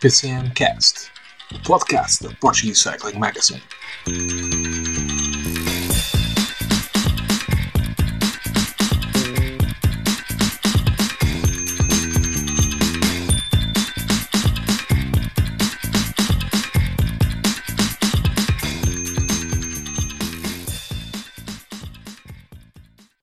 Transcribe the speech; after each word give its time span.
PCM 0.00 0.50
Cast, 0.54 1.10
o 1.54 1.62
podcast 1.62 2.26
da 2.26 2.34
Portuguese 2.36 2.80
Cycling 2.80 3.18
Magazine. 3.18 3.62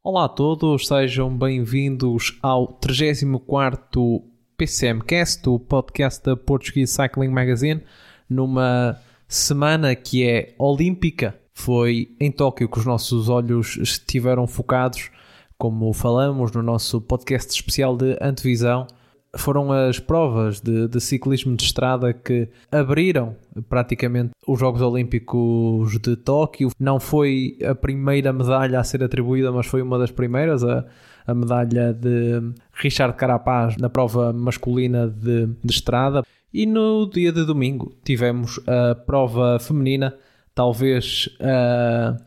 Olá 0.03 0.25
a 0.25 0.29
todos, 0.29 0.85
sejam 0.85 1.35
bem-vindos 1.35 2.37
ao 2.43 2.79
34º 2.79 4.36
PCMcast, 4.57 5.47
o 5.47 5.59
podcast 5.59 6.23
da 6.25 6.35
Portuguese 6.35 6.91
Cycling 6.91 7.29
Magazine, 7.29 7.81
numa 8.27 8.99
semana 9.27 9.95
que 9.95 10.27
é 10.27 10.55
olímpica. 10.57 11.35
Foi 11.53 12.15
em 12.19 12.31
Tóquio 12.31 12.67
que 12.67 12.79
os 12.79 12.85
nossos 12.85 13.29
olhos 13.29 13.77
estiveram 13.77 14.47
focados, 14.47 15.11
como 15.57 15.93
falamos 15.93 16.51
no 16.51 16.63
nosso 16.63 16.99
podcast 16.99 17.53
especial 17.53 17.95
de 17.95 18.17
antevisão. 18.19 18.87
Foram 19.35 19.71
as 19.71 19.99
provas 19.99 20.59
de, 20.59 20.87
de 20.87 20.99
ciclismo 20.99 21.55
de 21.55 21.63
estrada 21.63 22.11
que 22.11 22.49
abriram 22.71 23.35
praticamente 23.69 24.31
os 24.47 24.59
Jogos 24.59 24.81
Olímpicos 24.81 25.99
de 25.99 26.15
Tóquio. 26.15 26.71
Não 26.79 26.99
foi 26.99 27.57
a 27.63 27.75
primeira 27.75 28.33
medalha 28.33 28.79
a 28.79 28.83
ser 28.83 29.03
atribuída, 29.03 29.51
mas 29.51 29.67
foi 29.67 29.83
uma 29.83 29.99
das 29.99 30.09
primeiras. 30.09 30.63
A, 30.63 30.83
a 31.27 31.33
medalha 31.33 31.93
de 31.93 32.41
Richard 32.77 33.15
Carapaz 33.17 33.75
na 33.77 33.89
prova 33.89 34.31
masculina 34.31 35.07
de, 35.07 35.47
de 35.63 35.73
estrada. 35.73 36.23
E 36.53 36.65
no 36.65 37.09
dia 37.09 37.31
de 37.31 37.43
domingo 37.43 37.95
tivemos 38.03 38.59
a 38.67 38.95
prova 38.95 39.59
feminina, 39.59 40.15
talvez 40.55 41.29
a, 41.39 42.17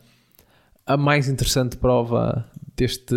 a 0.85 0.97
mais 0.97 1.27
interessante 1.27 1.77
prova 1.77 2.45
deste, 2.75 3.15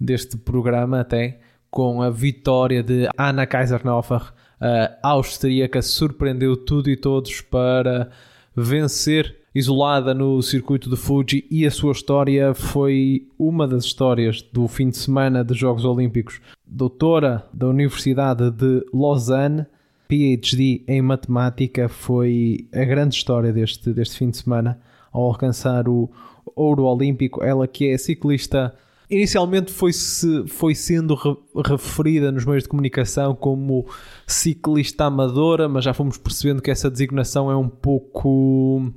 deste 0.00 0.36
programa 0.36 1.00
até, 1.00 1.40
com 1.70 2.02
a 2.02 2.10
vitória 2.10 2.82
de 2.82 3.08
Anna 3.16 3.46
Kaisernofer, 3.46 4.32
a 4.60 5.08
austríaca, 5.08 5.80
surpreendeu 5.80 6.56
tudo 6.56 6.90
e 6.90 6.96
todos 6.96 7.40
para 7.40 8.10
vencer 8.54 9.39
isolada 9.54 10.14
no 10.14 10.40
circuito 10.42 10.88
de 10.88 10.96
Fuji 10.96 11.44
e 11.50 11.66
a 11.66 11.70
sua 11.70 11.92
história 11.92 12.54
foi 12.54 13.26
uma 13.38 13.66
das 13.66 13.84
histórias 13.84 14.42
do 14.42 14.68
fim 14.68 14.90
de 14.90 14.96
semana 14.96 15.42
dos 15.42 15.58
Jogos 15.58 15.84
Olímpicos. 15.84 16.40
Doutora 16.66 17.44
da 17.52 17.66
Universidade 17.66 18.50
de 18.50 18.84
Lausanne, 18.92 19.66
PhD 20.08 20.84
em 20.86 21.02
matemática, 21.02 21.88
foi 21.88 22.68
a 22.72 22.84
grande 22.84 23.16
história 23.16 23.52
deste, 23.52 23.92
deste 23.92 24.18
fim 24.18 24.30
de 24.30 24.36
semana 24.36 24.80
ao 25.12 25.24
alcançar 25.24 25.88
o 25.88 26.08
ouro 26.54 26.84
olímpico. 26.84 27.42
Ela 27.42 27.66
que 27.66 27.88
é 27.88 27.98
ciclista 27.98 28.74
inicialmente 29.10 29.72
foi, 29.72 29.92
-se, 29.92 30.46
foi 30.46 30.74
sendo 30.74 31.14
re, 31.14 31.36
referida 31.66 32.30
nos 32.30 32.44
meios 32.44 32.62
de 32.62 32.68
comunicação 32.68 33.34
como 33.34 33.84
ciclista 34.26 35.06
amadora, 35.06 35.68
mas 35.68 35.84
já 35.84 35.92
fomos 35.92 36.16
percebendo 36.16 36.62
que 36.62 36.70
essa 36.70 36.88
designação 36.88 37.50
é 37.50 37.56
um 37.56 37.68
pouco 37.68 38.92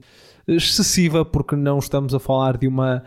excessiva, 0.47 1.23
porque 1.23 1.55
não 1.55 1.79
estamos 1.79 2.13
a 2.13 2.19
falar 2.19 2.57
de 2.57 2.67
uma. 2.67 3.03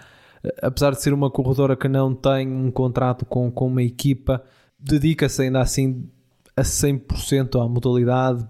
Apesar 0.63 0.93
de 0.93 1.03
ser 1.03 1.13
uma 1.13 1.31
corredora 1.31 1.77
que 1.77 1.89
não 1.89 2.15
tem 2.15 2.49
um 2.49 2.71
contrato 2.71 3.25
com, 3.25 3.51
com 3.51 3.67
uma 3.67 3.83
equipa, 3.83 4.43
dedica-se 4.79 5.43
ainda 5.43 5.61
assim 5.61 6.09
a 6.57 6.63
100% 6.63 7.61
à 7.63 7.69
modalidade 7.69 8.47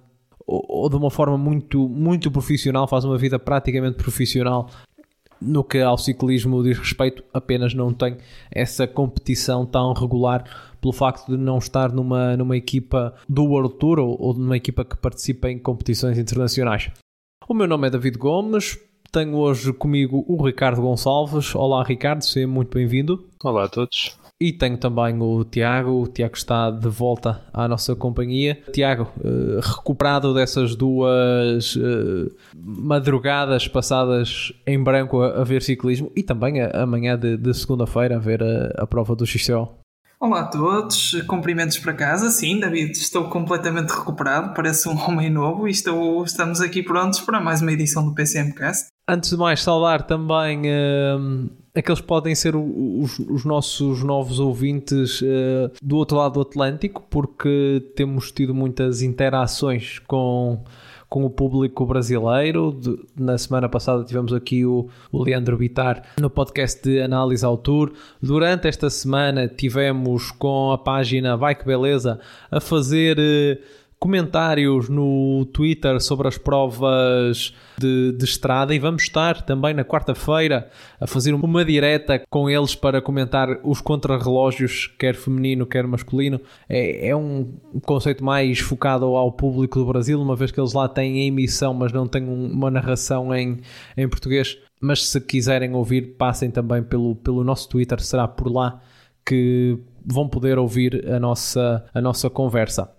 ou, 0.47 0.65
ou, 0.69 0.91
de 0.91 0.97
uma 0.97 1.11
forma 1.11 1.37
muito, 1.37 1.89
muito 1.89 2.31
profissional, 2.31 2.87
faz 2.87 3.05
uma 3.05 3.19
vida 3.19 3.39
praticamente 3.39 3.97
profissional 3.97 4.69
no 5.41 5.63
que 5.63 5.79
ao 5.81 5.99
ciclismo 5.99 6.63
diz 6.63 6.79
respeito, 6.79 7.23
apenas 7.33 7.75
não 7.75 7.93
tem 7.93 8.17
essa 8.51 8.87
competição 8.87 9.67
tão 9.67 9.93
regular 9.93 10.45
pelo 10.81 10.93
facto 10.93 11.27
de 11.27 11.37
não 11.37 11.59
estar 11.59 11.93
numa, 11.93 12.37
numa 12.37 12.57
equipa 12.57 13.15
do 13.29 13.45
World 13.45 13.75
Tour 13.75 13.99
ou, 13.99 14.17
ou 14.19 14.35
numa 14.35 14.57
equipa 14.57 14.85
que 14.85 14.97
participa 14.97 15.51
em 15.51 15.59
competições 15.59 16.19
internacionais. 16.19 16.91
O 17.49 17.55
meu 17.55 17.69
nome 17.69 17.87
é 17.87 17.91
David 17.91 18.19
Gomes, 18.19 18.77
tenho 19.13 19.37
hoje 19.37 19.73
comigo 19.73 20.25
o 20.27 20.45
Ricardo 20.45 20.83
Gonçalves. 20.83 21.55
Olá, 21.55 21.85
Ricardo, 21.85 22.23
seja 22.23 22.45
muito 22.45 22.77
bem-vindo. 22.77 23.25
Olá 23.41 23.67
a 23.67 23.69
todos. 23.69 24.19
E 24.41 24.53
tenho 24.53 24.77
também 24.77 25.23
o 25.23 25.45
Tiago. 25.45 26.03
O 26.03 26.09
Tiago 26.09 26.35
está 26.35 26.73
de 26.73 26.89
volta 26.89 27.41
à 27.55 27.69
nossa 27.69 27.95
companhia. 27.95 28.61
Tiago, 28.73 29.09
uh, 29.19 29.61
recuperado 29.61 30.35
dessas 30.35 30.75
duas 30.75 31.77
uh, 31.77 32.35
madrugadas 32.53 33.69
passadas 33.69 34.53
em 34.67 34.83
branco 34.83 35.23
a, 35.23 35.41
a, 35.41 35.45
ver 35.45 35.63
ciclismo 35.63 36.11
e 36.17 36.25
também 36.25 36.61
a, 36.61 36.83
amanhã 36.83 37.17
de, 37.17 37.37
de 37.37 37.55
segunda-feira 37.55 38.17
a 38.17 38.19
ver 38.19 38.43
a, 38.43 38.83
a 38.83 38.87
prova 38.89 39.15
do 39.15 39.25
XCO. 39.25 39.86
Olá 40.19 40.41
a 40.41 40.47
todos, 40.47 41.13
cumprimentos 41.27 41.79
para 41.79 41.93
casa. 41.93 42.31
Sim, 42.31 42.59
David, 42.59 42.93
estou 42.93 43.29
completamente 43.29 43.91
recuperado, 43.91 44.55
parece 44.55 44.89
um 44.89 44.97
homem 44.99 45.29
novo 45.29 45.69
e 45.69 45.71
estou, 45.71 46.25
estamos 46.25 46.63
aqui 46.63 46.83
prontos 46.83 47.21
para 47.21 47.39
mais 47.39 47.61
uma 47.61 47.71
edição 47.71 48.03
do 48.03 48.15
PCMcast. 48.15 48.87
Antes 49.07 49.29
de 49.29 49.37
mais, 49.37 49.63
saudar 49.63 50.07
também 50.07 50.63
uh, 50.63 51.51
aqueles 51.75 52.01
que 52.01 52.07
podem 52.07 52.35
ser 52.35 52.57
os, 52.57 53.19
os 53.19 53.45
nossos 53.45 54.03
novos 54.03 54.41
ouvintes 54.41 55.21
uh, 55.21 55.71
do 55.83 55.97
outro 55.97 56.17
lado 56.17 56.33
do 56.33 56.41
Atlântico, 56.41 57.05
porque 57.11 57.93
temos 57.95 58.33
tido 58.33 58.55
muitas 58.55 59.03
interações 59.03 59.99
com 59.99 60.65
com 61.09 61.25
o 61.25 61.31
público 61.31 61.85
brasileiro. 61.87 62.73
De, 62.73 62.99
na 63.17 63.39
semana 63.39 63.69
passada 63.69 64.05
tivemos 64.05 64.33
aqui 64.33 64.65
o, 64.65 64.89
o 65.13 65.23
Leandro 65.23 65.57
Bitar 65.57 66.03
no 66.21 66.31
podcast 66.31 66.83
de 66.83 67.01
análise 67.01 67.45
ao 67.45 67.57
tour. 67.57 67.93
Durante 68.23 68.69
esta 68.69 68.91
semana 68.91 69.49
tivemos 69.49 70.31
com 70.31 70.73
a 70.73 70.79
página 70.79 71.37
Vai 71.37 71.55
Que 71.55 71.65
Beleza 71.65 72.21
a 72.51 72.61
fazer. 72.61 73.19
Uh, 73.19 73.86
comentários 73.99 74.89
no 74.89 75.47
Twitter 75.53 76.01
sobre 76.01 76.29
as 76.29 76.37
provas 76.37 77.55
de, 77.79 78.13
de 78.13 78.25
estrada 78.25 78.75
e 78.75 78.79
vamos 78.79 79.05
estar 79.05 79.43
também 79.43 79.75
na 79.75 79.85
quarta-feira 79.85 80.71
a 81.01 81.07
fazer 81.07 81.33
uma 81.35 81.65
direta 81.65 82.23
com 82.31 82.49
eles 82.49 82.75
para 82.75 83.01
comentar 83.01 83.49
os 83.65 83.81
contrarrelógios, 83.81 84.95
quer 84.99 85.15
feminino, 85.15 85.67
quer 85.67 85.87
masculino. 85.87 86.41
É, 86.69 87.09
é 87.09 87.17
um 87.17 87.55
conceito 87.83 88.23
mais 88.23 88.59
focado 88.59 89.07
ao 89.07 89.33
público 89.33 89.79
do 89.79 89.87
Brasil, 89.87 90.21
uma 90.21 90.37
vez 90.37 90.51
que 90.51 90.61
eles 90.61 90.73
lá 90.73 90.89
têm 90.89 91.23
a 91.23 91.25
emissão, 91.27 91.73
mas 91.73 91.93
não 91.93 92.07
têm 92.07 92.29
uma 92.29 92.71
narração 92.71 93.35
em, 93.35 93.59
em 93.97 94.09
português. 94.09 94.59
Mas 94.81 95.09
se 95.09 95.21
quiserem 95.21 95.75
ouvir, 95.75 96.17
passem 96.17 96.51
também 96.51 96.83
pelo, 96.83 97.17
pelo 97.17 97.43
nosso 97.43 97.69
Twitter, 97.69 98.01
será 98.01 98.29
por 98.29 98.53
lá 98.53 98.81
que 99.25 99.79
vão 100.05 100.29
poder 100.29 100.59
ouvir 100.59 101.05
a 101.11 101.19
nossa, 101.19 101.85
a 101.93 102.01
nossa 102.01 102.31
conversa. 102.31 102.96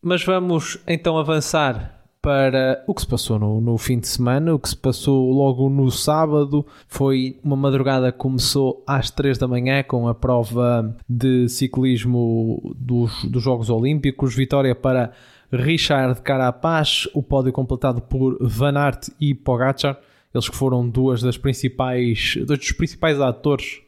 Mas 0.00 0.24
vamos 0.24 0.78
então 0.86 1.18
avançar 1.18 1.98
para 2.20 2.82
o 2.86 2.94
que 2.94 3.00
se 3.00 3.06
passou 3.06 3.38
no, 3.38 3.60
no, 3.60 3.78
fim 3.78 3.98
de 3.98 4.08
semana. 4.08 4.54
O 4.54 4.58
que 4.58 4.68
se 4.68 4.76
passou 4.76 5.30
logo 5.32 5.68
no 5.68 5.90
sábado 5.90 6.66
foi 6.86 7.38
uma 7.42 7.56
madrugada 7.56 8.12
que 8.12 8.18
começou 8.18 8.82
às 8.86 9.10
3 9.10 9.38
da 9.38 9.48
manhã 9.48 9.82
com 9.82 10.08
a 10.08 10.14
prova 10.14 10.96
de 11.08 11.48
ciclismo 11.48 12.74
dos, 12.76 13.24
dos 13.24 13.42
Jogos 13.42 13.70
Olímpicos. 13.70 14.34
Vitória 14.34 14.74
para 14.74 15.12
Richard 15.52 16.20
Carapaz, 16.22 17.08
o 17.14 17.22
pódio 17.22 17.52
completado 17.52 18.00
por 18.00 18.36
Van 18.40 18.78
Aert 18.78 19.08
e 19.20 19.34
Pogacar. 19.34 19.98
Eles 20.34 20.48
que 20.48 20.56
foram 20.56 20.88
duas 20.88 21.22
das 21.22 21.38
principais, 21.38 22.34
dois 22.46 22.58
dos 22.58 22.72
principais 22.72 23.20
atores 23.20 23.80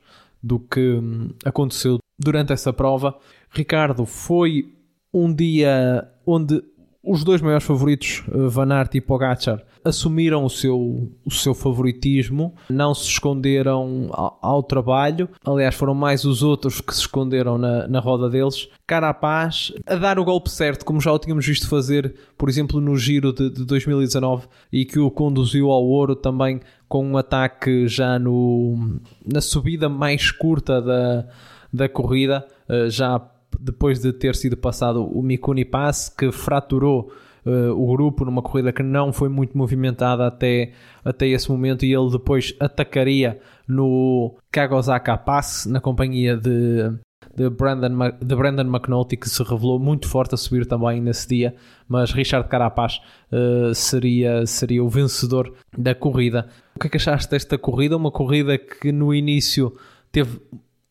do 0.42 0.58
que 0.58 0.94
hum, 0.94 1.30
aconteceu 1.44 1.98
durante 2.18 2.52
essa 2.52 2.72
prova. 2.72 3.14
Ricardo 3.50 4.06
foi 4.06 4.72
um 5.12 5.32
dia 5.32 6.08
onde 6.26 6.62
os 7.02 7.24
dois 7.24 7.40
maiores 7.40 7.66
favoritos, 7.66 8.22
eh, 8.28 8.48
Van 8.48 8.70
Aert 8.72 8.94
e 8.94 9.00
Pogacar, 9.00 9.62
assumiram 9.82 10.44
o 10.44 10.50
seu, 10.50 11.10
o 11.24 11.30
seu 11.30 11.54
favoritismo, 11.54 12.54
não 12.68 12.94
se 12.94 13.08
esconderam 13.08 14.10
ao, 14.12 14.38
ao, 14.42 14.62
trabalho. 14.62 15.28
Aliás, 15.42 15.74
foram 15.74 15.94
mais 15.94 16.24
os 16.26 16.42
outros 16.42 16.80
que 16.80 16.94
se 16.94 17.00
esconderam 17.00 17.56
na, 17.56 17.88
na 17.88 18.00
roda 18.00 18.28
deles. 18.28 18.68
Carapaz 18.86 19.72
a 19.86 19.96
dar 19.96 20.18
o 20.18 20.24
golpe 20.24 20.50
certo, 20.50 20.84
como 20.84 21.00
já 21.00 21.10
o 21.10 21.18
tínhamos 21.18 21.46
visto 21.46 21.68
fazer, 21.68 22.14
por 22.36 22.50
exemplo, 22.50 22.80
no 22.80 22.96
Giro 22.96 23.32
de, 23.32 23.48
de 23.48 23.64
2019 23.64 24.46
e 24.70 24.84
que 24.84 24.98
o 24.98 25.10
conduziu 25.10 25.70
ao 25.70 25.82
ouro 25.82 26.14
também 26.14 26.60
com 26.86 27.06
um 27.06 27.16
ataque 27.16 27.88
já 27.88 28.18
no, 28.18 29.00
na 29.24 29.40
subida 29.40 29.88
mais 29.88 30.30
curta 30.30 30.82
da, 30.82 31.26
da 31.72 31.88
corrida, 31.88 32.46
eh, 32.68 32.90
já 32.90 33.18
depois 33.60 34.00
de 34.00 34.12
ter 34.12 34.34
sido 34.34 34.56
passado 34.56 35.04
o 35.04 35.22
Mikuni 35.22 35.64
Pass, 35.64 36.08
que 36.08 36.32
fraturou 36.32 37.12
uh, 37.44 37.70
o 37.72 37.94
grupo 37.94 38.24
numa 38.24 38.42
corrida 38.42 38.72
que 38.72 38.82
não 38.82 39.12
foi 39.12 39.28
muito 39.28 39.56
movimentada 39.56 40.26
até, 40.26 40.72
até 41.04 41.28
esse 41.28 41.50
momento, 41.50 41.84
e 41.84 41.94
ele 41.94 42.10
depois 42.10 42.54
atacaria 42.58 43.38
no 43.68 44.34
Kagosaka 44.50 45.16
Pass, 45.18 45.66
na 45.66 45.80
companhia 45.80 46.36
de, 46.36 46.90
de 47.36 47.50
Brandon, 47.50 48.12
de 48.20 48.34
Brandon 48.34 48.64
McNulty, 48.64 49.16
que 49.16 49.28
se 49.28 49.42
revelou 49.42 49.78
muito 49.78 50.08
forte 50.08 50.34
a 50.34 50.38
subir 50.38 50.66
também 50.66 51.00
nesse 51.00 51.28
dia, 51.28 51.54
mas 51.86 52.12
Richard 52.12 52.48
Carapaz 52.48 53.00
uh, 53.30 53.74
seria, 53.74 54.46
seria 54.46 54.82
o 54.82 54.88
vencedor 54.88 55.52
da 55.76 55.94
corrida. 55.94 56.48
O 56.74 56.80
que 56.80 56.86
é 56.86 56.90
que 56.90 56.96
achaste 56.96 57.30
desta 57.30 57.58
corrida? 57.58 57.96
Uma 57.96 58.10
corrida 58.10 58.56
que 58.56 58.90
no 58.90 59.12
início 59.12 59.76
teve 60.10 60.40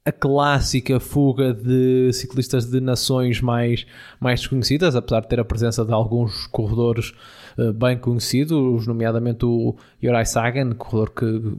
a 0.05 0.11
clássica 0.11 0.99
fuga 0.99 1.53
de 1.53 2.11
ciclistas 2.13 2.65
de 2.65 2.79
nações 2.79 3.41
mais, 3.41 3.85
mais 4.19 4.39
desconhecidas, 4.39 4.95
apesar 4.95 5.21
de 5.21 5.27
ter 5.27 5.39
a 5.39 5.45
presença 5.45 5.85
de 5.85 5.93
alguns 5.93 6.47
corredores 6.47 7.13
uh, 7.57 7.73
bem 7.73 7.97
conhecidos, 7.97 8.87
nomeadamente 8.87 9.45
o 9.45 9.75
Yorai 10.01 10.25
Sagan, 10.25 10.71
corredor 10.73 11.11
que 11.11 11.53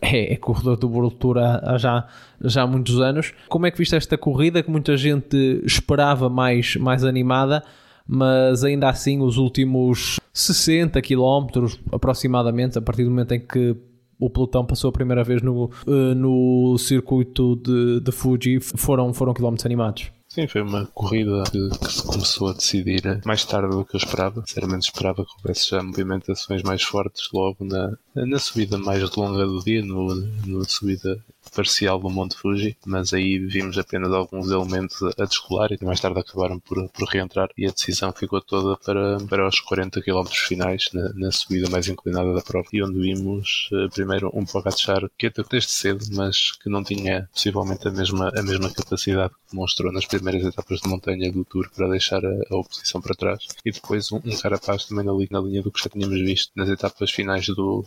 é, 0.00 0.34
é 0.34 0.36
corredor 0.36 0.76
do 0.76 0.88
World 0.88 1.16
Tour 1.16 1.38
há, 1.38 1.74
há, 1.74 1.78
já, 1.78 2.06
já 2.40 2.62
há 2.62 2.66
muitos 2.66 3.00
anos. 3.00 3.32
Como 3.48 3.66
é 3.66 3.70
que 3.70 3.78
viste 3.78 3.96
esta 3.96 4.16
corrida 4.16 4.62
que 4.62 4.70
muita 4.70 4.96
gente 4.96 5.62
esperava 5.64 6.28
mais, 6.28 6.76
mais 6.76 7.04
animada, 7.04 7.62
mas 8.06 8.62
ainda 8.64 8.88
assim 8.88 9.20
os 9.20 9.36
últimos 9.36 10.20
60 10.32 11.00
km 11.02 11.66
aproximadamente, 11.90 12.78
a 12.78 12.82
partir 12.82 13.04
do 13.04 13.10
momento 13.10 13.32
em 13.32 13.40
que 13.40 13.76
o 14.18 14.30
pelotão 14.30 14.64
passou 14.64 14.88
a 14.88 14.92
primeira 14.92 15.22
vez 15.22 15.42
no, 15.42 15.70
eh, 15.86 16.14
no 16.14 16.76
circuito 16.78 17.56
de, 17.56 18.00
de 18.00 18.12
Fuji, 18.12 18.60
foram, 18.60 19.12
foram 19.12 19.34
quilómetros 19.34 19.66
animados. 19.66 20.10
Sim, 20.28 20.46
foi 20.48 20.60
uma 20.60 20.84
corrida 20.92 21.44
que, 21.50 21.70
que, 21.78 21.92
se 21.92 22.02
começou 22.02 22.48
a 22.48 22.52
decidir 22.52 23.22
mais 23.24 23.44
tarde 23.44 23.74
do 23.74 23.84
que 23.86 23.96
eu 23.96 23.98
esperava. 23.98 24.42
Sinceramente, 24.46 24.88
esperava 24.88 25.24
que 25.24 25.30
houvesse 25.38 25.70
já 25.70 25.82
movimentações 25.82 26.62
mais 26.62 26.82
fortes 26.82 27.28
logo 27.32 27.64
na, 27.64 27.96
na 28.14 28.38
subida 28.38 28.76
mais 28.76 29.00
longa 29.16 29.46
do 29.46 29.60
dia, 29.64 29.82
no, 29.82 30.14
na 30.14 30.64
subida 30.64 31.18
parcial 31.50 31.98
do 31.98 32.10
Monte 32.10 32.36
Fuji, 32.36 32.76
mas 32.86 33.12
aí 33.12 33.38
vimos 33.38 33.78
apenas 33.78 34.12
alguns 34.12 34.50
elementos 34.50 35.02
a, 35.18 35.24
descolar 35.24 35.70
e 35.72 35.84
mais 35.84 36.00
tarde 36.00 36.18
acabaram 36.18 36.58
por, 36.58 36.88
por 36.90 37.08
reentrar 37.08 37.48
e 37.56 37.66
a 37.66 37.70
decisão 37.70 38.12
ficou 38.12 38.40
toda 38.40 38.76
para, 38.76 39.18
para 39.28 39.48
os 39.48 39.60
40 39.60 40.00
km 40.02 40.26
finais, 40.30 40.88
na, 40.92 41.12
na 41.14 41.32
subida 41.32 41.68
mais 41.70 41.88
inclinada 41.88 42.32
da 42.32 42.42
prova, 42.42 42.68
e 42.72 42.82
onde 42.82 43.00
vimos 43.00 43.68
uh, 43.72 43.88
primeiro 43.90 44.30
um 44.34 44.44
Pogacar 44.44 45.08
que 45.18 45.26
até 45.26 45.42
desde 45.42 45.70
cedo, 45.70 46.04
mas 46.12 46.52
que 46.52 46.68
não 46.68 46.82
tinha 46.82 47.28
possivelmente 47.32 47.88
a 47.88 47.90
mesma, 47.90 48.32
a 48.36 48.42
mesma 48.42 48.70
capacidade 48.70 49.34
que 49.34 49.52
demonstrou 49.52 49.92
nas 49.92 50.06
primeiras 50.06 50.44
etapas 50.44 50.80
de 50.80 50.88
montanha 50.88 51.30
do 51.30 51.44
Tour 51.44 51.68
para 51.74 51.88
deixar 51.88 52.24
a, 52.24 52.42
a 52.50 52.56
oposição 52.56 53.00
para 53.00 53.14
trás, 53.14 53.46
e 53.64 53.70
depois 53.70 54.10
um, 54.12 54.20
um 54.24 54.36
Carapaz 54.36 54.84
também 54.86 55.04
na, 55.04 55.12
na 55.30 55.40
linha 55.40 55.62
do 55.62 55.70
que 55.70 55.82
já 55.82 55.88
tínhamos 55.90 56.20
visto 56.20 56.52
nas 56.54 56.68
etapas 56.68 57.10
finais 57.10 57.46
do 57.46 57.84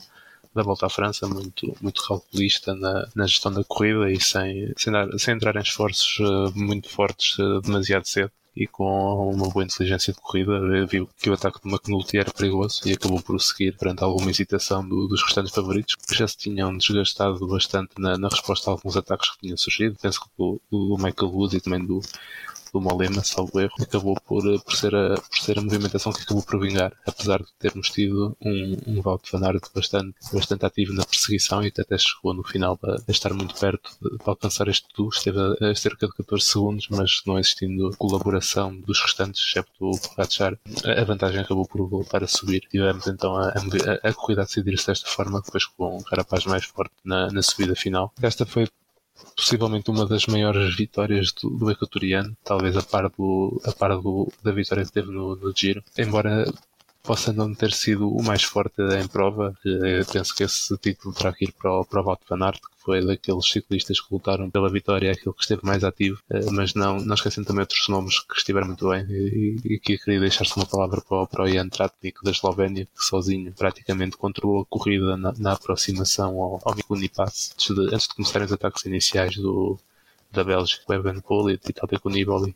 da 0.60 0.64
volta 0.64 0.88
à 0.88 0.90
França, 0.90 1.26
muito, 1.28 1.74
muito 1.82 2.06
calculista 2.06 2.76
na, 2.76 3.08
na 3.16 3.26
gestão 3.26 3.52
da 3.52 3.64
corrida 3.64 4.12
e 4.12 4.20
sem, 4.22 4.72
sem, 4.78 4.92
dar, 4.92 5.08
sem 5.18 5.34
entrar 5.34 5.56
em 5.56 5.62
esforços 5.62 6.20
uh, 6.20 6.52
muito 6.54 6.90
fortes 6.90 7.38
uh, 7.40 7.62
demasiado 7.62 8.06
cedo. 8.06 8.32
E 8.56 8.68
com 8.68 9.32
uma 9.32 9.48
boa 9.48 9.64
inteligência 9.64 10.12
de 10.12 10.20
corrida, 10.20 10.60
viu 10.86 11.08
que 11.18 11.30
o 11.30 11.34
ataque 11.34 11.62
de 11.64 11.70
McNulty 11.70 12.18
era 12.18 12.32
perigoso 12.32 12.82
e 12.86 12.92
acabou 12.92 13.22
por 13.22 13.40
seguir 13.40 13.78
perante 13.78 14.04
alguma 14.04 14.30
hesitação 14.30 14.86
do, 14.86 15.08
dos 15.08 15.24
restantes 15.24 15.54
favoritos, 15.54 15.96
que 15.96 16.16
já 16.16 16.28
se 16.28 16.36
tinham 16.36 16.76
desgastado 16.76 17.48
bastante 17.48 17.92
na, 17.98 18.18
na 18.18 18.28
resposta 18.28 18.70
a 18.70 18.74
alguns 18.74 18.98
ataques 18.98 19.30
que 19.30 19.40
tinham 19.40 19.56
surgido. 19.56 19.96
Penso 20.02 20.20
que 20.20 20.28
do 20.38 20.98
Michael 20.98 21.32
Wood 21.32 21.56
e 21.56 21.62
também 21.62 21.86
do, 21.86 22.02
do 22.72 22.82
Molema, 22.82 23.24
salvo 23.24 23.60
erro, 23.60 23.74
acabou 23.80 24.16
por, 24.26 24.46
eh, 24.48 24.58
por, 24.60 24.76
ser 24.76 24.96
a, 24.96 25.16
por 25.16 25.38
ser 25.38 25.58
a 25.58 25.62
movimentação 25.62 26.12
que 26.12 26.22
acabou 26.22 26.44
por 26.44 26.60
vingar, 26.60 26.94
apesar 27.06 27.40
de 27.40 27.52
termos 27.60 27.90
tido 27.90 28.36
um, 28.42 28.78
um 28.88 29.02
Wout 29.04 29.32
van 29.32 29.42
bastante, 29.74 30.16
bastante 30.34 30.66
ativo 30.66 30.94
na 30.94 31.06
perseguição 31.06 31.64
e 31.64 31.68
até 31.68 31.98
chegou 31.98 32.34
no 32.34 32.44
final 32.44 32.78
a, 32.84 32.96
a 33.08 33.12
estar 33.12 33.34
muito 33.34 33.56
perto 33.56 33.92
de, 34.02 34.18
de, 34.18 34.24
alcançar 34.26 34.68
este 34.68 34.88
tour, 34.94 35.10
esteve 35.14 35.40
a, 35.40 35.70
a, 35.72 35.76
cerca 35.76 36.08
de 36.08 36.14
14 36.14 36.46
segundos, 36.46 36.88
mas 36.90 37.22
não 37.26 37.40
existindo 37.40 37.96
colaboração 37.98 38.76
dos 38.82 39.02
restantes, 39.02 39.44
excepto 39.44 39.90
o 39.90 40.00
Pogacar, 40.00 40.58
a 40.86 41.04
vantagem 41.04 41.42
acabou 41.42 41.68
por 41.68 41.88
voltar 41.88 42.24
a 42.24 42.28
subir. 42.28 42.62
Tivemos 42.70 43.08
então 43.08 43.36
a, 43.36 43.50
a, 43.50 44.10
a 44.10 44.14
corrida 44.14 44.42
a 44.42 44.46
decidir-se 44.46 44.88
desta 44.88 45.10
forma, 45.10 45.42
depois 45.42 45.66
com 45.66 45.98
um 45.98 46.04
Carapaz 46.04 46.46
mais 46.46 46.66
forte 46.66 46.94
na, 47.04 47.32
na 47.32 47.42
subida 47.42 47.76
final. 47.76 48.14
Esta 48.22 48.46
foi 48.46 48.68
possivelmente 49.36 49.90
uma 49.90 50.06
das 50.06 50.26
maiores 50.26 50.76
vitórias 50.76 51.32
do, 51.32 51.50
do 51.50 51.72
equatoriano, 51.72 52.36
talvez 52.44 52.76
a 52.76 52.82
par, 52.82 53.10
do, 53.10 53.62
a 53.66 53.72
par 53.72 53.98
do, 54.00 54.32
da 54.44 54.52
vitória 54.52 54.86
que 54.86 54.92
teve 54.92 55.12
no, 55.12 55.36
no 55.36 55.54
Giro. 55.56 55.84
Embora 55.98 56.46
possa 57.04 57.34
não 57.34 57.56
ter 57.56 57.72
sido 57.72 58.08
o 58.10 58.22
mais 58.22 58.44
forte 58.44 58.82
em 58.82 59.08
prova. 59.08 59.58
Eu 59.64 60.06
penso 60.06 60.36
que 60.36 60.44
esse 60.44 60.78
título 60.78 61.14
terá 61.14 61.34
que 61.34 61.46
ir 61.46 61.52
para 61.54 61.72
o, 61.72 61.86
para 61.86 62.02
o 62.02 62.06
Wout 62.06 62.24
van 62.30 62.44
Aert, 62.44 62.60
que 62.60 62.79
foi 62.90 63.06
daqueles 63.06 63.46
ciclistas 63.48 64.02
que 64.02 64.12
lutaram 64.12 64.50
pela 64.50 64.68
vitória, 64.68 65.12
aquele 65.12 65.36
que 65.36 65.42
esteve 65.44 65.64
mais 65.64 65.84
ativo, 65.84 66.20
eh, 66.28 66.50
mas 66.52 66.74
não, 66.74 67.00
não 67.00 67.14
esquecendo 67.14 67.46
também 67.46 67.62
outros 67.62 67.88
nomes 67.88 68.20
que 68.20 68.36
estiveram 68.36 68.66
muito 68.66 68.90
bem. 68.90 69.06
E 69.08 69.76
aqui 69.76 69.96
queria 70.00 70.20
deixar-se 70.20 70.56
uma 70.56 70.66
palavra 70.66 71.00
para 71.00 71.28
para 71.28 71.44
o 71.44 71.48
Ian 71.48 71.70
Tratnik 71.70 72.24
da 72.24 72.32
Eslovénia, 72.32 72.86
que 72.86 73.06
sozinho 73.06 73.54
praticamente 73.54 74.18
controlou 74.18 74.62
a 74.64 74.66
corrida 74.66 75.16
na, 75.16 75.32
na 75.38 75.52
aproximação 75.54 76.42
ao, 76.42 76.60
ao 76.66 76.76
Pass, 77.16 77.52
antes 77.54 77.76
de, 77.76 77.94
antes 77.94 78.08
de 78.08 78.16
começarem 78.16 78.46
os 78.48 78.54
ataques 78.54 78.84
iniciais 78.86 79.36
do, 79.36 79.78
da 80.32 80.44
Bélgica, 80.44 80.84
o 80.88 80.94
Evan 80.94 81.20
Polit 81.20 81.62
e 81.70 81.74
Tadej 81.74 82.02
Nibali. 82.06 82.56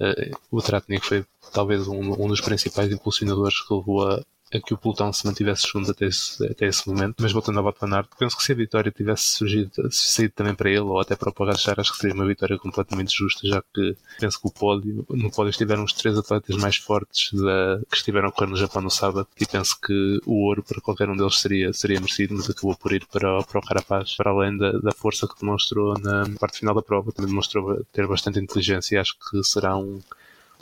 Uh, 0.00 0.34
o 0.50 0.62
Tratnik 0.62 1.04
foi 1.04 1.26
talvez 1.52 1.86
um, 1.88 2.24
um 2.24 2.28
dos 2.28 2.40
principais 2.40 2.90
impulsionadores 2.90 3.60
que 3.60 3.74
levou 3.74 4.08
a, 4.08 4.24
a 4.52 4.60
que 4.60 4.74
o 4.74 4.78
pelotão 4.78 5.12
se 5.12 5.26
mantivesse 5.26 5.66
junto 5.68 5.90
até 5.90 6.06
esse, 6.06 6.44
até 6.46 6.66
esse 6.66 6.88
momento. 6.88 7.16
Mas 7.20 7.32
voltando 7.32 7.58
ao 7.58 7.66
Aert, 7.66 8.08
penso 8.18 8.36
que 8.36 8.42
se 8.42 8.52
a 8.52 8.54
vitória 8.54 8.90
tivesse 8.90 9.36
surgido, 9.36 9.70
saído 9.90 10.32
também 10.34 10.54
para 10.54 10.70
ele, 10.70 10.80
ou 10.80 11.00
até 11.00 11.16
para 11.16 11.30
o 11.30 11.32
Pogacar, 11.32 11.78
acho 11.78 11.92
que 11.92 11.98
seria 11.98 12.14
uma 12.14 12.26
vitória 12.26 12.58
completamente 12.58 13.14
justa, 13.16 13.46
já 13.46 13.62
que 13.74 13.96
penso 14.18 14.40
que 14.40 14.48
o 14.48 14.50
pódio, 14.50 15.06
no 15.10 15.30
pódio 15.30 15.50
estiveram 15.50 15.84
os 15.84 15.92
três 15.92 16.16
atletas 16.16 16.56
mais 16.56 16.76
fortes 16.76 17.32
da, 17.32 17.80
que 17.90 17.96
estiveram 17.96 18.28
a 18.28 18.32
correr 18.32 18.50
no 18.50 18.56
Japão 18.56 18.82
no 18.82 18.90
sábado, 18.90 19.26
e 19.40 19.46
penso 19.46 19.78
que 19.80 20.20
o 20.24 20.46
ouro 20.46 20.62
para 20.62 20.80
qualquer 20.80 21.08
um 21.08 21.16
deles 21.16 21.38
seria, 21.38 21.72
seria 21.72 22.00
merecido, 22.00 22.34
mas 22.34 22.48
acabou 22.48 22.76
por 22.76 22.92
ir 22.92 23.06
para, 23.06 23.42
para 23.42 23.58
o 23.58 23.62
Carapaz, 23.62 24.16
para 24.16 24.30
além 24.30 24.56
da, 24.56 24.72
da 24.72 24.92
força 24.92 25.26
que 25.26 25.40
demonstrou 25.40 25.94
na 26.00 26.24
parte 26.38 26.58
final 26.58 26.74
da 26.74 26.82
prova, 26.82 27.12
também 27.12 27.30
demonstrou 27.30 27.84
ter 27.92 28.06
bastante 28.06 28.38
inteligência 28.38 28.96
e 28.96 28.98
acho 28.98 29.14
que 29.18 29.42
será 29.44 29.76
um 29.76 30.00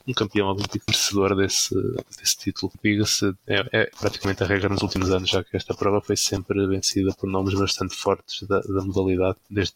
um 0.06 0.12
campeão 0.12 0.48
olímpico 0.48 0.84
merecedor 0.88 1.36
desse, 1.36 1.74
desse 2.18 2.36
título. 2.36 2.72
Diga-se, 2.82 3.34
é, 3.46 3.64
é, 3.72 3.90
praticamente 3.98 4.42
a 4.42 4.46
regra 4.46 4.68
nos 4.68 4.82
últimos 4.82 5.10
anos, 5.10 5.28
já 5.28 5.42
que 5.42 5.56
esta 5.56 5.74
prova 5.74 6.00
foi 6.00 6.16
sempre 6.16 6.66
vencida 6.66 7.12
por 7.14 7.28
nomes 7.28 7.54
bastante 7.54 7.94
fortes 7.94 8.46
da, 8.46 8.60
da 8.60 8.84
modalidade, 8.84 9.36
desde 9.50 9.74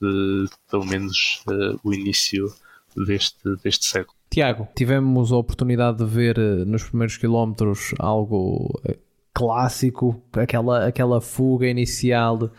pelo 0.71 0.85
menos 0.85 1.43
uh, 1.49 1.79
o 1.83 1.93
início 1.93 2.53
deste, 2.97 3.57
deste 3.63 3.87
século. 3.87 4.17
Tiago, 4.31 4.69
tivemos 4.77 5.33
a 5.33 5.37
oportunidade 5.37 5.99
de 5.99 6.05
ver 6.05 6.39
uh, 6.39 6.65
nos 6.65 6.85
primeiros 6.85 7.17
quilómetros 7.17 7.93
algo 7.99 8.81
uh, 8.89 8.97
clássico, 9.35 10.23
aquela, 10.33 10.87
aquela 10.87 11.21
fuga 11.21 11.67
inicial 11.67 12.51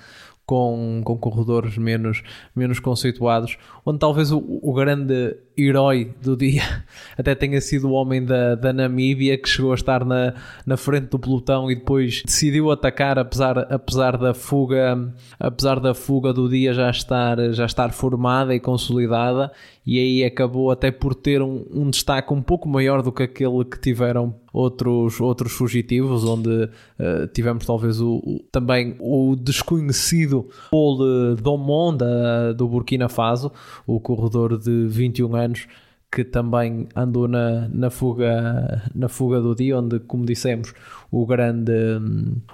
com, 0.45 1.01
com 1.05 1.17
corredores 1.17 1.77
menos, 1.77 2.23
menos 2.53 2.79
conceituados, 2.79 3.57
onde 3.85 3.99
talvez 3.99 4.31
o, 4.31 4.37
o 4.61 4.73
grande 4.73 5.37
herói 5.57 6.13
do 6.21 6.35
dia 6.35 6.63
até 7.17 7.35
tenha 7.35 7.59
sido 7.61 7.89
o 7.89 7.91
homem 7.91 8.23
da, 8.23 8.55
da 8.55 8.71
Namíbia 8.71 9.37
que 9.37 9.49
chegou 9.49 9.71
a 9.71 9.75
estar 9.75 10.05
na, 10.05 10.33
na 10.65 10.77
frente 10.77 11.07
do 11.07 11.19
pelotão 11.19 11.69
e 11.69 11.75
depois 11.75 12.23
decidiu 12.25 12.71
atacar 12.71 13.19
apesar, 13.19 13.59
apesar 13.71 14.17
da 14.17 14.33
fuga 14.33 15.13
apesar 15.39 15.79
da 15.79 15.93
fuga 15.93 16.33
do 16.33 16.49
dia 16.49 16.73
já 16.73 16.89
estar, 16.89 17.37
já 17.53 17.65
estar 17.65 17.91
formada 17.91 18.55
e 18.55 18.59
consolidada 18.59 19.51
e 19.85 19.97
aí 19.97 20.23
acabou 20.23 20.69
até 20.69 20.91
por 20.91 21.15
ter 21.15 21.41
um, 21.41 21.65
um 21.71 21.89
destaque 21.89 22.31
um 22.33 22.41
pouco 22.41 22.69
maior 22.69 23.01
do 23.01 23.11
que 23.11 23.23
aquele 23.23 23.65
que 23.65 23.79
tiveram 23.79 24.35
outros, 24.53 25.19
outros 25.19 25.53
fugitivos, 25.53 26.23
onde 26.23 26.65
uh, 26.65 27.27
tivemos 27.33 27.65
talvez 27.65 27.99
o, 27.99 28.15
o, 28.17 28.39
também 28.51 28.95
o 28.99 29.35
desconhecido 29.35 30.47
Paul 30.69 31.35
Domon 31.35 31.95
da, 31.95 32.53
do 32.53 32.67
Burkina 32.67 33.09
Faso, 33.09 33.51
o 33.85 33.99
corredor 33.99 34.57
de 34.57 34.87
21 34.87 35.35
anos 35.35 35.67
que 36.11 36.25
também 36.25 36.89
andou 36.93 37.25
na, 37.25 37.69
na, 37.69 37.89
fuga, 37.89 38.83
na 38.93 39.07
fuga 39.07 39.39
do 39.39 39.55
dia, 39.55 39.79
onde, 39.79 39.97
como 40.01 40.25
dissemos, 40.25 40.73
o 41.09 41.25
grande, 41.25 41.71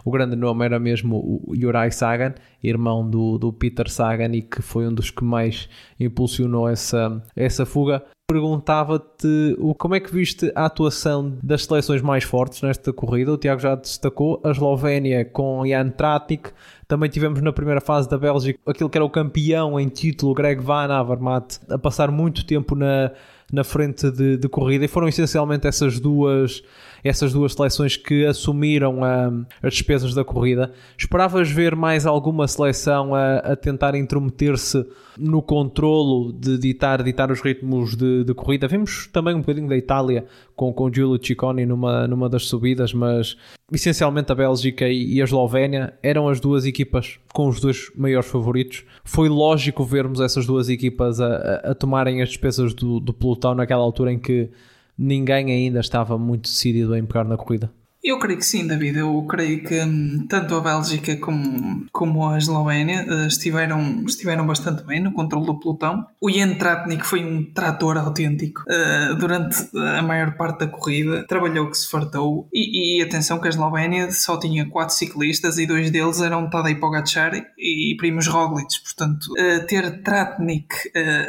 o 0.06 0.12
grande 0.12 0.36
nome 0.36 0.64
era 0.64 0.80
mesmo 0.80 1.18
o 1.18 1.54
Sagan, 1.92 2.36
irmão 2.64 3.10
do, 3.10 3.40
do 3.40 3.52
Peter 3.52 3.90
Sagan, 3.90 4.36
e 4.36 4.44
que 4.44 4.62
foi 4.62 4.88
um 4.88 4.94
dos 4.94 5.10
que 5.10 5.24
mais 5.24 5.68
impulsionou 6.00 6.70
essa, 6.70 7.24
essa 7.36 7.66
fuga. 7.66 8.04
Perguntava-te 8.30 9.58
como 9.78 9.96
é 9.96 10.02
que 10.02 10.14
viste 10.14 10.52
a 10.54 10.66
atuação 10.66 11.38
das 11.42 11.64
seleções 11.64 12.02
mais 12.02 12.26
fortes 12.26 12.62
nesta 12.62 12.92
corrida. 12.94 13.32
O 13.32 13.38
Tiago 13.38 13.62
já 13.62 13.74
destacou 13.74 14.40
a 14.44 14.52
Eslovénia 14.52 15.26
com 15.26 15.66
Jan 15.66 15.90
Tratnik, 15.90 16.52
também 16.88 17.10
tivemos 17.10 17.42
na 17.42 17.52
primeira 17.52 17.82
fase 17.82 18.10
da 18.10 18.18
Bélgica 18.18 18.60
aquele 18.66 18.90
que 18.90 18.98
era 18.98 19.04
o 19.04 19.10
campeão 19.10 19.80
em 19.80 19.90
título, 19.90 20.34
Greg 20.34 20.62
Van 20.62 20.88
Avermaet, 20.88 21.60
a 21.70 21.78
passar 21.78 22.10
muito 22.10 22.46
tempo 22.46 22.76
na, 22.76 23.12
na 23.52 23.64
frente 23.64 24.10
de, 24.10 24.38
de, 24.38 24.48
corrida. 24.48 24.86
E 24.86 24.88
foram 24.88 25.08
essencialmente 25.08 25.68
essas 25.68 26.00
duas 26.00 26.64
essas 27.04 27.34
duas 27.34 27.54
seleções 27.54 27.96
que 27.96 28.26
assumiram 28.26 29.04
a, 29.04 29.32
as 29.62 29.74
despesas 29.74 30.14
da 30.14 30.24
corrida. 30.24 30.72
Esperavas 30.98 31.50
ver 31.50 31.76
mais 31.76 32.06
alguma 32.06 32.48
seleção 32.48 33.14
a, 33.14 33.38
a 33.38 33.56
tentar 33.56 33.96
intrometer-se 33.96 34.86
no 35.18 35.42
controlo 35.42 36.32
de 36.32 36.58
ditar, 36.58 37.02
ditar 37.04 37.32
os 37.32 37.42
ritmos 37.42 37.96
de, 37.96 38.24
de 38.24 38.34
corrida. 38.34 38.68
Vimos 38.68 39.08
também 39.12 39.36
um 39.36 39.40
bocadinho 39.40 39.68
da 39.68 39.76
Itália 39.76 40.26
com, 40.56 40.72
com 40.72 40.92
Giulio 40.92 41.24
Ciccone 41.24 41.66
numa, 41.66 42.08
numa 42.08 42.30
das 42.30 42.46
subidas, 42.46 42.94
mas 42.94 43.38
essencialmente 43.72 44.32
a 44.32 44.36
Bélgica 44.36 44.88
e, 44.88 45.16
e 45.16 45.22
a 45.22 45.24
Eslovénia 45.24 45.94
eram 46.02 46.28
as 46.28 46.40
duas 46.40 46.66
equipas 46.66 47.20
com 47.34 47.48
os 47.48 47.60
dois 47.60 47.92
maiores 47.96 48.30
favoritos. 48.30 48.84
Foi 49.04 49.28
lógico 49.28 49.84
vermos 49.84 50.20
essas 50.20 50.46
duas 50.46 50.70
equipas 50.70 51.20
a, 51.20 51.28
a, 51.28 51.72
a 51.72 51.76
tomarem 51.76 52.22
as 52.22 52.30
despesas 52.30 52.74
do, 52.74 53.00
do 53.00 53.14
pelotão 53.14 53.56
naquela 53.56 53.82
altura 53.82 54.12
em 54.12 54.20
que 54.20 54.50
ninguém 54.98 55.52
ainda 55.52 55.80
estava 55.80 56.18
muito 56.18 56.50
decidido 56.50 56.94
a 56.94 57.00
empegar 57.00 57.26
na 57.26 57.38
corrida. 57.38 57.72
Eu 58.04 58.20
creio 58.20 58.38
que 58.38 58.46
sim, 58.46 58.66
David. 58.66 59.00
Eu 59.00 59.26
creio 59.28 59.64
que 59.64 59.82
hum, 59.82 60.28
tanto 60.30 60.56
a 60.56 60.62
Bélgica 60.62 61.18
como, 61.18 61.86
como 61.92 62.30
a 62.30 62.38
Eslovénia 62.38 63.06
uh, 63.06 63.28
estiveram, 63.28 64.04
estiveram 64.06 64.48
bastante 64.48 64.84
bem 64.86 65.02
no 65.02 65.12
controle 65.12 65.46
do 65.46 65.60
pelotão. 65.60 66.06
O 66.22 66.32
Jan 66.32 66.54
Tratnik 66.54 67.06
foi 67.06 67.26
um 67.26 67.52
trator 67.52 67.98
autêntico 67.98 68.62
uh, 68.62 69.16
durante 69.16 69.58
a 69.76 70.02
maior 70.02 70.38
parte 70.38 70.60
da 70.60 70.68
corrida. 70.68 71.26
Trabalhou 71.28 71.70
que 71.70 71.78
se 71.78 71.90
fartou. 71.90 72.48
E, 72.54 73.00
e, 73.00 73.04
atenção 73.04 73.40
que 73.40 73.48
a 73.48 73.50
Eslovénia 73.50 74.10
só 74.12 74.40
tinha 74.40 74.70
quatro 74.70 74.96
ciclistas 74.96 75.58
e 75.58 75.66
dois 75.66 75.92
deles 75.92 76.22
eram 76.22 76.50
Tadej 76.50 76.76
Pogacar 76.76 77.34
e 77.58 77.96
Primoz 77.98 78.28
Roglic. 78.28 78.74
Portanto, 78.84 79.26
uh, 79.32 79.66
ter 79.68 80.02
Tratnik 80.02 80.74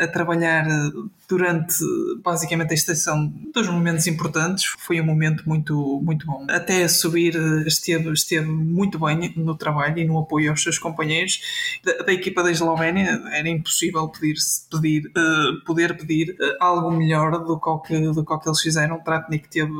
a 0.00 0.06
trabalhar 0.06 0.64
durante 1.28 1.74
basicamente 2.24 2.70
a 2.70 2.74
extensão 2.74 3.30
dos 3.52 3.68
momentos 3.68 4.06
importantes. 4.06 4.64
Foi 4.78 5.00
um 5.00 5.04
momento 5.04 5.46
muito, 5.46 6.00
muito 6.02 6.26
bom. 6.26 6.46
Até 6.48 6.84
a 6.84 6.88
subir 6.88 7.34
esteve, 7.66 8.10
esteve 8.12 8.46
muito 8.46 8.98
bem 8.98 9.34
no 9.36 9.54
trabalho 9.54 9.98
e 9.98 10.04
no 10.06 10.18
apoio 10.18 10.50
aos 10.50 10.62
seus 10.62 10.78
companheiros. 10.78 11.40
Da, 11.84 12.04
da 12.04 12.12
equipa 12.12 12.42
da 12.42 12.50
Eslovénia 12.50 13.22
era 13.30 13.48
impossível 13.48 14.08
pedir, 14.08 14.36
pedir, 14.70 15.06
uh, 15.08 15.64
poder 15.66 15.96
pedir 15.98 16.30
uh, 16.30 16.56
algo 16.60 16.90
melhor 16.90 17.44
do 17.44 17.60
que, 17.82 18.00
do 18.00 18.24
que 18.24 18.48
eles 18.48 18.60
fizeram. 18.60 18.98
Tratnik 19.00 19.48
teve 19.48 19.72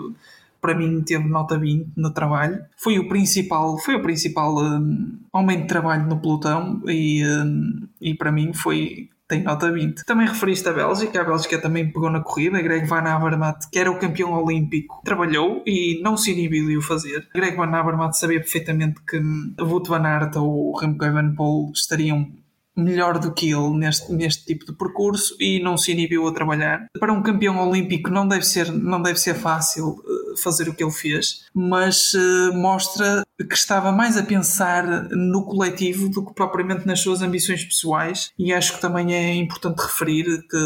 para 0.61 0.75
mim 0.75 1.03
teve 1.03 1.29
nota 1.29 1.57
20 1.57 1.93
no 1.97 2.13
trabalho. 2.13 2.63
Foi 2.77 2.99
o 2.99 3.09
principal, 3.09 3.79
foi 3.79 3.95
o 3.95 4.03
principal 4.03 4.59
um, 4.59 5.19
homem 5.33 5.63
de 5.63 5.69
trabalho 5.69 6.07
no 6.07 6.19
pelotão 6.19 6.83
e, 6.87 7.25
um, 7.25 7.89
e 8.01 8.15
para 8.15 8.33
mim 8.33 8.53
foi 8.53 9.09
tem 9.29 9.43
nota 9.43 9.71
20. 9.71 10.05
Também 10.05 10.27
referiste 10.27 10.69
a 10.69 10.73
Bélgica, 10.73 11.21
a 11.21 11.25
Bélgica 11.25 11.61
também 11.61 11.93
pegou 11.93 12.11
na 12.11 12.21
corrida, 12.21 12.63
Greg 12.63 12.87
Van 12.87 13.03
Avermaet, 13.03 13.69
que 13.71 13.79
era 13.79 13.91
o 13.91 13.99
campeão 13.99 14.33
olímpico, 14.33 15.03
trabalhou 15.05 15.63
e 15.67 16.01
não 16.03 16.17
se 16.17 16.33
inibiu 16.33 16.67
de 16.67 16.79
o 16.79 16.83
fazer. 16.83 17.29
Greg 17.35 17.57
Van 17.57 17.71
Avermaet 17.71 18.17
sabia 18.17 18.41
perfeitamente 18.41 19.01
que 19.07 19.21
Wout 19.61 19.89
van 19.89 20.07
Aert 20.07 20.37
ou 20.37 20.75
Remco 20.77 21.05
Evenepoel 21.05 21.71
estariam 21.75 22.27
melhor 22.79 23.19
do 23.19 23.33
que 23.33 23.51
ele 23.51 23.71
neste, 23.77 24.13
neste 24.13 24.47
tipo 24.47 24.65
de 24.65 24.73
percurso 24.73 25.37
e 25.41 25.61
não 25.61 25.77
se 25.77 25.93
inibiu 25.93 26.27
a 26.27 26.33
trabalhar. 26.33 26.87
Para 26.99 27.13
um 27.13 27.23
campeão 27.23 27.69
olímpico 27.69 28.09
não 28.09 28.27
deve 28.27 28.47
ser, 28.47 28.73
não 28.73 29.03
deve 29.03 29.19
ser 29.19 29.35
fácil 29.35 29.97
eh, 30.07 30.41
fazer 30.43 30.69
o 30.69 30.75
que 30.75 30.83
ele 30.83 30.93
fez, 30.93 31.47
mas 31.53 32.15
uh, 32.15 32.55
mostra 32.55 33.25
que 33.45 33.55
estava 33.55 33.93
mais 33.93 34.17
a 34.17 34.23
pensar 34.23 34.85
no 35.11 35.45
coletivo 35.45 36.09
do 36.09 36.25
que 36.25 36.35
propriamente 36.35 36.87
nas 36.87 37.01
suas 37.01 37.23
ambições 37.23 37.65
pessoais. 37.65 38.33
E 38.39 38.53
acho 38.53 38.75
que 38.75 38.81
também 38.81 39.15
é 39.15 39.35
importante 39.35 39.81
referir 39.81 40.25
que 40.49 40.57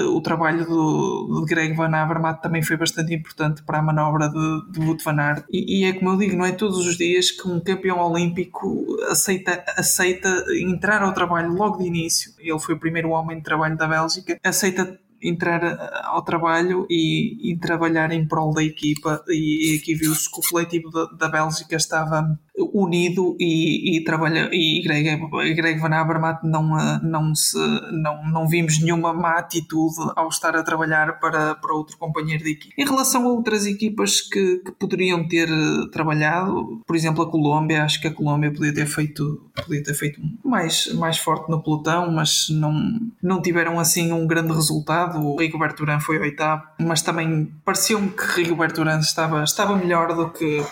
uh, 0.00 0.16
o 0.16 0.20
trabalho 0.20 0.64
do, 0.64 1.40
de 1.40 1.54
Greg 1.54 1.74
Van 1.74 1.94
Avermaet 1.94 2.40
também 2.40 2.62
foi 2.62 2.76
bastante 2.76 3.12
importante 3.12 3.62
para 3.62 3.78
a 3.78 3.82
manobra 3.82 4.28
de, 4.28 4.72
de 4.72 4.80
Wout 4.86 5.02
van 5.04 5.20
Aert. 5.20 5.44
E, 5.50 5.80
e, 5.80 5.84
é 5.84 5.92
como 5.92 6.10
eu 6.10 6.18
digo, 6.18 6.36
não 6.36 6.44
é 6.44 6.52
todos 6.52 6.78
os 6.78 6.96
dias 6.96 7.30
que 7.30 7.48
um 7.48 7.60
campeão 7.60 7.98
olímpico 7.98 8.86
aceita, 9.10 9.64
aceita 9.76 10.44
entrar 10.60 11.02
ao 11.02 11.12
trabalho 11.12 11.52
logo 11.52 11.78
de 11.78 11.86
início, 11.86 12.32
ele 12.38 12.58
foi 12.58 12.74
o 12.74 12.78
primeiro 12.78 13.10
homem 13.10 13.38
de 13.38 13.42
trabalho 13.42 13.76
da 13.76 13.86
Bélgica, 13.86 14.38
aceita 14.42 14.98
entrar 15.22 15.62
eh, 15.62 16.00
ao 16.04 16.22
trabalho 16.22 16.86
e, 16.90 17.52
e, 17.52 17.56
trabalhar 17.58 18.12
em 18.12 18.26
prol 18.26 18.52
da 18.52 18.62
equipa. 18.62 19.22
E 19.28 19.78
aqui 19.80 19.94
viu-se 19.94 20.30
que 20.30 20.40
o 20.40 20.50
coletivo 20.50 20.90
da, 20.90 21.04
da 21.16 21.28
Bélgica 21.28 21.76
estava 21.76 22.38
unido 22.56 23.34
e, 23.40 23.96
e 23.96 24.04
trabalha 24.04 24.50
e 24.52 24.82
Greg, 24.82 25.18
Greg 25.54 25.80
Van 25.80 25.94
Avermaet 25.94 26.40
não, 26.44 26.78
eh, 26.78 27.00
não, 27.02 27.34
se, 27.34 27.56
não, 27.90 28.22
não 28.30 28.46
vimos 28.46 28.78
nenhuma 28.80 29.12
má 29.12 29.38
atitude 29.38 29.96
ao 30.14 30.28
estar 30.28 30.54
a 30.54 30.62
trabalhar 30.62 31.18
para, 31.18 31.54
para 31.54 31.74
outro 31.74 31.96
companheiro 31.96 32.44
de 32.44 32.52
equipe. 32.52 32.74
Em 32.76 32.84
relação 32.84 33.26
a 33.26 33.32
outras 33.32 33.66
equipas 33.66 34.20
que, 34.20 34.58
que 34.58 34.72
poderiam 34.72 35.26
ter 35.26 35.48
eh, 35.48 35.88
trabalhado, 35.90 36.82
por 36.86 36.94
exemplo 36.94 37.22
a 37.22 37.30
Colômbia, 37.30 37.84
acho 37.84 38.00
que 38.00 38.08
a 38.08 38.12
Colômbia 38.12 38.52
podia 38.52 38.74
ter 38.74 38.86
feito, 38.86 39.50
podia 39.64 39.82
ter 39.82 39.94
feito 39.94 40.20
mais, 40.44 40.92
mais 40.94 41.16
forte 41.16 41.50
no 41.50 41.62
pelotão, 41.62 42.12
mas 42.12 42.48
não, 42.50 43.00
não 43.22 43.40
tiveram 43.40 43.80
assim 43.80 44.12
um 44.12 44.26
grande 44.26 44.52
resultado. 44.52 45.18
O 45.26 45.38
Rigoberto 45.38 45.82
Urán 45.82 46.00
foi 46.00 46.18
oitavo, 46.18 46.62
mas 46.78 47.00
também 47.00 47.50
pareceu-me 47.64 48.10
que 48.10 48.42
Rigoberto 48.42 48.82
Urán 48.82 48.98
estava, 49.00 49.42
estava 49.42 49.74
melhor 49.74 50.14
do 50.14 50.30
que 50.30 50.62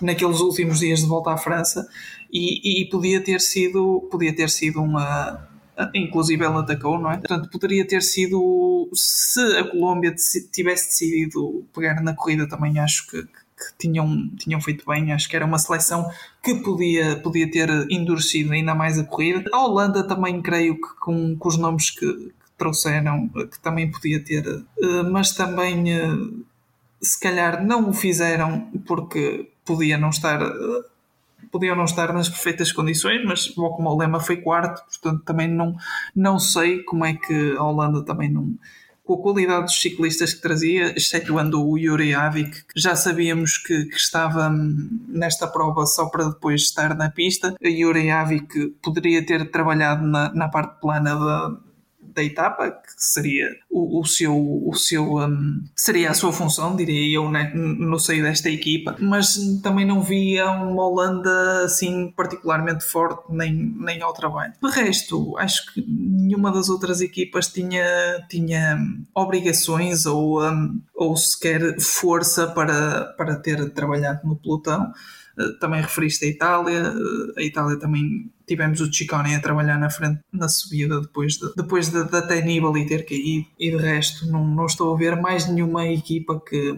naqueles 0.00 0.40
últimos 0.40 0.80
dias 0.80 1.00
de 1.00 1.06
volta 1.06 1.32
à 1.32 1.36
França 1.36 1.88
e, 2.32 2.82
e 2.82 2.88
podia 2.88 3.22
ter 3.22 3.40
sido 3.40 4.08
podia 4.10 4.34
ter 4.34 4.50
sido 4.50 4.82
uma 4.82 5.48
inclusive 5.94 6.44
ele 6.44 6.56
atacou, 6.56 6.98
não 6.98 7.10
é? 7.10 7.18
Portanto, 7.18 7.48
poderia 7.50 7.86
ter 7.86 8.02
sido 8.02 8.88
se 8.92 9.40
a 9.58 9.70
Colômbia 9.70 10.14
tivesse 10.52 10.88
decidido 10.88 11.64
pegar 11.72 12.02
na 12.02 12.14
corrida 12.14 12.48
também 12.48 12.78
acho 12.80 13.06
que, 13.06 13.22
que 13.22 13.78
tinham, 13.78 14.28
tinham 14.36 14.60
feito 14.60 14.84
bem, 14.86 15.12
acho 15.12 15.28
que 15.28 15.36
era 15.36 15.44
uma 15.44 15.58
seleção 15.58 16.10
que 16.42 16.56
podia, 16.62 17.16
podia 17.20 17.50
ter 17.50 17.68
endurecido 17.90 18.52
ainda 18.52 18.74
mais 18.74 18.98
a 18.98 19.04
corrida. 19.04 19.44
A 19.52 19.64
Holanda 19.64 20.06
também 20.06 20.40
creio 20.42 20.74
que 20.74 20.94
com, 21.00 21.36
com 21.36 21.48
os 21.48 21.56
nomes 21.56 21.90
que, 21.90 22.06
que 22.06 22.32
trouxeram, 22.56 23.28
que 23.28 23.60
também 23.60 23.90
podia 23.90 24.22
ter, 24.22 24.46
eh, 24.46 25.02
mas 25.04 25.32
também 25.32 25.92
eh, 25.92 26.08
se 27.00 27.18
calhar 27.20 27.64
não 27.64 27.90
o 27.90 27.92
fizeram 27.92 28.70
porque 28.86 29.48
podia 29.68 29.98
não 29.98 30.08
estar 30.08 30.40
podiam 31.52 31.76
não 31.76 31.84
estar 31.84 32.12
nas 32.12 32.28
perfeitas 32.28 32.72
condições, 32.72 33.24
mas 33.24 33.48
como 33.48 33.88
o 33.88 33.96
Lema 33.96 34.20
foi 34.20 34.38
quarto, 34.38 34.82
portanto 34.84 35.22
também 35.24 35.48
não, 35.48 35.76
não 36.14 36.38
sei 36.38 36.82
como 36.82 37.04
é 37.04 37.14
que 37.14 37.54
a 37.56 37.62
Holanda 37.62 38.04
também 38.04 38.30
não 38.30 38.54
com 39.08 39.14
a 39.14 39.22
qualidade 39.22 39.64
dos 39.64 39.80
ciclistas 39.80 40.34
que 40.34 40.42
trazia, 40.42 40.92
excetuando 40.94 41.66
o 41.66 41.78
Yuri 41.78 42.14
Avik, 42.14 42.66
que 42.66 42.78
já 42.78 42.94
sabíamos 42.94 43.56
que, 43.56 43.86
que, 43.86 43.96
estava 43.96 44.50
nesta 44.50 45.46
prova 45.46 45.86
só 45.86 46.10
para 46.10 46.28
depois 46.28 46.60
estar 46.60 46.94
na 46.94 47.10
pista. 47.10 47.54
O 47.58 47.66
Yuri 47.66 48.10
Avik 48.10 48.74
poderia 48.82 49.24
ter 49.24 49.50
trabalhado 49.50 50.06
na, 50.06 50.30
na 50.34 50.48
parte 50.48 50.78
plana 50.82 51.14
da, 51.14 51.56
da 52.18 52.24
etapa, 52.24 52.70
que 52.70 52.92
seria 52.96 53.48
o, 53.70 54.00
o 54.00 54.04
seu, 54.04 54.36
o 54.36 54.74
seu 54.74 55.18
um, 55.18 55.62
seria 55.76 56.10
a 56.10 56.14
sua 56.14 56.32
função, 56.32 56.74
diria 56.74 57.16
eu, 57.16 57.30
né, 57.30 57.52
no 57.54 57.98
seio 57.98 58.24
desta 58.24 58.50
equipa, 58.50 58.96
mas 58.98 59.38
também 59.62 59.86
não 59.86 60.02
via 60.02 60.50
uma 60.50 60.84
Holanda 60.84 61.64
assim 61.64 62.12
particularmente 62.16 62.84
forte 62.84 63.22
nem, 63.30 63.54
nem 63.54 64.02
ao 64.02 64.12
trabalho. 64.12 64.52
De 64.60 64.70
resto, 64.70 65.36
acho 65.38 65.72
que 65.72 65.84
nenhuma 65.86 66.50
das 66.50 66.68
outras 66.68 67.00
equipas 67.00 67.46
tinha, 67.46 67.84
tinha 68.28 68.78
obrigações 69.14 70.04
ou, 70.04 70.42
um, 70.42 70.80
ou 70.94 71.16
sequer 71.16 71.80
força 71.80 72.48
para, 72.48 73.04
para 73.16 73.36
ter 73.36 73.70
trabalhado 73.70 74.26
no 74.26 74.36
pelotão. 74.36 74.92
Eh, 75.38 75.52
também 75.60 75.80
referiste 75.80 76.24
a 76.24 76.28
Itália, 76.28 76.94
eh, 77.36 77.40
a 77.40 77.42
Itália 77.42 77.78
também 77.78 78.30
tivemos 78.46 78.80
o 78.80 78.92
Ciccone 78.92 79.34
a 79.34 79.40
trabalhar 79.40 79.78
na 79.78 79.90
frente 79.90 80.20
na 80.32 80.48
subida 80.48 81.00
depois 81.00 81.34
de, 81.34 81.54
depois 81.54 81.88
de, 81.90 82.04
de 82.04 82.16
até 82.16 82.40
Nibali 82.42 82.86
ter 82.86 83.04
caído. 83.04 83.46
E 83.58 83.70
de 83.70 83.76
resto 83.76 84.26
não, 84.26 84.46
não 84.46 84.66
estou 84.66 84.94
a 84.94 84.98
ver 84.98 85.16
mais 85.16 85.46
nenhuma 85.46 85.86
equipa 85.86 86.40
que, 86.40 86.74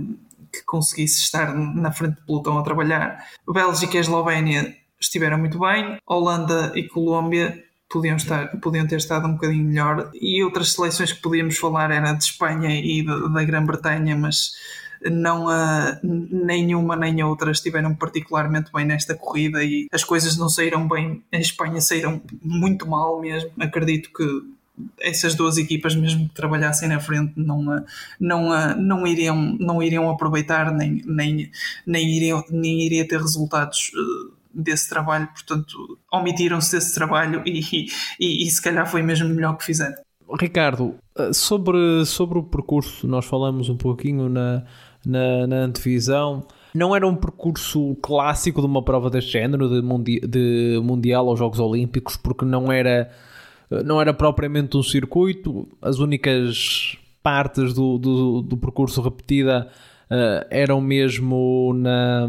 que 0.53 0.63
conseguisse 0.65 1.23
estar 1.23 1.55
na 1.55 1.93
frente 1.93 2.17
do 2.17 2.27
pelotão 2.27 2.59
a 2.59 2.63
trabalhar. 2.63 3.25
Bélgica 3.49 3.97
e 3.97 4.01
Eslovénia 4.01 4.77
estiveram 5.01 5.39
muito 5.39 5.59
bem, 5.59 5.99
Holanda 6.07 6.73
e 6.75 6.87
Colômbia 6.87 7.65
podiam, 7.91 8.17
estar, 8.17 8.49
podiam 8.61 8.87
ter 8.87 8.97
estado 8.97 9.27
um 9.27 9.33
bocadinho 9.33 9.65
melhor. 9.65 10.11
E 10.15 10.43
outras 10.45 10.73
seleções 10.73 11.13
que 11.13 11.21
podíamos 11.21 11.59
falar 11.59 11.91
era 11.91 12.13
de 12.13 12.25
Espanha 12.25 12.79
e 12.79 13.03
de, 13.03 13.33
da 13.33 13.45
Grã-Bretanha, 13.45 14.17
mas 14.17 14.53
não 15.05 15.49
a, 15.49 15.99
nenhuma 16.03 16.97
nem 16.97 17.23
outra 17.23 17.51
estiveram 17.51 17.95
particularmente 17.95 18.71
bem 18.73 18.85
nesta 18.85 19.15
corrida 19.15 19.63
e 19.65 19.87
as 19.93 20.05
coisas 20.05 20.37
não 20.37 20.49
saíram 20.49 20.87
bem 20.87 21.23
em 21.33 21.41
Espanha, 21.41 21.81
saíram 21.81 22.21
muito 22.43 22.89
mal 22.89 23.21
mesmo. 23.21 23.51
Acredito 23.59 24.11
que 24.13 24.25
essas 25.01 25.35
duas 25.35 25.59
equipas, 25.59 25.95
mesmo 25.95 26.29
que 26.29 26.35
trabalhassem 26.35 26.89
na 26.89 27.01
frente, 27.01 27.33
não, 27.37 27.85
não, 28.19 28.77
não, 28.77 29.07
iriam, 29.07 29.37
não 29.59 29.83
iriam 29.83 30.09
aproveitar 30.11 30.73
nem, 30.73 31.03
nem, 31.07 31.51
nem, 31.87 32.09
iriam, 32.09 32.43
nem 32.51 32.83
iria 32.83 33.07
ter 33.07 33.21
resultados 33.21 33.91
eh, 33.95 34.33
desse 34.53 34.89
trabalho, 34.89 35.29
portanto, 35.29 35.99
omitiram-se 36.13 36.73
desse 36.73 36.95
trabalho 36.95 37.43
e, 37.47 37.87
e, 38.19 38.47
e 38.47 38.51
se 38.51 38.63
calhar 38.63 38.91
foi 38.91 39.03
mesmo 39.03 39.29
melhor 39.29 39.57
que 39.57 39.65
fizeram. 39.65 39.97
Ricardo, 40.39 40.95
eh, 41.19 41.33
sobre, 41.33 42.05
sobre 42.07 42.39
o 42.39 42.43
percurso, 42.43 43.07
nós 43.07 43.25
falamos 43.25 43.69
um 43.69 43.77
pouquinho 43.77 44.29
na, 44.29 44.65
na, 45.05 45.47
na 45.47 45.57
antevisão. 45.57 46.45
Não 46.75 46.95
era 46.95 47.07
um 47.07 47.17
percurso 47.17 47.97
clássico 48.01 48.61
de 48.61 48.67
uma 48.67 48.83
prova 48.83 49.11
deste 49.11 49.33
género, 49.33 49.69
de, 49.69 49.83
mundi 49.83 50.21
de 50.21 50.81
Mundial 50.83 51.29
aos 51.29 51.39
Jogos 51.39 51.59
Olímpicos, 51.59 52.17
porque 52.17 52.45
não 52.45 52.71
era 52.71 53.11
não 53.85 54.01
era 54.01 54.13
propriamente 54.13 54.77
um 54.77 54.83
circuito, 54.83 55.69
as 55.81 56.01
únicas 56.01 56.99
partes 57.23 57.73
do, 57.73 57.99
do, 57.99 58.43
do 58.43 58.57
percurso 58.57 59.01
repetida 59.01 59.69
uh, 60.11 60.47
eram 60.51 60.81
mesmo 60.81 61.73
na 61.75 62.29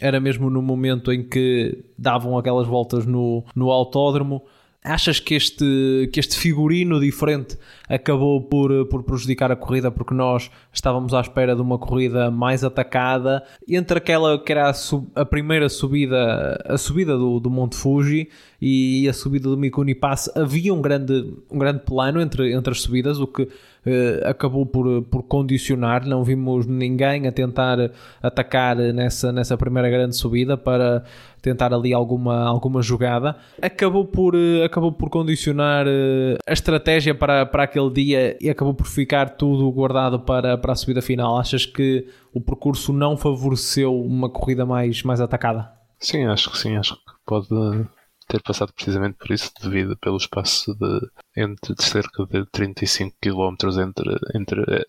era 0.00 0.20
mesmo 0.20 0.48
no 0.50 0.62
momento 0.62 1.12
em 1.12 1.22
que 1.22 1.78
davam 1.96 2.38
aquelas 2.38 2.66
voltas 2.68 3.04
no, 3.06 3.42
no 3.54 3.70
autódromo 3.70 4.42
Achas 4.84 5.18
que 5.18 5.34
este, 5.34 6.08
que 6.12 6.20
este 6.20 6.38
figurino 6.38 7.00
diferente 7.00 7.58
acabou 7.88 8.40
por, 8.40 8.86
por 8.86 9.02
prejudicar 9.02 9.50
a 9.50 9.56
corrida 9.56 9.90
porque 9.90 10.14
nós 10.14 10.52
estávamos 10.72 11.12
à 11.12 11.20
espera 11.20 11.56
de 11.56 11.60
uma 11.60 11.78
corrida 11.78 12.30
mais 12.30 12.62
atacada 12.62 13.42
entre 13.68 13.98
aquela 13.98 14.38
que 14.38 14.52
era 14.52 14.70
a, 14.70 14.72
sub, 14.72 15.08
a 15.16 15.24
primeira 15.24 15.68
subida, 15.68 16.64
a 16.64 16.78
subida 16.78 17.18
do, 17.18 17.40
do 17.40 17.50
Monte 17.50 17.74
Fuji 17.74 18.28
e 18.60 19.08
a 19.08 19.12
subida 19.12 19.48
do 19.48 19.56
Mikuni 19.56 19.94
Pass, 19.94 20.30
havia 20.36 20.72
um 20.74 20.80
grande, 20.80 21.32
um 21.50 21.58
grande 21.58 21.80
plano 21.80 22.20
entre, 22.20 22.52
entre 22.52 22.72
as 22.72 22.80
subidas, 22.80 23.18
o 23.20 23.26
que 23.26 23.48
eh, 23.86 24.20
acabou 24.24 24.66
por, 24.66 25.02
por 25.02 25.22
condicionar. 25.22 26.04
Não 26.04 26.24
vimos 26.24 26.66
ninguém 26.66 27.28
a 27.28 27.32
tentar 27.32 27.78
atacar 28.20 28.76
nessa, 28.76 29.32
nessa 29.32 29.56
primeira 29.56 29.88
grande 29.88 30.16
subida 30.16 30.56
para 30.56 31.04
tentar 31.40 31.72
ali 31.72 31.92
alguma, 31.92 32.46
alguma 32.46 32.82
jogada. 32.82 33.36
Acabou 33.60 34.04
por, 34.04 34.34
eh, 34.34 34.64
acabou 34.64 34.92
por 34.92 35.10
condicionar 35.10 35.86
eh, 35.86 36.36
a 36.46 36.52
estratégia 36.52 37.14
para, 37.14 37.46
para 37.46 37.64
aquele 37.64 37.90
dia 37.90 38.36
e 38.40 38.48
acabou 38.50 38.74
por 38.74 38.86
ficar 38.86 39.30
tudo 39.30 39.70
guardado 39.70 40.20
para, 40.20 40.56
para 40.58 40.72
a 40.72 40.76
subida 40.76 41.02
final. 41.02 41.38
Achas 41.38 41.66
que 41.66 42.06
o 42.32 42.40
percurso 42.40 42.92
não 42.92 43.16
favoreceu 43.16 43.98
uma 43.98 44.28
corrida 44.28 44.64
mais, 44.64 45.02
mais 45.02 45.20
atacada? 45.20 45.70
Sim, 45.98 46.24
acho 46.26 46.50
que 46.50 46.58
sim. 46.58 46.76
Acho 46.76 46.94
que 46.96 47.12
pode 47.26 47.48
ter 48.28 48.42
passado 48.42 48.72
precisamente 48.72 49.16
por 49.16 49.30
isso, 49.32 49.50
devido 49.60 49.96
pelo 49.96 50.18
espaço 50.18 50.74
de, 50.74 51.10
entre, 51.34 51.74
de 51.74 51.82
cerca 51.82 52.26
de 52.26 52.44
35 52.46 53.16
km 53.20 53.56
entre, 53.80 54.18
entre 54.34 54.62
eh, 54.68 54.86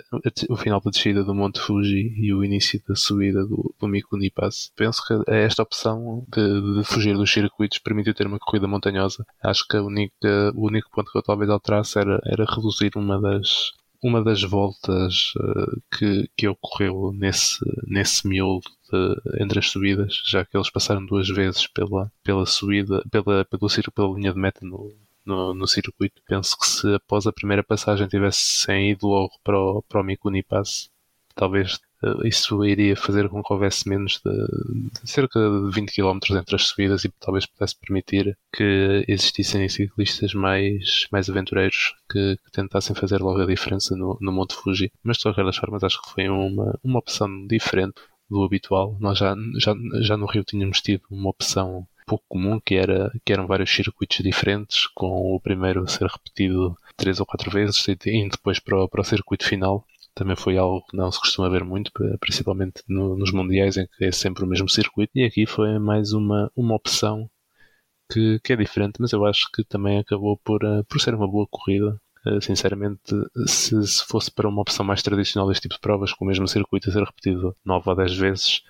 o 0.50 0.58
final 0.58 0.82
da 0.82 0.92
descida 0.92 1.24
do 1.24 1.34
Monte 1.34 1.60
Fuji 1.60 2.14
e 2.18 2.34
o 2.34 2.44
início 2.44 2.82
da 2.88 2.96
subida 2.96 3.46
do, 3.46 3.74
do 3.80 3.88
Mikuni 3.88 4.30
Pass. 4.30 4.72
Penso 4.76 5.02
que 5.06 5.32
esta 5.32 5.64
opção 5.64 6.26
de, 6.28 6.80
de, 6.80 6.84
fugir 6.84 7.16
dos 7.16 7.32
circuitos 7.32 7.80
permitiu 7.80 8.14
ter 8.14 8.28
uma 8.28 8.40
corrida 8.40 8.68
montanhosa. 8.68 9.26
Acho 9.42 9.66
que 9.68 9.78
a 9.78 9.84
única, 9.84 10.52
o 10.54 10.68
único 10.68 10.90
ponto 10.92 11.12
que 11.12 11.18
eu 11.18 11.24
talvez 11.24 11.50
alterasse 11.50 11.98
era, 11.98 12.20
era 12.26 12.46
reduzir 12.46 12.92
uma 12.96 13.20
das, 13.22 13.72
uma 14.02 14.24
das 14.24 14.42
voltas 14.44 15.34
uh, 15.36 15.82
que, 15.92 16.30
que 16.36 16.48
ocorreu 16.48 17.12
nesse, 17.14 17.60
nesse 17.86 18.28
miolo 18.28 18.62
de, 18.92 19.44
entre 19.44 19.60
as 19.60 19.70
subidas, 19.70 20.22
já 20.26 20.46
que 20.46 20.56
eles 20.56 20.70
passaram 20.70 21.06
duas 21.06 21.28
vezes 21.28 21.68
pela, 21.68 22.12
pela 22.24 22.46
subida, 22.46 23.04
pela, 23.12 23.46
pelo, 23.46 23.68
pela 23.94 24.16
linha 24.16 24.34
de 24.34 24.40
meta 24.40 24.66
no, 24.66 24.94
no, 25.26 25.54
no, 25.54 25.68
circuito. 25.68 26.22
Penso 26.28 26.58
que 26.58 26.68
se 26.68 26.94
após 26.96 27.28
a 27.28 27.34
primeira 27.34 27.64
passagem 27.64 28.08
tivessem 28.08 28.92
ido 28.92 29.08
logo 29.08 29.34
para 29.44 29.60
o, 29.60 29.82
para 29.84 30.02
o 30.02 30.04
Mikuni 30.04 30.44
Pass, 30.44 30.90
talvez 31.36 31.80
isso 32.24 32.64
iria 32.66 32.96
fazer 32.96 33.28
com 33.30 33.44
que 33.44 33.54
houvesse 33.54 33.88
menos 33.88 34.22
de, 34.24 34.32
de, 34.32 35.10
cerca 35.10 35.40
de 35.40 35.72
20 35.74 35.94
km 35.94 36.20
entre 36.32 36.56
as 36.56 36.68
subidas 36.68 37.04
e 37.04 37.10
talvez 37.20 37.46
pudesse 37.46 37.76
permitir 37.76 38.38
que 38.54 39.04
existissem 39.08 39.68
ciclistas 39.68 40.34
mais, 40.34 41.08
mais 41.12 41.30
aventureiros 41.30 41.94
que, 42.10 42.38
que 42.38 42.52
tentassem 42.52 42.96
fazer 42.96 43.22
logo 43.22 43.42
a 43.42 43.46
diferença 43.46 43.96
no, 43.96 44.18
no 44.22 44.32
Monte 44.32 44.56
Fuji. 44.56 44.92
Mas 45.04 45.18
de 45.18 45.24
qualquer 45.24 45.46
das 45.46 45.58
formas 45.58 45.84
acho 45.84 46.02
que 46.02 46.12
foi 46.12 46.30
uma, 46.30 46.80
uma 46.84 47.00
opção 47.00 47.48
diferente 47.48 48.02
do 48.30 48.44
habitual. 48.44 48.96
Nós 49.00 49.18
já, 49.18 49.36
já, 49.58 49.76
já 50.02 50.16
no 50.16 50.26
Rio 50.26 50.44
tínhamos 50.44 50.82
tido 50.82 51.04
uma 51.10 51.30
opção 51.30 51.88
pouco 52.06 52.26
comum, 52.28 52.60
que, 52.60 52.74
era, 52.74 53.12
que 53.24 53.32
eram 53.32 53.46
vários 53.46 53.70
circuitos 53.70 54.18
diferentes, 54.18 54.88
com 54.88 55.36
o 55.36 55.40
primeiro 55.40 55.88
ser 55.88 56.08
repetido 56.08 56.76
três 56.98 57.20
ou 57.20 57.26
quatro 57.26 57.52
vezes, 57.52 57.88
e 57.88 57.96
depois 58.28 58.60
para 58.60 58.84
o, 58.84 58.90
para 58.90 59.02
o 59.02 59.06
circuito 59.06 59.46
final. 59.46 59.86
Também 60.20 60.36
foi 60.36 60.58
algo 60.58 60.86
que 60.86 60.98
não 60.98 61.10
se 61.10 61.18
costuma 61.18 61.48
ver 61.48 61.64
muito, 61.64 61.94
principalmente 62.20 62.84
no, 62.90 63.16
nos 63.16 63.32
mundiais, 63.32 63.78
em 63.78 63.88
que 63.88 64.04
é 64.04 64.12
sempre 64.12 64.44
o 64.44 64.48
mesmo 64.48 64.68
circuito. 64.68 65.14
E 65.16 65.24
aqui 65.24 65.46
foi 65.46 65.80
mais 65.80 66.12
uma, 66.12 66.52
uma 66.58 66.76
opção 66.76 67.30
que, 68.12 68.38
que 68.44 68.52
é 68.52 68.58
diferente, 68.58 68.98
mas 69.00 69.14
eu 69.14 69.26
acho 69.26 69.50
que 69.54 69.64
também 69.64 69.98
acabou 69.98 70.38
por, 70.44 70.62
eh, 70.62 70.84
por 70.90 71.00
ser 71.00 71.16
uma 71.16 71.26
boa 71.26 71.48
corrida. 71.50 71.98
Eh, 72.28 72.42
sinceramente, 72.42 73.16
se, 73.48 73.82
se 73.88 74.06
fosse 74.06 74.30
para 74.30 74.50
uma 74.50 74.62
opção 74.62 74.86
mais 74.86 75.02
tradicional 75.02 75.48
deste 75.48 75.62
tipo 75.64 75.76
de 75.76 75.80
provas, 75.82 76.12
com 76.12 76.26
o 76.26 76.28
mesmo 76.28 76.50
circuito 76.50 76.90
a 76.90 76.94
ser 76.94 77.04
repetido 77.04 77.56
9 77.64 77.90
ou 77.90 77.96
10 77.96 78.18
vezes, 78.18 78.62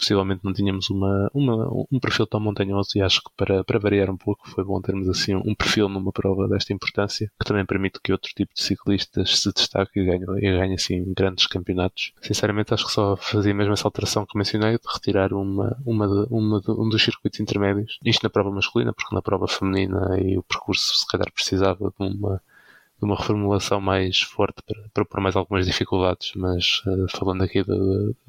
possivelmente 0.00 0.40
não 0.42 0.52
tínhamos 0.52 0.88
uma, 0.90 1.30
uma, 1.34 1.68
um 1.92 2.00
perfil 2.00 2.26
tão 2.26 2.40
montanhoso 2.40 2.90
e 2.96 3.02
acho 3.02 3.22
que 3.22 3.30
para, 3.36 3.62
para 3.62 3.78
variar 3.78 4.10
um 4.10 4.16
pouco 4.16 4.48
foi 4.48 4.64
bom 4.64 4.80
termos 4.80 5.08
assim 5.08 5.34
um 5.34 5.54
perfil 5.54 5.88
numa 5.88 6.10
prova 6.10 6.48
desta 6.48 6.72
importância 6.72 7.30
que 7.38 7.46
também 7.46 7.66
permite 7.66 8.00
que 8.02 8.12
outro 8.12 8.30
tipo 8.34 8.52
de 8.54 8.62
ciclistas 8.62 9.40
se 9.40 9.52
destaque 9.52 10.00
e 10.00 10.04
ganhe, 10.04 10.24
e 10.38 10.58
ganhe 10.58 10.74
assim 10.74 11.12
grandes 11.14 11.46
campeonatos. 11.46 12.12
Sinceramente 12.22 12.72
acho 12.72 12.86
que 12.86 12.92
só 12.92 13.16
fazia 13.16 13.54
mesmo 13.54 13.74
essa 13.74 13.86
alteração 13.86 14.24
que 14.24 14.38
mencionei 14.38 14.72
de 14.72 14.92
retirar 14.92 15.32
uma, 15.32 15.76
uma, 15.84 16.06
uma 16.30 16.62
um 16.68 16.88
dos 16.88 17.02
circuitos 17.02 17.40
intermédios. 17.40 17.98
Isto 18.04 18.22
na 18.22 18.30
prova 18.30 18.50
masculina, 18.50 18.92
porque 18.92 19.14
na 19.14 19.22
prova 19.22 19.46
feminina 19.46 20.18
e 20.18 20.38
o 20.38 20.42
percurso 20.42 20.96
se 20.96 21.06
calhar 21.06 21.30
precisava 21.32 21.92
de 21.98 22.06
uma 22.06 22.40
de 23.00 23.06
uma 23.06 23.16
reformulação 23.16 23.80
mais 23.80 24.20
forte 24.20 24.62
para, 24.62 24.88
para 24.92 25.04
pôr 25.04 25.20
mais 25.20 25.34
algumas 25.34 25.66
dificuldades, 25.66 26.32
mas 26.36 26.82
uh, 26.86 27.08
falando 27.16 27.42
aqui 27.42 27.64
da, 27.64 27.74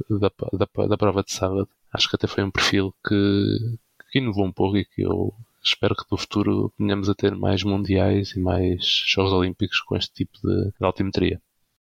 da, 0.09 0.31
da, 0.53 0.87
da, 0.87 0.97
prova 0.97 1.23
de 1.23 1.33
sábado, 1.33 1.67
acho 1.93 2.09
que 2.09 2.15
até 2.15 2.25
foi 2.25 2.43
um 2.43 2.49
perfil 2.49 2.93
que, 3.05 3.77
que 4.09 4.19
inovou 4.19 4.45
um 4.45 4.51
pouco 4.51 4.77
e 4.77 4.85
que 4.85 5.01
eu 5.01 5.33
espero 5.61 5.93
que 5.95 6.05
no 6.09 6.17
futuro 6.17 6.73
venhamos 6.79 7.09
a 7.09 7.13
ter 7.13 7.35
mais 7.35 7.63
mundiais 7.63 8.31
e 8.31 8.39
mais 8.39 9.03
Jogos 9.07 9.33
Olímpicos 9.33 9.81
com 9.81 9.95
este 9.95 10.13
tipo 10.13 10.39
de, 10.41 10.65
de 10.65 10.85
altimetria. 10.85 11.41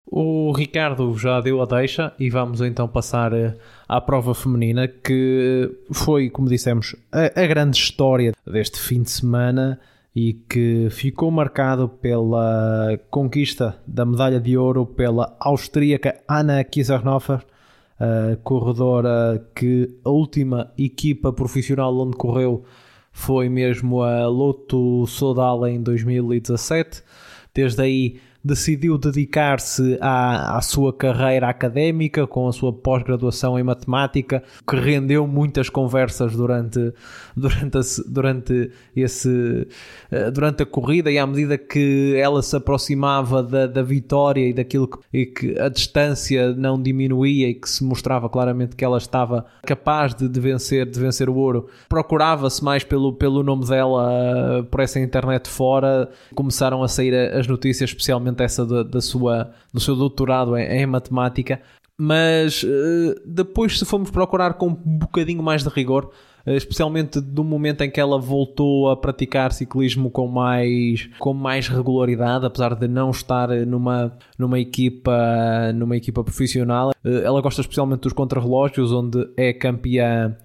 O 0.06 0.52
Ricardo 0.52 1.16
já 1.16 1.40
deu 1.40 1.62
a 1.62 1.64
deixa 1.64 2.12
e 2.18 2.28
vamos 2.28 2.60
então 2.60 2.86
passar 2.86 3.32
eh, 3.32 3.56
à 3.88 4.02
prova 4.02 4.34
feminina 4.34 4.86
que 4.86 5.70
foi, 5.90 6.28
como 6.28 6.46
dissemos, 6.46 6.94
a, 7.10 7.40
a 7.40 7.46
grande 7.46 7.78
história 7.78 8.34
deste 8.46 8.78
fim 8.78 9.02
de 9.02 9.10
semana 9.10 9.80
e 10.14 10.34
que 10.48 10.88
ficou 10.90 11.30
marcado 11.30 11.88
pela 11.88 12.98
conquista 13.10 13.82
da 13.86 14.04
medalha 14.04 14.40
de 14.40 14.56
ouro 14.56 14.86
pela 14.86 15.36
austríaca 15.40 16.22
Anna 16.28 16.62
Kieserhofer, 16.62 17.44
a 17.98 18.36
corredora 18.42 19.44
que 19.54 19.98
a 20.04 20.10
última 20.10 20.72
equipa 20.78 21.32
profissional 21.32 21.96
onde 21.96 22.16
correu 22.16 22.64
foi 23.10 23.48
mesmo 23.48 24.02
a 24.02 24.26
Lotto 24.26 25.06
Sodal 25.06 25.66
em 25.66 25.82
2017. 25.82 27.02
Desde 27.54 27.82
aí 27.82 28.20
decidiu 28.44 28.98
dedicar-se 28.98 29.96
à, 30.02 30.58
à 30.58 30.60
sua 30.60 30.92
carreira 30.92 31.48
académica 31.48 32.26
com 32.26 32.46
a 32.46 32.52
sua 32.52 32.72
pós-graduação 32.72 33.58
em 33.58 33.62
matemática, 33.62 34.42
que 34.68 34.76
rendeu 34.76 35.26
muitas 35.26 35.70
conversas 35.70 36.36
durante, 36.36 36.92
durante, 37.34 37.78
a, 37.78 37.80
durante, 38.06 38.70
esse, 38.94 39.66
eh, 40.10 40.30
durante 40.30 40.62
a 40.62 40.66
corrida 40.66 41.10
e 41.10 41.18
à 41.18 41.26
medida 41.26 41.56
que 41.56 42.14
ela 42.16 42.42
se 42.42 42.54
aproximava 42.54 43.42
da, 43.42 43.66
da 43.66 43.82
vitória 43.82 44.46
e 44.46 44.52
daquilo 44.52 44.88
que, 44.88 44.98
e 45.12 45.26
que 45.26 45.58
a 45.58 45.70
distância 45.70 46.54
não 46.54 46.80
diminuía 46.80 47.48
e 47.48 47.54
que 47.54 47.68
se 47.68 47.82
mostrava 47.82 48.28
claramente 48.28 48.76
que 48.76 48.84
ela 48.84 48.98
estava 48.98 49.46
capaz 49.62 50.14
de, 50.14 50.28
de 50.28 50.40
vencer, 50.40 50.84
de 50.84 51.00
vencer 51.00 51.30
o 51.30 51.34
ouro, 51.34 51.68
procurava-se 51.88 52.62
mais 52.62 52.84
pelo, 52.84 53.14
pelo 53.14 53.42
nome 53.42 53.64
dela 53.66 54.12
eh, 54.12 54.62
por 54.64 54.80
essa 54.80 55.00
internet 55.00 55.48
fora, 55.48 56.10
começaram 56.34 56.82
a 56.82 56.88
sair 56.88 57.14
as 57.14 57.46
notícias, 57.46 57.88
especialmente 57.88 58.33
essa 58.42 58.66
da, 58.66 58.82
da 58.82 59.00
sua, 59.00 59.52
do 59.72 59.80
seu 59.80 59.94
doutorado 59.94 60.56
em, 60.56 60.64
em 60.64 60.86
matemática, 60.86 61.60
mas 61.96 62.62
uh, 62.64 63.14
depois, 63.24 63.78
se 63.78 63.84
formos 63.84 64.10
procurar 64.10 64.54
com 64.54 64.68
um 64.68 64.74
bocadinho 64.74 65.42
mais 65.42 65.62
de 65.62 65.68
rigor, 65.68 66.10
uh, 66.44 66.50
especialmente 66.50 67.20
do 67.20 67.44
momento 67.44 67.82
em 67.82 67.90
que 67.90 68.00
ela 68.00 68.18
voltou 68.18 68.90
a 68.90 68.96
praticar 68.96 69.52
ciclismo 69.52 70.10
com 70.10 70.26
mais, 70.26 71.08
com 71.20 71.32
mais 71.32 71.68
regularidade, 71.68 72.44
apesar 72.44 72.74
de 72.74 72.88
não 72.88 73.10
estar 73.10 73.48
numa, 73.64 74.16
numa, 74.36 74.58
equipa, 74.58 75.72
numa 75.72 75.96
equipa 75.96 76.24
profissional, 76.24 76.90
uh, 76.90 77.08
ela 77.08 77.40
gosta 77.40 77.60
especialmente 77.60 78.00
dos 78.00 78.12
contrarrelógios, 78.12 78.90
onde 78.92 79.28
é 79.36 79.52
campeã, 79.52 80.36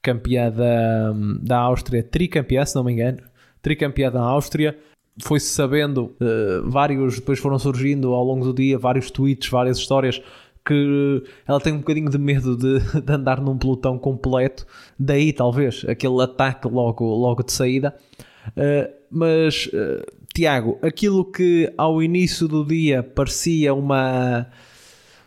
campeã 0.00 0.50
da, 0.50 1.12
da 1.42 1.58
Áustria, 1.58 2.02
tricampeã, 2.02 2.64
se 2.64 2.74
não 2.74 2.84
me 2.84 2.92
engano, 2.92 3.18
tricampeã 3.60 4.10
da 4.10 4.22
Áustria 4.22 4.74
foi-se 5.22 5.48
sabendo, 5.48 6.14
uh, 6.20 6.68
vários 6.68 7.16
depois 7.16 7.38
foram 7.38 7.58
surgindo 7.58 8.12
ao 8.12 8.24
longo 8.24 8.44
do 8.44 8.54
dia, 8.54 8.78
vários 8.78 9.10
tweets, 9.10 9.48
várias 9.48 9.78
histórias 9.78 10.20
que 10.66 11.22
ela 11.46 11.60
tem 11.60 11.74
um 11.74 11.78
bocadinho 11.78 12.10
de 12.10 12.18
medo 12.18 12.56
de, 12.56 12.80
de, 13.00 13.12
andar 13.12 13.40
num 13.40 13.56
pelotão 13.56 13.98
completo, 13.98 14.66
daí 14.98 15.32
talvez 15.32 15.84
aquele 15.86 16.22
ataque 16.22 16.66
logo, 16.68 17.04
logo 17.04 17.42
de 17.42 17.52
saída. 17.52 17.94
Uh, 18.48 18.92
mas, 19.10 19.66
uh, 19.66 20.04
Tiago, 20.34 20.78
aquilo 20.82 21.24
que 21.24 21.72
ao 21.76 22.02
início 22.02 22.48
do 22.48 22.64
dia 22.64 23.02
parecia 23.02 23.72
uma, 23.72 24.46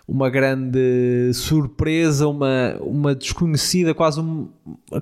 uma 0.08 0.30
grande 0.30 1.34
surpresa, 1.34 2.28
uma, 2.30 2.78
uma 2.80 3.14
desconhecida, 3.14 3.94
quase 3.94 4.22
um, 4.22 4.48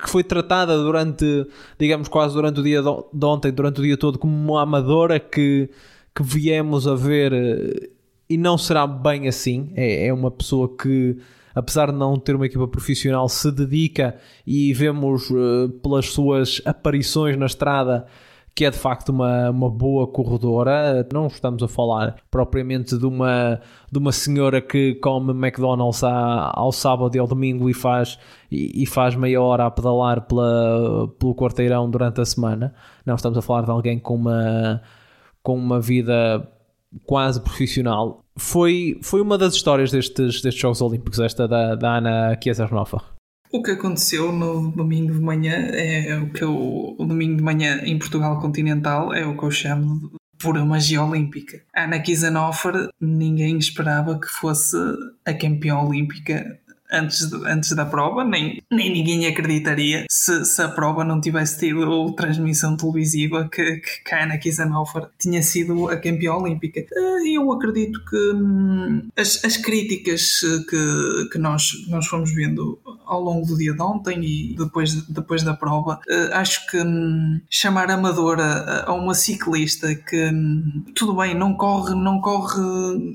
que 0.01 0.09
foi 0.09 0.23
tratada 0.23 0.75
durante, 0.77 1.45
digamos, 1.77 2.07
quase 2.07 2.33
durante 2.33 2.59
o 2.59 2.63
dia 2.63 2.81
de 2.81 3.25
ontem, 3.25 3.51
durante 3.51 3.79
o 3.79 3.83
dia 3.83 3.95
todo, 3.95 4.17
como 4.17 4.33
uma 4.33 4.63
amadora 4.63 5.19
que, 5.19 5.69
que 6.13 6.23
viemos 6.23 6.87
a 6.87 6.95
ver 6.95 7.31
eh, 7.33 7.89
e 8.27 8.35
não 8.35 8.57
será 8.57 8.87
bem 8.87 9.27
assim. 9.27 9.71
É, 9.75 10.07
é 10.07 10.13
uma 10.13 10.31
pessoa 10.31 10.75
que, 10.75 11.17
apesar 11.53 11.91
de 11.91 11.97
não 11.97 12.17
ter 12.17 12.35
uma 12.35 12.47
equipa 12.47 12.67
profissional, 12.67 13.29
se 13.29 13.51
dedica 13.51 14.15
e 14.45 14.73
vemos 14.73 15.29
uh, 15.29 15.69
pelas 15.83 16.07
suas 16.07 16.63
aparições 16.65 17.37
na 17.37 17.45
estrada 17.45 18.07
que 18.55 18.63
é 18.63 18.71
de 18.71 18.77
facto 18.77 19.09
uma, 19.09 19.49
uma 19.49 19.69
boa 19.69 20.07
corredora. 20.07 21.05
Não 21.13 21.27
estamos 21.27 21.61
a 21.61 21.67
falar 21.67 22.15
propriamente 22.31 22.97
de 22.97 23.05
uma, 23.05 23.59
de 23.91 23.99
uma 23.99 24.13
senhora 24.13 24.61
que 24.61 24.95
come 24.95 25.31
McDonald's 25.33 26.03
à, 26.03 26.53
ao 26.55 26.71
sábado 26.71 27.13
e 27.15 27.19
ao 27.19 27.27
domingo 27.27 27.69
e 27.69 27.73
faz, 27.73 28.17
e, 28.49 28.83
e, 28.83 28.85
faz 28.85 29.13
meia 29.13 29.41
hora 29.41 29.65
a 29.65 29.71
pedalar 29.71 30.21
pela, 30.21 31.09
pelo 31.19 31.35
quarteirão 31.35 31.89
durante 31.91 32.21
a 32.21 32.25
semana. 32.25 32.73
Não, 33.05 33.15
estamos 33.15 33.37
a 33.37 33.41
falar 33.41 33.63
de 33.63 33.71
alguém 33.71 33.99
com 33.99 34.15
uma, 34.15 34.81
com 35.43 35.55
uma 35.57 35.81
vida 35.81 36.49
quase 37.05 37.41
profissional. 37.41 38.23
Foi, 38.37 38.97
foi 39.01 39.19
uma 39.19 39.37
das 39.37 39.53
histórias 39.53 39.91
destes, 39.91 40.41
destes 40.41 40.55
Jogos 40.55 40.81
Olímpicos, 40.81 41.19
esta 41.19 41.45
da, 41.45 41.75
da 41.75 41.97
Ana 41.97 42.35
Kiesernhofer. 42.37 43.14
O 43.51 43.61
que 43.61 43.71
aconteceu 43.71 44.31
no 44.31 44.71
domingo 44.71 45.13
de 45.13 45.19
manhã 45.19 45.53
é 45.71 46.17
o 46.17 46.29
que 46.29 46.43
eu, 46.43 46.95
o 46.97 47.05
domingo 47.05 47.37
de 47.37 47.43
manhã 47.43 47.81
em 47.83 47.97
Portugal 47.97 48.39
continental 48.39 49.13
é 49.13 49.25
o 49.25 49.37
que 49.37 49.43
eu 49.43 49.51
chamo 49.51 50.09
de 50.09 50.17
pura 50.37 50.65
magia 50.65 51.01
olímpica. 51.01 51.61
A 51.73 51.83
Ana 51.83 51.99
Kizanofer 51.99 52.89
ninguém 52.99 53.57
esperava 53.57 54.19
que 54.19 54.27
fosse 54.27 54.77
a 55.25 55.33
campeã 55.33 55.77
olímpica 55.77 56.59
antes, 56.91 57.29
de, 57.29 57.35
antes 57.47 57.71
da 57.71 57.85
prova, 57.85 58.23
nem, 58.23 58.61
nem 58.71 58.91
ninguém 58.91 59.25
acreditaria 59.27 60.05
se, 60.09 60.45
se 60.45 60.61
a 60.61 60.67
prova 60.67 61.03
não 61.03 61.19
tivesse 61.19 61.59
tido 61.59 62.11
transmissão 62.13 62.77
televisiva 62.77 63.49
que, 63.51 63.77
que 63.77 64.13
a 64.13 64.23
Ana 64.23 64.37
Kizanofer 64.37 65.07
tinha 65.19 65.41
sido 65.41 65.89
a 65.89 65.97
campeã 65.97 66.33
olímpica. 66.33 66.79
Eh, 66.79 67.29
eu 67.35 67.51
acredito 67.51 68.03
que 68.05 68.31
hum, 68.33 69.09
as, 69.17 69.43
as 69.43 69.57
críticas 69.57 70.41
que, 70.69 71.29
que 71.31 71.37
nós, 71.37 71.71
nós 71.87 72.05
fomos 72.07 72.33
vendo 72.33 72.79
ao 73.05 73.21
longo 73.21 73.45
do 73.45 73.57
dia 73.57 73.73
de 73.73 73.81
ontem 73.81 74.23
e 74.23 74.55
depois, 74.55 74.93
depois 75.07 75.43
da 75.43 75.53
prova, 75.53 75.99
eh, 76.07 76.29
acho 76.33 76.67
que 76.67 76.77
hum, 76.77 77.39
chamar 77.49 77.89
amadora 77.89 78.83
a 78.85 78.93
uma 78.93 79.13
ciclista 79.13 79.93
que 79.95 80.29
hum, 80.29 80.83
tudo 80.95 81.15
bem, 81.15 81.35
não 81.35 81.55
corre, 81.55 81.95
não 81.95 82.19
corre 82.19 82.61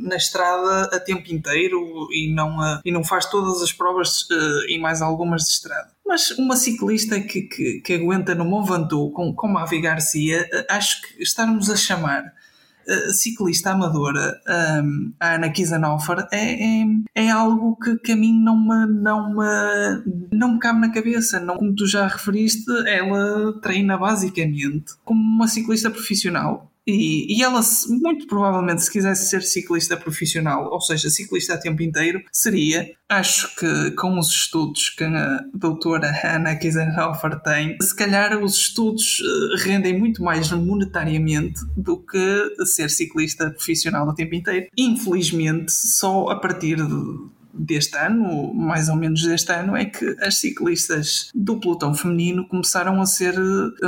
na 0.00 0.16
estrada 0.16 0.84
a 0.94 1.00
tempo 1.00 1.32
inteiro 1.32 2.08
e 2.12 2.32
não, 2.32 2.56
e 2.84 2.92
não 2.92 3.04
faz 3.04 3.26
todas 3.26 3.59
as 3.62 3.70
as 3.70 3.72
provas 3.72 4.22
uh, 4.22 4.68
e 4.68 4.78
mais 4.78 5.00
algumas 5.00 5.42
de 5.42 5.50
estrada. 5.50 5.90
Mas 6.06 6.30
uma 6.32 6.56
ciclista 6.56 7.20
que, 7.20 7.42
que, 7.42 7.80
que 7.80 7.94
aguenta 7.94 8.34
no 8.34 8.44
Mont 8.44 8.68
Ventoux 8.68 9.12
com, 9.14 9.32
com 9.34 9.48
Mavi 9.48 9.80
Garcia, 9.80 10.48
uh, 10.52 10.64
acho 10.68 11.00
que 11.02 11.22
estarmos 11.22 11.70
a 11.70 11.76
chamar 11.76 12.24
uh, 12.24 13.12
ciclista 13.12 13.70
amadora 13.70 14.40
um, 14.82 15.12
a 15.20 15.34
Ana 15.34 15.50
Kizanofer 15.50 16.26
é, 16.32 16.82
é, 16.82 16.84
é, 17.14 17.30
algo 17.30 17.76
que, 17.76 17.96
que 17.98 18.12
a 18.12 18.16
mim 18.16 18.38
não 18.42 18.56
me, 18.56 18.86
não, 18.86 19.34
me, 19.34 20.28
não 20.32 20.54
me 20.54 20.58
cabe 20.58 20.80
na 20.80 20.92
cabeça. 20.92 21.38
Não, 21.38 21.56
como 21.56 21.74
tu 21.74 21.86
já 21.86 22.06
referiste, 22.06 22.70
ela 22.86 23.58
treina 23.60 23.96
basicamente 23.96 24.94
como 25.04 25.20
uma 25.20 25.48
ciclista 25.48 25.90
profissional 25.90 26.69
e, 26.90 27.38
e, 27.38 27.42
ela, 27.42 27.60
muito 27.88 28.26
provavelmente, 28.26 28.82
se 28.82 28.90
quisesse 28.90 29.28
ser 29.28 29.42
ciclista 29.42 29.96
profissional, 29.96 30.70
ou 30.70 30.80
seja, 30.80 31.10
ciclista 31.10 31.54
a 31.54 31.58
tempo 31.58 31.82
inteiro, 31.82 32.20
seria, 32.32 32.90
acho 33.08 33.54
que 33.56 33.90
com 33.92 34.18
os 34.18 34.28
estudos 34.28 34.90
que 34.90 35.04
a 35.04 35.40
doutora 35.54 36.10
Hannah 36.10 36.56
Kiesenhofer 36.56 37.40
tem, 37.40 37.76
se 37.80 37.94
calhar 37.94 38.42
os 38.42 38.54
estudos 38.54 39.20
eh, 39.20 39.62
rendem 39.64 39.98
muito 39.98 40.22
mais 40.22 40.50
monetariamente 40.50 41.60
do 41.76 41.98
que 41.98 42.64
ser 42.66 42.90
ciclista 42.90 43.50
profissional 43.50 44.08
a 44.08 44.14
tempo 44.14 44.34
inteiro. 44.34 44.66
Infelizmente, 44.76 45.72
só 45.72 46.28
a 46.28 46.36
partir 46.36 46.76
de 46.76 47.39
deste 47.52 47.96
ano, 47.96 48.52
mais 48.54 48.88
ou 48.88 48.96
menos 48.96 49.22
deste 49.22 49.52
ano, 49.52 49.76
é 49.76 49.84
que 49.84 50.16
as 50.20 50.38
ciclistas 50.38 51.30
do 51.34 51.58
pelotão 51.58 51.94
feminino 51.94 52.46
começaram 52.46 53.00
a 53.00 53.06
ser 53.06 53.34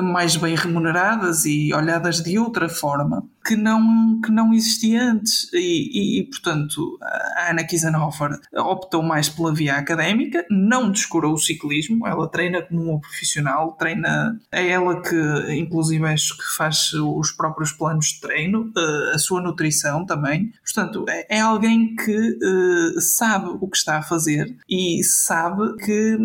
mais 0.03 0.37
bem 0.37 0.55
remuneradas 0.55 1.45
e 1.45 1.73
olhadas 1.73 2.23
de 2.23 2.39
outra 2.39 2.69
forma 2.69 3.25
que 3.45 3.57
não, 3.57 4.21
que 4.21 4.31
não 4.31 4.53
existia 4.53 5.03
antes. 5.03 5.53
E, 5.53 6.21
e, 6.21 6.25
portanto, 6.25 6.99
a 7.03 7.51
Ana 7.51 7.65
Kiesenhofer 7.65 8.39
optou 8.55 9.03
mais 9.03 9.29
pela 9.29 9.55
via 9.55 9.77
académica, 9.77 10.45
não 10.51 10.91
descurou 10.91 11.35
o 11.35 11.39
ciclismo, 11.39 12.07
ela 12.07 12.29
treina 12.29 12.63
como 12.63 12.83
uma 12.83 13.01
profissional, 13.01 13.73
treina, 13.73 14.39
é 14.51 14.69
ela 14.69 15.01
que, 15.03 15.17
inclusive, 15.55 16.05
acho 16.07 16.37
que 16.37 16.57
faz 16.57 16.93
os 16.93 17.33
próprios 17.33 17.73
planos 17.73 18.07
de 18.07 18.21
treino, 18.21 18.73
eh, 18.77 19.13
a 19.15 19.19
sua 19.19 19.41
nutrição 19.41 20.05
também. 20.07 20.53
Portanto, 20.65 21.05
é, 21.09 21.39
é 21.39 21.41
alguém 21.41 21.95
que 21.97 22.13
uh, 22.13 23.01
sabe 23.01 23.49
o 23.61 23.69
que 23.69 23.77
está 23.77 23.99
a 23.99 24.03
fazer 24.03 24.57
e 24.69 25.03
sabe 25.05 25.77
que 25.77 26.19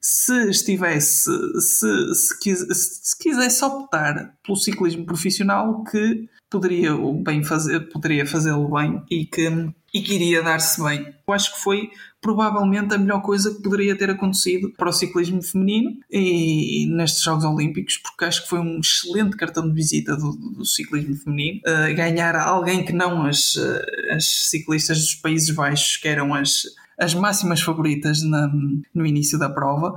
se 0.00 0.50
estivesse, 0.50 1.30
se, 1.60 2.14
se, 2.14 2.40
quis, 2.40 2.58
se 2.70 3.18
quisesse 3.18 3.64
optar 3.64 4.34
pelo 4.44 4.56
ciclismo 4.56 5.04
profissional, 5.04 5.84
que 5.84 6.28
poderia 6.52 6.92
bem 7.24 7.42
fazer, 7.42 7.80
poderia 7.88 8.26
fazê-lo 8.26 8.68
bem 8.68 9.02
e 9.10 9.24
que, 9.24 9.48
e 9.92 10.00
que 10.00 10.14
iria 10.14 10.42
dar-se 10.42 10.82
bem. 10.82 11.14
Eu 11.26 11.34
acho 11.34 11.54
que 11.54 11.62
foi 11.62 11.90
provavelmente 12.20 12.94
a 12.94 12.98
melhor 12.98 13.20
coisa 13.20 13.52
que 13.52 13.62
poderia 13.62 13.96
ter 13.96 14.08
acontecido 14.10 14.70
para 14.76 14.88
o 14.88 14.92
ciclismo 14.92 15.42
feminino 15.42 15.98
e, 16.10 16.84
e 16.84 16.86
nestes 16.94 17.22
Jogos 17.22 17.44
Olímpicos, 17.44 17.96
porque 17.96 18.24
acho 18.24 18.42
que 18.42 18.48
foi 18.48 18.60
um 18.60 18.78
excelente 18.78 19.36
cartão 19.36 19.68
de 19.68 19.74
visita 19.74 20.16
do, 20.16 20.30
do 20.32 20.64
ciclismo 20.64 21.16
feminino. 21.16 21.60
Uh, 21.66 21.94
ganhar 21.96 22.36
alguém 22.36 22.84
que 22.84 22.92
não 22.92 23.26
as, 23.26 23.56
as 24.14 24.24
ciclistas 24.50 24.98
dos 24.98 25.14
Países 25.16 25.50
Baixos, 25.50 25.96
que 25.96 26.06
eram 26.06 26.32
as 26.32 26.64
as 27.02 27.14
máximas 27.14 27.60
favoritas 27.60 28.22
na, 28.22 28.48
no 28.94 29.04
início 29.04 29.38
da 29.38 29.50
prova. 29.50 29.96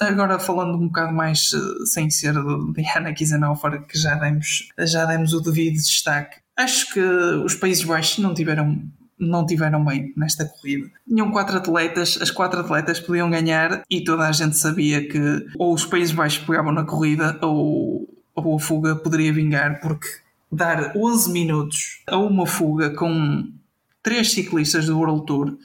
Agora 0.00 0.38
falando 0.38 0.76
um 0.76 0.88
bocado 0.88 1.12
mais 1.14 1.52
eh, 1.54 1.86
sem 1.86 2.10
ser 2.10 2.34
de 2.34 2.84
Anna 2.96 3.14
Kizanofer, 3.14 3.86
que 3.86 3.96
já 3.96 4.16
demos, 4.16 4.68
já 4.78 5.04
demos 5.04 5.32
o 5.32 5.40
devido 5.40 5.76
destaque. 5.76 6.38
Acho 6.56 6.92
que 6.92 7.00
os 7.00 7.54
Países 7.54 7.84
Baixos 7.84 8.18
não 8.18 8.34
tiveram 8.34 8.82
não 9.18 9.44
tiveram 9.44 9.84
bem 9.84 10.14
nesta 10.16 10.46
corrida. 10.46 10.90
Tinham 11.06 11.30
quatro 11.30 11.58
atletas, 11.58 12.18
as 12.22 12.30
quatro 12.30 12.60
atletas 12.60 12.98
podiam 12.98 13.28
ganhar 13.28 13.82
e 13.90 14.02
toda 14.02 14.26
a 14.26 14.32
gente 14.32 14.56
sabia 14.56 15.06
que 15.06 15.46
ou 15.58 15.74
os 15.74 15.84
Países 15.84 16.12
Baixos 16.14 16.44
pegavam 16.44 16.72
na 16.72 16.84
corrida 16.84 17.38
ou, 17.42 18.08
ou 18.34 18.56
a 18.56 18.58
fuga 18.58 18.96
poderia 18.96 19.32
vingar, 19.32 19.78
porque 19.80 20.08
dar 20.50 20.96
11 20.96 21.30
minutos 21.32 22.02
a 22.06 22.16
uma 22.16 22.46
fuga 22.46 22.90
com 22.90 23.46
três 24.02 24.32
ciclistas 24.32 24.86
do 24.86 24.98
World 24.98 25.26
Tour 25.26 25.58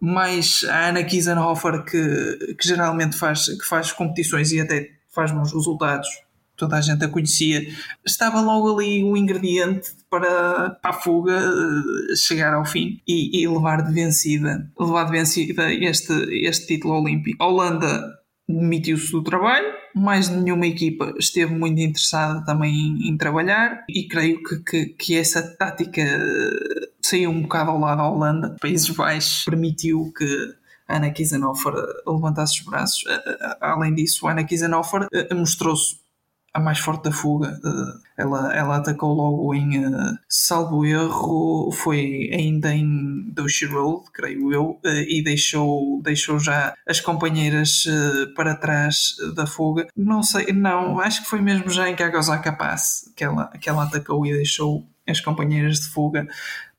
mais 0.00 0.64
a 0.68 0.88
Ana 0.88 1.04
Kiesenhofer 1.04 1.84
que, 1.84 2.54
que 2.54 2.68
geralmente 2.68 3.16
faz, 3.16 3.46
que 3.46 3.66
faz 3.66 3.92
competições 3.92 4.52
e 4.52 4.60
até 4.60 4.90
faz 5.08 5.32
bons 5.32 5.52
resultados, 5.52 6.08
toda 6.56 6.76
a 6.76 6.80
gente 6.80 7.04
a 7.04 7.08
conhecia, 7.08 7.66
estava 8.04 8.40
logo 8.40 8.74
ali 8.74 9.02
o 9.04 9.16
ingrediente 9.16 9.90
para, 10.10 10.70
para 10.70 10.90
a 10.90 10.92
fuga 10.92 11.38
eh, 11.38 12.16
chegar 12.16 12.54
ao 12.54 12.64
fim 12.64 13.00
e, 13.06 13.42
e, 13.42 13.48
levar 13.48 13.82
de 13.82 13.92
vencida, 13.92 14.70
levar 14.78 15.04
de 15.04 15.12
vencida 15.12 15.72
este, 15.72 16.12
este 16.44 16.66
título 16.66 17.00
olímpico. 17.00 17.42
A 17.42 17.46
Holanda 17.46 18.16
demitiu-se 18.48 19.10
do 19.10 19.22
trabalho, 19.22 19.66
mais 19.94 20.28
nenhuma 20.28 20.66
equipa 20.66 21.12
esteve 21.18 21.54
muito 21.54 21.80
interessada 21.80 22.44
também 22.44 22.72
em, 22.72 23.08
em 23.08 23.16
trabalhar 23.16 23.84
e 23.88 24.06
creio 24.06 24.42
que, 24.42 24.58
que, 24.60 24.86
que 24.86 25.16
essa 25.16 25.42
tática 25.42 26.02
saiu 27.02 27.30
um 27.30 27.42
bocado 27.42 27.70
ao 27.70 27.80
lado 27.80 27.98
da 27.98 28.08
Holanda, 28.08 28.56
Países 28.60 28.90
Baixos, 28.90 29.44
permitiu 29.44 30.12
que 30.16 30.54
Ana 30.88 31.10
Kiesenhofer 31.10 31.72
levantasse 32.06 32.60
os 32.60 32.66
braços. 32.66 33.04
Além 33.60 33.94
disso, 33.94 34.26
Ana 34.28 34.44
Kiesenhofer 34.44 35.06
eh, 35.12 35.34
mostrou-se 35.34 35.96
a 36.56 36.60
mais 36.60 36.78
forte 36.78 37.04
da 37.04 37.12
fuga. 37.12 37.60
Eh, 37.62 38.22
ela, 38.22 38.54
ela 38.54 38.76
atacou 38.76 39.12
logo 39.12 39.54
em, 39.54 39.84
eh, 39.84 40.14
salvo 40.26 40.86
erro, 40.86 41.70
foi 41.70 42.30
ainda 42.32 42.74
em 42.74 43.30
Douche 43.30 43.66
Road, 43.66 44.10
creio 44.12 44.52
eu, 44.52 44.80
e 44.84 45.22
deixou, 45.22 46.00
deixou 46.02 46.38
já 46.38 46.74
as 46.88 46.98
companheiras 46.98 47.84
para 48.34 48.54
trás 48.54 49.16
da 49.34 49.46
fuga. 49.46 49.86
Não 49.94 50.22
sei, 50.22 50.46
não, 50.52 50.98
acho 50.98 51.22
que 51.22 51.28
foi 51.28 51.42
mesmo 51.42 51.68
já 51.68 51.90
em 51.90 51.94
Kagosaka 51.94 52.52
Pass 52.52 53.12
que 53.14 53.22
ela, 53.22 53.48
que 53.60 53.68
ela 53.68 53.84
atacou 53.84 54.24
e 54.26 54.32
deixou 54.32 54.86
as 55.06 55.20
companheiras 55.20 55.80
de 55.80 55.88
fuga 55.88 56.26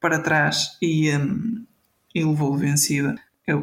para 0.02 0.20
trás 0.20 0.78
e, 0.82 1.16
um, 1.16 1.66
e 2.16 2.24
levou 2.24 2.58
vencida 2.58 3.16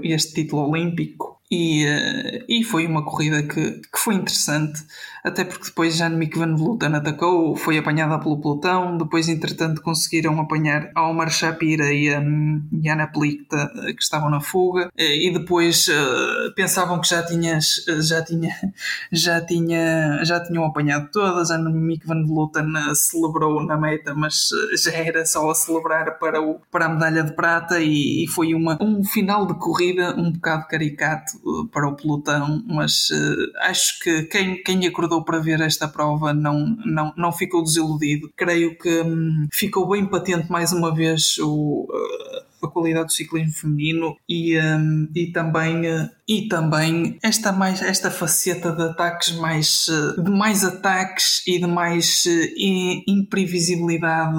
este 0.02 0.34
título 0.34 0.70
olímpico 0.70 1.33
E, 1.50 1.84
uh, 1.84 2.44
e 2.48 2.64
foi 2.64 2.86
uma 2.86 3.04
corrida 3.04 3.42
que, 3.42 3.72
que 3.72 3.98
foi 3.98 4.14
interessante, 4.14 4.82
até 5.22 5.44
porque 5.44 5.66
depois 5.66 5.96
Jan-Mick 5.96 6.38
Van 6.38 6.56
Vleuten 6.56 6.94
atacou, 6.94 7.54
foi 7.54 7.76
apanhada 7.76 8.18
pelo 8.18 8.40
pelotão, 8.40 8.96
depois 8.96 9.28
entretanto 9.28 9.82
conseguiram 9.82 10.40
apanhar 10.40 10.90
Omar 10.96 11.30
Shapira 11.30 11.92
e 11.92 12.12
a 12.12 12.18
um, 12.18 12.62
Ana 12.90 13.06
Plikta 13.08 13.70
que 13.74 14.02
estavam 14.02 14.30
na 14.30 14.40
fuga, 14.40 14.90
e 14.96 15.30
depois 15.32 15.86
uh, 15.88 16.54
pensavam 16.54 17.00
que 17.00 17.08
já, 17.08 17.22
tinhas, 17.22 17.84
já, 18.00 18.22
tinha, 18.24 18.54
já, 19.12 19.40
tinha, 19.40 20.24
já 20.24 20.40
tinham 20.40 20.64
apanhado 20.64 21.10
todas, 21.12 21.48
Jan-Mick 21.48 22.06
Van 22.06 22.24
Vleuten 22.24 22.72
celebrou 22.94 23.62
na 23.64 23.76
meta, 23.76 24.14
mas 24.14 24.48
já 24.82 24.92
era 24.92 25.26
só 25.26 25.50
a 25.50 25.54
celebrar 25.54 26.18
para, 26.18 26.40
o, 26.40 26.60
para 26.70 26.86
a 26.86 26.88
medalha 26.88 27.22
de 27.22 27.34
prata 27.34 27.80
e, 27.80 28.24
e 28.24 28.28
foi 28.28 28.54
uma, 28.54 28.78
um 28.82 29.04
final 29.04 29.46
de 29.46 29.54
corrida 29.54 30.14
um 30.16 30.32
bocado 30.32 30.66
caricato 30.68 31.34
para 31.70 31.88
o 31.88 31.96
pelotão, 31.96 32.62
mas 32.66 33.10
uh, 33.10 33.52
acho 33.62 33.98
que 34.00 34.22
quem, 34.24 34.62
quem 34.62 34.86
acordou 34.86 35.24
para 35.24 35.38
ver 35.38 35.60
esta 35.60 35.86
prova 35.88 36.32
não, 36.32 36.76
não, 36.84 37.12
não 37.16 37.32
ficou 37.32 37.62
desiludido. 37.62 38.30
Creio 38.36 38.76
que 38.78 39.02
um, 39.02 39.46
ficou 39.52 39.88
bem 39.88 40.06
patente 40.06 40.50
mais 40.50 40.72
uma 40.72 40.94
vez 40.94 41.38
o. 41.38 41.86
Uh, 41.90 42.43
a 42.64 42.70
qualidade 42.70 43.06
do 43.06 43.12
ciclismo 43.12 43.52
feminino 43.52 44.16
e, 44.28 44.58
um, 44.58 45.08
e 45.14 45.32
também 45.32 45.86
uh, 45.86 46.08
e 46.26 46.48
também 46.48 47.18
esta 47.22 47.52
mais 47.52 47.82
esta 47.82 48.10
faceta 48.10 48.72
de 48.72 48.82
ataques 48.82 49.32
mais 49.32 49.86
uh, 49.88 50.22
de 50.22 50.30
mais 50.30 50.64
ataques 50.64 51.42
e 51.46 51.58
de 51.58 51.66
mais 51.66 52.24
uh, 52.26 53.10
imprevisibilidade 53.10 54.34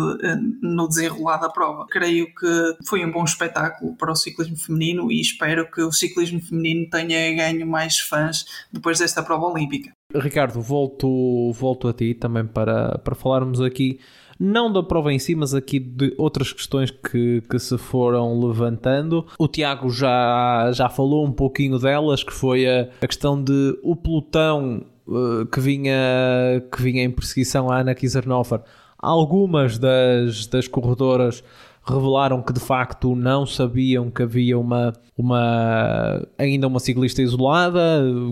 no 0.61 0.87
desenrolar 0.87 1.37
da 1.37 1.49
prova. 1.49 1.85
Creio 1.89 2.27
que 2.33 2.77
foi 2.87 3.05
um 3.05 3.11
bom 3.11 3.23
espetáculo 3.23 3.95
para 3.95 4.11
o 4.11 4.15
ciclismo 4.15 4.57
feminino 4.57 5.11
e 5.11 5.21
espero 5.21 5.69
que 5.69 5.81
o 5.81 5.91
ciclismo 5.91 6.41
feminino 6.41 6.89
tenha 6.89 7.35
ganho 7.35 7.67
mais 7.67 7.99
fãs 7.99 8.45
depois 8.71 8.99
desta 8.99 9.21
prova 9.21 9.45
olímpica. 9.45 9.91
Ricardo, 10.13 10.61
volto, 10.61 11.51
volto 11.53 11.87
a 11.87 11.93
ti 11.93 12.13
também 12.13 12.45
para, 12.45 12.97
para 12.99 13.15
falarmos 13.15 13.59
aqui 13.61 13.99
não 14.39 14.71
da 14.71 14.83
prova 14.83 15.13
em 15.13 15.19
si, 15.19 15.35
mas 15.35 15.53
aqui 15.53 15.79
de 15.79 16.13
outras 16.17 16.51
questões 16.51 16.91
que, 16.91 17.41
que 17.49 17.59
se 17.59 17.77
foram 17.77 18.39
levantando. 18.39 19.25
O 19.39 19.47
Tiago 19.47 19.89
já, 19.89 20.71
já 20.73 20.89
falou 20.89 21.25
um 21.25 21.31
pouquinho 21.31 21.79
delas, 21.79 22.23
que 22.23 22.33
foi 22.33 22.67
a, 22.67 22.89
a 23.01 23.07
questão 23.07 23.41
de 23.41 23.77
o 23.81 23.95
pelotão 23.95 24.85
uh, 25.07 25.45
que, 25.45 25.59
vinha, 25.59 25.95
que 26.71 26.81
vinha 26.81 27.03
em 27.03 27.11
perseguição 27.11 27.71
à 27.71 27.79
Ana 27.79 27.95
Kiesernofer. 27.95 28.61
Algumas 28.97 29.77
das, 29.77 30.47
das 30.47 30.67
corredoras 30.67 31.43
revelaram 31.87 32.41
que 32.41 32.51
de 32.51 32.59
facto 32.59 33.15
não 33.15 33.45
sabiam 33.45 34.09
que 34.09 34.23
havia 34.23 34.57
uma, 34.57 34.91
uma 35.15 36.25
ainda 36.37 36.67
uma 36.67 36.79
ciclista 36.79 37.21
isolada, 37.21 37.79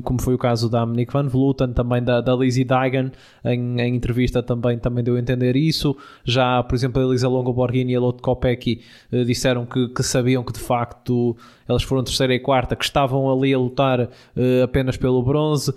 como 0.04 0.20
foi 0.20 0.34
o 0.34 0.38
caso 0.40 0.68
da 0.68 0.84
Monique 0.86 1.14
Van 1.14 1.28
Vleuten, 1.28 1.72
também 1.72 2.04
da, 2.04 2.20
da 2.20 2.36
Lizzie 2.36 2.64
Dagan, 2.66 3.12
em, 3.46 3.80
em, 3.80 3.96
entrevista 3.96 4.42
também, 4.42 4.80
também 4.80 5.04
deu 5.04 5.16
a 5.16 5.20
entender 5.20 5.56
isso. 5.56 5.96
Já, 6.26 6.64
por 6.64 6.74
exemplo, 6.74 7.02
a 7.02 7.06
Elisa 7.06 7.28
Longo 7.28 7.54
Borghini 7.54 7.94
e 7.94 7.96
a 7.96 8.00
Lotte 8.00 8.24
Kopecky 8.24 8.82
eh, 9.12 9.24
disseram 9.24 9.66
que, 9.68 9.88
que, 9.90 10.02
sabiam 10.02 10.44
que 10.44 10.54
de 10.54 10.60
facto 10.60 11.38
elas 11.68 11.84
foram 11.84 12.04
terceira 12.04 12.34
e 12.34 12.40
quarta, 12.40 12.76
que 12.76 12.84
estavam 12.84 13.32
ali 13.32 13.54
a 13.54 13.60
lutar 13.60 14.10
eh, 14.36 14.64
apenas 14.64 14.98
pelo 14.98 15.22
bronze. 15.22 15.72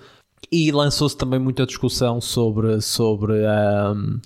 E 0.50 0.70
lançou-se 0.72 1.16
também 1.16 1.40
muita 1.40 1.66
discussão 1.66 2.20
sobre, 2.20 2.80
sobre 2.80 3.32
um, 3.32 4.20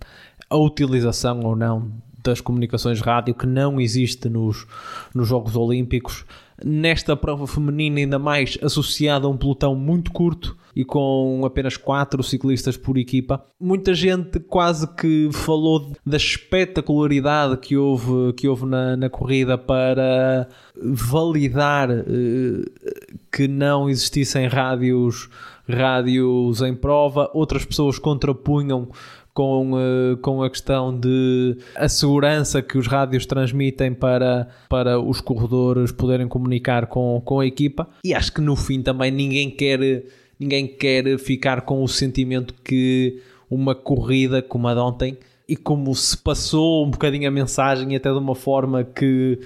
a 0.50 0.56
utilização 0.56 1.40
ou 1.40 1.56
não 1.56 1.90
das 2.22 2.40
comunicações 2.40 3.00
rádio 3.00 3.34
que 3.34 3.46
não 3.46 3.80
existe 3.80 4.28
nos, 4.28 4.66
nos 5.14 5.28
Jogos 5.28 5.56
Olímpicos. 5.56 6.24
Nesta 6.62 7.16
prova 7.16 7.46
feminina, 7.46 8.00
ainda 8.00 8.18
mais 8.18 8.58
associada 8.62 9.26
a 9.26 9.30
um 9.30 9.36
pelotão 9.36 9.74
muito 9.74 10.12
curto 10.12 10.56
e 10.74 10.84
com 10.84 11.42
apenas 11.44 11.76
quatro 11.76 12.22
ciclistas 12.22 12.76
por 12.76 12.96
equipa, 12.96 13.44
muita 13.58 13.94
gente 13.94 14.38
quase 14.38 14.86
que 14.94 15.28
falou 15.32 15.92
da 16.04 16.16
espetacularidade 16.16 17.56
que 17.56 17.76
houve, 17.76 18.32
que 18.34 18.46
houve 18.46 18.66
na, 18.66 18.96
na 18.96 19.08
corrida 19.08 19.58
para 19.58 20.48
validar 20.76 21.90
eh, 21.90 22.04
que 23.32 23.48
não 23.48 23.88
existissem 23.88 24.46
rádios, 24.46 25.28
rádios 25.68 26.62
em 26.62 26.74
prova. 26.74 27.30
Outras 27.32 27.64
pessoas 27.64 27.98
contrapunham 27.98 28.88
com, 29.40 29.72
uh, 29.72 30.18
com 30.18 30.42
a 30.42 30.50
questão 30.50 30.94
de 30.94 31.56
a 31.74 31.88
segurança 31.88 32.60
que 32.60 32.76
os 32.76 32.86
rádios 32.86 33.24
transmitem 33.24 33.94
para, 33.94 34.48
para 34.68 35.00
os 35.00 35.22
corredores 35.22 35.90
poderem 35.90 36.28
comunicar 36.28 36.86
com, 36.88 37.22
com 37.24 37.40
a 37.40 37.46
equipa. 37.46 37.88
E 38.04 38.12
acho 38.12 38.34
que 38.34 38.42
no 38.42 38.54
fim 38.54 38.82
também 38.82 39.10
ninguém 39.10 39.50
quer, 39.50 39.80
ninguém 40.38 40.66
quer 40.66 41.18
ficar 41.18 41.62
com 41.62 41.82
o 41.82 41.88
sentimento 41.88 42.52
que 42.62 43.22
uma 43.50 43.74
corrida 43.74 44.42
como 44.42 44.68
a 44.68 44.74
de 44.74 44.80
ontem 44.80 45.18
e 45.48 45.56
como 45.56 45.94
se 45.94 46.18
passou 46.18 46.84
um 46.84 46.90
bocadinho 46.90 47.26
a 47.26 47.30
mensagem 47.30 47.96
até 47.96 48.12
de 48.12 48.18
uma 48.18 48.34
forma 48.34 48.84
que 48.84 49.40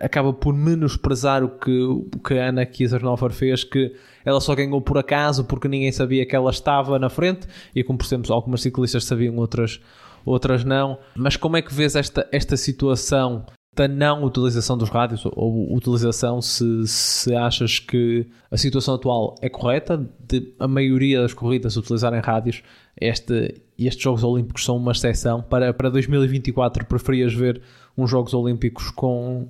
acaba 0.00 0.32
por 0.32 0.54
menosprezar 0.54 1.44
o 1.44 1.48
que, 1.48 1.82
o 1.82 2.08
que 2.24 2.34
a 2.34 2.48
Ana 2.48 2.66
Kiesernofer 2.66 3.30
fez, 3.30 3.64
que 3.64 3.94
ela 4.24 4.40
só 4.40 4.54
ganhou 4.54 4.80
por 4.80 4.98
acaso 4.98 5.44
porque 5.44 5.68
ninguém 5.68 5.92
sabia 5.92 6.26
que 6.26 6.34
ela 6.34 6.50
estava 6.50 6.98
na 6.98 7.08
frente 7.08 7.46
e 7.74 7.84
como 7.84 7.98
percebemos 7.98 8.30
algumas 8.30 8.62
ciclistas 8.62 9.04
sabiam, 9.04 9.36
outras, 9.36 9.80
outras 10.24 10.64
não. 10.64 10.98
Mas 11.14 11.36
como 11.36 11.56
é 11.56 11.62
que 11.62 11.72
vês 11.72 11.94
esta, 11.94 12.26
esta 12.32 12.56
situação 12.56 13.46
da 13.76 13.86
não 13.86 14.24
utilização 14.24 14.76
dos 14.76 14.88
rádios 14.88 15.24
ou 15.24 15.72
utilização 15.72 16.42
se, 16.42 16.84
se 16.86 17.32
achas 17.36 17.78
que 17.78 18.26
a 18.50 18.56
situação 18.56 18.96
atual 18.96 19.36
é 19.40 19.48
correta 19.48 20.04
de 20.18 20.52
a 20.58 20.66
maioria 20.66 21.20
das 21.20 21.32
corridas 21.32 21.76
utilizarem 21.76 22.20
rádios 22.20 22.62
este, 23.00 23.62
estes 23.78 24.02
Jogos 24.02 24.24
Olímpicos 24.24 24.64
são 24.64 24.76
uma 24.76 24.92
exceção 24.92 25.40
para, 25.42 25.72
para 25.72 25.88
2024 25.90 26.86
preferias 26.86 27.32
ver 27.32 27.62
uns 27.98 28.10
Jogos 28.10 28.32
Olímpicos 28.34 28.90
com 28.90 29.48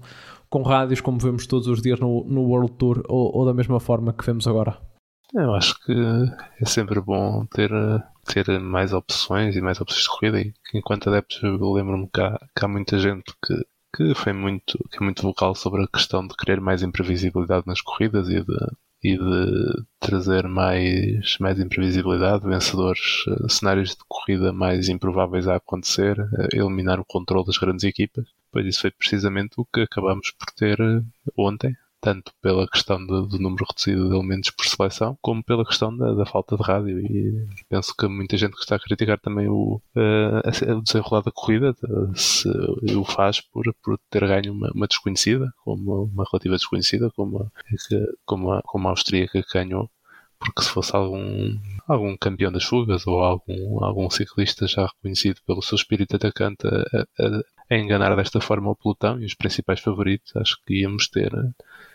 com 0.51 0.63
rádios 0.63 1.03
como 1.03 1.19
vemos 1.19 1.47
todos 1.47 1.69
os 1.69 1.83
dias 1.83 2.01
no, 2.01 2.25
no 2.25 2.43
World 2.43 2.73
Tour 2.73 3.03
ou, 3.09 3.37
ou 3.37 3.45
da 3.45 3.53
mesma 3.53 3.79
forma 3.79 4.13
que 4.13 4.25
vemos 4.25 4.47
agora? 4.47 4.79
Eu 5.35 5.55
acho 5.55 5.79
que 5.85 5.93
é 6.59 6.65
sempre 6.65 7.01
bom 7.01 7.45
ter, 7.53 7.71
ter 8.25 8.59
mais 8.59 8.95
opções 8.95 9.57
e 9.57 9.61
mais 9.61 9.79
opções 9.79 10.03
de 10.05 10.09
corrida 10.09 10.41
e 10.41 10.55
enquanto 10.75 11.09
adeptos 11.09 11.43
eu 11.43 11.73
lembro-me 11.73 12.09
que 12.09 12.21
há, 12.21 12.39
que 12.57 12.65
há 12.65 12.69
muita 12.69 12.99
gente 12.99 13.31
que, 13.45 13.55
que 13.95 14.15
foi 14.15 14.33
muito, 14.33 14.79
que 14.91 14.97
é 14.97 15.05
muito 15.05 15.23
vocal 15.23 15.55
sobre 15.55 15.85
a 15.85 15.89
questão 15.89 16.27
de 16.27 16.35
querer 16.35 16.61
mais 16.63 16.83
imprevisibilidade 16.83 17.67
nas 17.67 17.83
corridas 17.83 18.31
e 18.31 18.43
de, 18.43 18.57
e 19.03 19.19
de 19.19 19.85
trazer 20.01 20.49
mais, 20.49 21.37
mais 21.39 21.61
imprevisibilidade, 21.61 22.47
vencedores, 22.47 23.27
uh, 23.27 23.51
cenários 23.51 23.91
de 23.91 23.99
corrida 24.09 24.53
mais 24.53 24.89
improváveis 24.89 25.47
a 25.47 25.57
acontecer, 25.57 26.19
uh, 26.19 26.49
eliminar 26.53 26.99
o 26.99 27.05
controle 27.05 27.47
das 27.47 27.59
grandes 27.59 27.85
equipas. 27.85 28.27
Pois 28.51 28.67
isso 28.67 28.83
foi 28.83 28.91
precisamente 28.91 29.55
o 29.57 29.65
que 29.65 29.83
acabamos 29.83 30.31
por 30.33 30.47
ter 30.55 30.81
uh, 30.81 31.05
ontem, 31.37 31.77
tanto 32.01 32.33
pela 32.41 32.69
questão 32.69 33.05
do, 33.05 33.27
do, 33.27 33.39
número 33.39 33.67
reduzido 33.69 34.09
de 34.09 34.15
elementos 34.15 34.51
por 34.51 34.65
seleção, 34.65 35.19
como 35.21 35.43
pela 35.43 35.65
questão 35.65 35.95
da, 35.97 36.15
da, 36.15 36.25
falta 36.25 36.57
de 36.57 36.63
rádio. 36.63 37.01
E 37.01 37.47
penso 37.69 37.95
que 37.97 38.07
muita 38.07 38.37
gente 38.37 38.55
que 38.55 38.61
está 38.61 38.77
a 38.77 38.81
criticar 38.81 39.19
também 39.19 39.49
o, 39.49 39.81
uh, 39.97 40.77
o 40.77 40.83
desenrolar 40.83 41.23
da 41.23 41.33
corrida 41.33 41.75
se 42.15 42.49
o 42.97 43.05
faz 43.05 43.41
por, 43.41 43.65
por 43.83 43.99
ter 44.11 44.27
ganho 44.27 44.53
uma, 44.53 44.71
uma 44.75 44.87
desconhecida, 44.87 45.53
como 45.65 46.05
uma 46.05 46.25
relativa 46.31 46.57
desconhecida, 46.57 47.11
como 47.11 47.43
a, 47.43 47.51
como 48.25 48.53
a, 48.53 48.63
como 48.63 48.89
a 48.89 48.91
austríaca 48.91 49.43
que 49.43 49.53
ganhou 49.53 49.91
porque 50.39 50.63
se 50.63 50.71
fosse 50.71 50.95
algum, 50.95 51.59
algum 51.87 52.17
campeão 52.17 52.53
das 52.53 52.65
fugas 52.65 53.07
ou 53.07 53.23
algum, 53.23 53.83
algum 53.85 54.09
ciclista 54.09 54.67
já 54.67 54.87
reconhecido 54.87 55.41
pelo 55.47 55.63
seu 55.63 55.77
espírito 55.77 56.17
atacante 56.17 56.67
a, 56.67 57.01
a, 57.23 57.43
a 57.71 57.77
enganar 57.77 58.15
desta 58.17 58.41
forma 58.41 58.71
o 58.71 58.77
pelotão 58.77 59.21
e 59.21 59.27
os 59.27 59.35
principais 59.35 59.81
favoritos, 59.81 60.35
acho 60.37 60.59
que 60.67 60.81
íamos 60.81 61.09
ter 61.09 61.31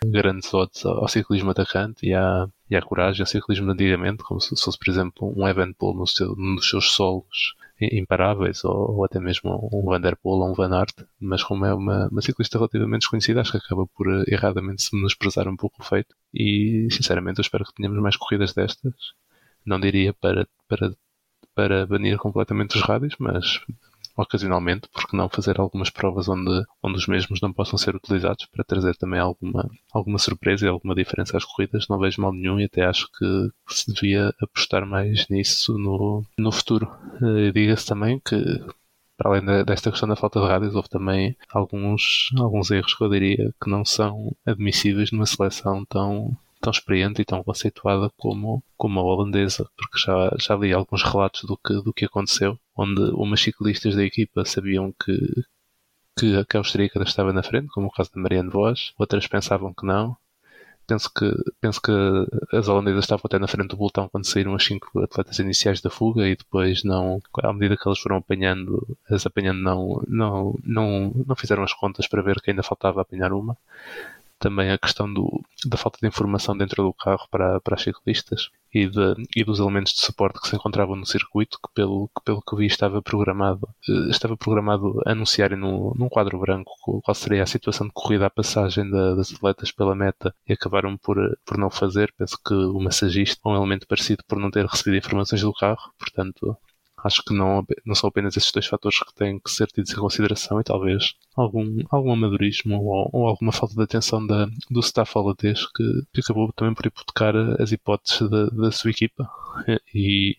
grandes 0.04 0.52
odds 0.54 0.84
ao 0.84 1.08
ciclismo 1.08 1.50
atacante 1.50 2.06
e 2.06 2.14
à, 2.14 2.46
e 2.70 2.76
à 2.76 2.82
coragem 2.82 3.22
ao 3.22 3.26
ciclismo 3.26 3.70
antigamente, 3.70 4.22
como 4.22 4.40
se 4.40 4.50
fosse, 4.50 4.78
por 4.78 4.90
exemplo, 4.90 5.34
um 5.36 5.48
Evenepoel 5.48 5.94
no 5.94 6.06
seu, 6.06 6.34
nos 6.36 6.68
seus 6.68 6.92
solos 6.92 7.54
imparáveis, 7.80 8.64
ou, 8.64 8.96
ou, 8.96 9.04
até 9.04 9.18
mesmo 9.18 9.68
um 9.72 9.84
Van 9.84 10.00
Der 10.00 10.16
Poel 10.16 10.40
ou 10.40 10.50
um 10.50 10.54
Van 10.54 10.72
Aert, 10.72 10.94
mas 11.20 11.42
como 11.42 11.66
é 11.66 11.74
uma, 11.74 12.08
uma 12.08 12.22
ciclista 12.22 12.58
relativamente 12.58 13.00
desconhecida, 13.00 13.40
acho 13.40 13.52
que 13.52 13.58
acaba 13.58 13.86
por 13.86 14.08
eh, 14.08 14.24
erradamente 14.28 14.82
se 14.82 14.94
menosprezar 14.94 15.48
um 15.48 15.56
pouco 15.56 15.82
o 15.82 15.84
feito. 15.84 16.14
E 16.32 16.88
sinceramente 16.90 17.38
eu 17.38 17.42
espero 17.42 17.64
que 17.64 17.74
tenhamos 17.74 18.00
mais 18.00 18.16
corridas 18.16 18.52
destas. 18.54 18.94
Não 19.66 19.80
diria 19.80 20.12
para, 20.14 20.46
para, 20.68 20.94
para 21.54 21.86
banir 21.86 22.16
completamente 22.18 22.76
os 22.76 22.82
rádios, 22.82 23.16
mas 23.18 23.60
ocasionalmente, 24.16 24.88
porque 24.92 25.16
não 25.16 25.28
fazer 25.28 25.60
algumas 25.60 25.90
provas 25.90 26.28
onde, 26.28 26.64
onde 26.82 26.96
os 26.96 27.06
mesmos 27.06 27.40
não 27.40 27.52
possam 27.52 27.78
ser 27.78 27.94
utilizados 27.94 28.46
para 28.46 28.64
trazer 28.64 28.96
também 28.96 29.20
alguma, 29.20 29.68
alguma 29.92 30.18
surpresa 30.18 30.66
e 30.66 30.68
alguma 30.68 30.94
diferença 30.94 31.36
às 31.36 31.44
corridas. 31.44 31.88
Não 31.88 31.98
vejo 31.98 32.20
mal 32.20 32.32
nenhum 32.32 32.60
e 32.60 32.64
até 32.64 32.84
acho 32.84 33.08
que 33.18 33.50
se 33.68 33.92
devia 33.92 34.32
apostar 34.40 34.86
mais 34.86 35.28
nisso 35.28 35.76
no, 35.78 36.24
no 36.38 36.52
futuro. 36.52 36.88
Uh, 37.20 37.52
Diga-se 37.52 37.86
também 37.86 38.20
que 38.20 38.36
para 39.16 39.30
além 39.30 39.64
desta 39.64 39.90
questão 39.90 40.08
da 40.08 40.16
falta 40.16 40.40
de 40.40 40.46
rádios, 40.46 40.74
houve 40.74 40.88
também 40.88 41.36
alguns, 41.50 42.30
alguns 42.36 42.70
erros 42.70 42.94
que 42.94 43.04
eu 43.04 43.08
diria 43.08 43.54
que 43.62 43.70
não 43.70 43.84
são 43.84 44.34
admissíveis 44.44 45.12
numa 45.12 45.26
seleção 45.26 45.84
tão, 45.84 46.36
tão 46.60 46.70
experiente 46.70 47.22
e 47.22 47.24
tão 47.24 47.42
conceituada 47.44 48.10
como, 48.16 48.62
como 48.76 48.98
a 48.98 49.02
holandesa, 49.02 49.68
porque 49.76 49.98
já, 49.98 50.34
já 50.40 50.56
li 50.56 50.72
alguns 50.72 51.02
relatos 51.02 51.44
do 51.44 51.56
que, 51.56 51.74
do 51.74 51.92
que 51.92 52.06
aconteceu, 52.06 52.58
onde 52.76 53.00
umas 53.12 53.40
ciclistas 53.40 53.94
da 53.96 54.04
equipa 54.04 54.44
sabiam 54.44 54.92
que, 54.92 55.16
que, 56.18 56.44
que 56.44 56.56
a 56.56 56.60
austríaca 56.60 57.02
estava 57.02 57.32
na 57.32 57.42
frente, 57.42 57.68
como 57.68 57.88
o 57.88 57.92
caso 57.92 58.10
da 58.14 58.20
Marianne 58.20 58.50
Vos, 58.50 58.94
outras 58.98 59.26
pensavam 59.26 59.72
que 59.72 59.86
não, 59.86 60.16
penso 60.86 61.10
que, 61.12 61.30
penso 61.60 61.80
que 61.80 61.92
as 62.52 62.68
holandesas 62.68 63.04
estavam 63.04 63.22
até 63.24 63.38
na 63.38 63.48
frente 63.48 63.68
do 63.68 63.76
pelotão 63.76 64.08
quando 64.08 64.26
saíram 64.26 64.54
as 64.54 64.64
cinco 64.64 65.00
atletas 65.00 65.38
iniciais 65.38 65.80
da 65.80 65.90
fuga 65.90 66.26
e 66.28 66.36
depois 66.36 66.84
não, 66.84 67.20
à 67.42 67.52
medida 67.52 67.76
que 67.76 67.86
elas 67.86 67.98
foram 67.98 68.16
apanhando, 68.16 68.86
as 69.10 69.26
apanhando 69.26 69.60
não, 69.60 70.02
não, 70.08 70.58
não, 70.64 71.12
não 71.26 71.36
fizeram 71.36 71.62
as 71.62 71.72
contas 71.72 72.06
para 72.06 72.22
ver 72.22 72.40
que 72.40 72.50
ainda 72.50 72.62
faltava 72.62 73.00
apanhar 73.00 73.32
uma 73.32 73.56
também 74.38 74.70
a 74.70 74.78
questão 74.78 75.12
do, 75.12 75.42
da 75.66 75.76
falta 75.76 75.98
de 76.00 76.06
informação 76.06 76.56
dentro 76.56 76.82
do 76.82 76.92
carro 76.92 77.26
para, 77.30 77.60
para 77.60 77.74
as 77.74 77.82
ciclistas 77.82 78.50
e, 78.72 78.88
de, 78.88 79.14
e 79.36 79.44
dos 79.44 79.60
elementos 79.60 79.92
de 79.92 80.00
suporte 80.00 80.40
que 80.40 80.48
se 80.48 80.56
encontravam 80.56 80.96
no 80.96 81.06
circuito, 81.06 81.58
que 81.58 81.72
pelo 81.72 82.08
que, 82.08 82.24
pelo 82.24 82.42
que 82.42 82.56
vi 82.56 82.66
estava 82.66 83.00
programado, 83.00 83.68
eh, 83.88 84.10
estava 84.10 84.36
programado 84.36 85.00
anunciarem 85.06 85.58
no, 85.58 85.94
num 85.96 86.08
quadro 86.08 86.38
branco 86.38 86.70
qual 87.02 87.14
seria 87.14 87.42
a 87.42 87.46
situação 87.46 87.86
de 87.86 87.92
corrida 87.92 88.26
à 88.26 88.30
passagem 88.30 88.90
da, 88.90 89.14
das 89.14 89.32
atletas 89.32 89.70
pela 89.70 89.94
meta 89.94 90.34
e 90.48 90.52
acabaram 90.52 90.96
por, 90.96 91.16
por 91.46 91.56
não 91.56 91.70
fazer. 91.70 92.12
Penso 92.18 92.36
que 92.44 92.54
o 92.54 92.80
massagista, 92.80 93.48
um 93.48 93.54
elemento 93.56 93.86
parecido 93.86 94.24
por 94.26 94.38
não 94.38 94.50
ter 94.50 94.66
recebido 94.66 94.98
informações 94.98 95.42
do 95.42 95.52
carro, 95.52 95.92
portanto 95.98 96.56
acho 97.04 97.22
que 97.22 97.34
não, 97.34 97.64
não 97.84 97.94
são 97.94 98.08
apenas 98.08 98.36
esses 98.36 98.50
dois 98.50 98.66
fatores 98.66 98.98
que 98.98 99.14
têm 99.14 99.38
que 99.38 99.50
ser 99.50 99.66
tidos 99.68 99.92
em 99.92 99.96
consideração 99.96 100.58
e 100.58 100.64
talvez 100.64 101.14
algum, 101.36 101.78
algum 101.90 102.12
amadorismo 102.12 102.82
ou, 102.82 103.10
ou 103.12 103.28
alguma 103.28 103.52
falta 103.52 103.74
de 103.74 103.82
atenção 103.82 104.26
da, 104.26 104.46
do 104.70 104.80
staff 104.80 105.16
holandês 105.16 105.66
que, 105.72 105.84
que 106.12 106.20
acabou 106.20 106.52
também 106.54 106.74
por 106.74 106.86
hipotecar 106.86 107.34
as 107.60 107.70
hipóteses 107.72 108.28
da, 108.30 108.46
da 108.46 108.72
sua 108.72 108.90
equipa. 108.90 109.28
E, 109.94 110.36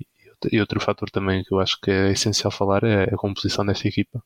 e 0.52 0.60
outro 0.60 0.80
fator 0.80 1.10
também 1.10 1.44
que 1.44 1.54
eu 1.54 1.60
acho 1.60 1.80
que 1.82 1.92
é 1.92 2.12
essencial 2.12 2.52
falar 2.52 2.84
é 2.84 3.04
a 3.06 3.18
composição 3.18 3.66
desta 3.66 3.88
equipa 3.88 4.22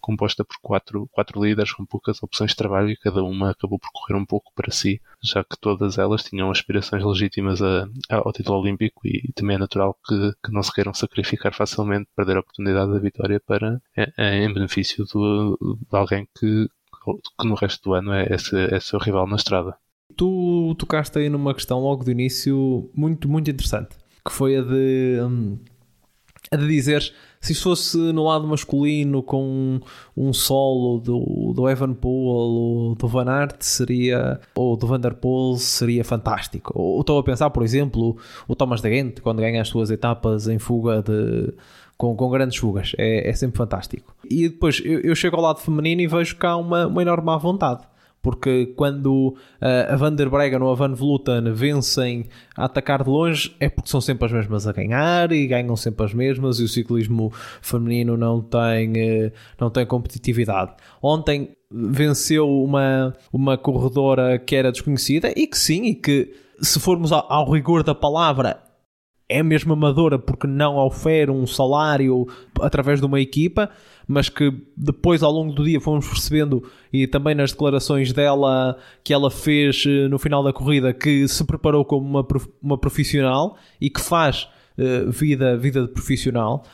composta 0.00 0.44
por 0.44 0.56
quatro, 0.62 1.08
quatro 1.12 1.42
líderes 1.42 1.72
com 1.72 1.84
poucas 1.84 2.22
opções 2.22 2.50
de 2.50 2.56
trabalho 2.56 2.90
e 2.90 2.96
cada 2.96 3.22
uma 3.22 3.50
acabou 3.50 3.78
por 3.78 3.90
correr 3.92 4.18
um 4.18 4.24
pouco 4.24 4.52
para 4.54 4.70
si, 4.70 5.00
já 5.22 5.42
que 5.44 5.58
todas 5.60 5.98
elas 5.98 6.22
tinham 6.22 6.50
aspirações 6.50 7.04
legítimas 7.04 7.60
a, 7.60 7.88
ao 8.08 8.32
título 8.32 8.60
olímpico 8.60 9.06
e 9.06 9.32
também 9.34 9.56
é 9.56 9.58
natural 9.58 9.96
que, 10.06 10.32
que, 10.44 10.52
não 10.52 10.62
se 10.62 10.72
queiram 10.72 10.94
sacrificar 10.94 11.54
facilmente, 11.54 12.08
perder 12.16 12.36
a 12.36 12.40
oportunidade 12.40 12.92
da 12.92 12.98
vitória 12.98 13.40
para, 13.40 13.80
em, 13.96 14.44
em 14.44 14.52
benefício 14.52 15.04
do, 15.06 15.58
de 15.60 15.96
alguém 15.96 16.26
que, 16.38 16.68
que 17.38 17.46
no 17.46 17.54
resto 17.54 17.82
do 17.82 17.94
ano 17.94 18.12
é, 18.12 18.24
é, 18.24 18.76
é 18.76 18.80
seu 18.80 18.98
rival 18.98 19.26
na 19.26 19.36
estrada. 19.36 19.76
Tu 20.16 20.74
tocaste 20.78 21.18
aí 21.18 21.28
numa 21.28 21.54
questão 21.54 21.80
logo 21.80 22.02
do 22.02 22.10
início 22.10 22.90
muito, 22.94 23.28
muito 23.28 23.50
interessante, 23.50 23.96
que 24.28 24.32
foi 24.34 24.58
a 24.58 24.62
de, 24.62 25.18
hum, 25.22 25.58
a 26.50 26.56
de 26.56 26.66
dizeres 26.66 27.12
se 27.40 27.54
fosse 27.54 27.96
no 27.96 28.24
lado 28.24 28.46
masculino 28.46 29.22
com 29.22 29.80
um 30.16 30.32
solo 30.32 30.98
do, 30.98 31.52
do 31.54 31.68
Evan 31.68 31.94
Poole 31.94 32.28
ou 32.28 32.94
do 32.94 33.08
Van 33.08 33.30
Aert 33.30 33.56
seria, 33.60 34.40
ou 34.54 34.76
do 34.76 34.86
Van 34.86 34.98
Der 34.98 35.14
Poel 35.14 35.56
seria 35.56 36.04
fantástico. 36.04 36.72
Ou 36.74 37.00
estou 37.00 37.18
a 37.18 37.22
pensar, 37.22 37.50
por 37.50 37.62
exemplo, 37.62 38.16
o 38.46 38.56
Thomas 38.56 38.80
de 38.80 38.90
Gent 38.90 39.20
quando 39.20 39.38
ganha 39.38 39.62
as 39.62 39.68
suas 39.68 39.90
etapas 39.90 40.48
em 40.48 40.58
fuga 40.58 41.02
de 41.02 41.54
com, 41.96 42.16
com 42.16 42.28
grandes 42.28 42.56
fugas. 42.56 42.92
É, 42.98 43.30
é 43.30 43.32
sempre 43.34 43.58
fantástico. 43.58 44.14
E 44.28 44.48
depois 44.48 44.82
eu, 44.84 45.00
eu, 45.00 45.14
chego 45.14 45.36
ao 45.36 45.42
lado 45.42 45.60
feminino 45.60 46.00
e 46.00 46.06
vejo 46.06 46.36
cá 46.36 46.56
uma, 46.56 46.86
uma 46.86 47.02
enorme 47.02 47.26
má 47.26 47.36
vontade 47.36 47.82
porque 48.22 48.66
quando 48.76 49.36
uh, 49.62 49.92
a 49.92 49.96
Van 49.96 50.14
der 50.14 50.28
Breggen 50.28 50.62
ou 50.62 50.70
a 50.70 50.74
Van 50.74 50.94
Vleuten 50.94 51.52
vencem 51.52 52.26
a 52.56 52.64
atacar 52.64 53.04
de 53.04 53.10
longe 53.10 53.54
é 53.60 53.68
porque 53.68 53.90
são 53.90 54.00
sempre 54.00 54.26
as 54.26 54.32
mesmas 54.32 54.66
a 54.66 54.72
ganhar 54.72 55.32
e 55.32 55.46
ganham 55.46 55.76
sempre 55.76 56.04
as 56.04 56.12
mesmas 56.12 56.60
e 56.60 56.64
o 56.64 56.68
ciclismo 56.68 57.32
feminino 57.62 58.16
não 58.16 58.40
tem, 58.40 58.92
uh, 58.92 59.32
não 59.60 59.70
tem 59.70 59.86
competitividade. 59.86 60.72
Ontem 61.02 61.56
venceu 61.70 62.48
uma, 62.48 63.14
uma 63.32 63.58
corredora 63.58 64.38
que 64.38 64.56
era 64.56 64.72
desconhecida 64.72 65.32
e 65.36 65.46
que 65.46 65.58
sim, 65.58 65.84
e 65.84 65.94
que 65.94 66.32
se 66.60 66.80
formos 66.80 67.12
ao, 67.12 67.30
ao 67.30 67.50
rigor 67.50 67.82
da 67.82 67.94
palavra 67.94 68.67
é 69.28 69.42
mesmo 69.42 69.72
amadora 69.74 70.18
porque 70.18 70.46
não 70.46 70.76
oferece 70.76 71.30
um 71.30 71.46
salário 71.46 72.26
através 72.60 73.00
de 73.00 73.06
uma 73.06 73.20
equipa, 73.20 73.70
mas 74.06 74.28
que 74.28 74.52
depois 74.74 75.22
ao 75.22 75.30
longo 75.30 75.52
do 75.52 75.64
dia 75.64 75.80
fomos 75.80 76.08
percebendo 76.08 76.62
e 76.92 77.06
também 77.06 77.34
nas 77.34 77.52
declarações 77.52 78.12
dela 78.12 78.78
que 79.04 79.12
ela 79.12 79.30
fez 79.30 79.84
eh, 79.86 80.08
no 80.08 80.18
final 80.18 80.42
da 80.42 80.52
corrida 80.52 80.94
que 80.94 81.28
se 81.28 81.44
preparou 81.44 81.84
como 81.84 82.06
uma, 82.06 82.26
uma 82.62 82.78
profissional 82.78 83.58
e 83.78 83.90
que 83.90 84.00
faz 84.00 84.48
uh, 84.78 85.10
vida, 85.10 85.56
vida 85.58 85.82
de 85.82 85.88
profissional, 85.88 86.64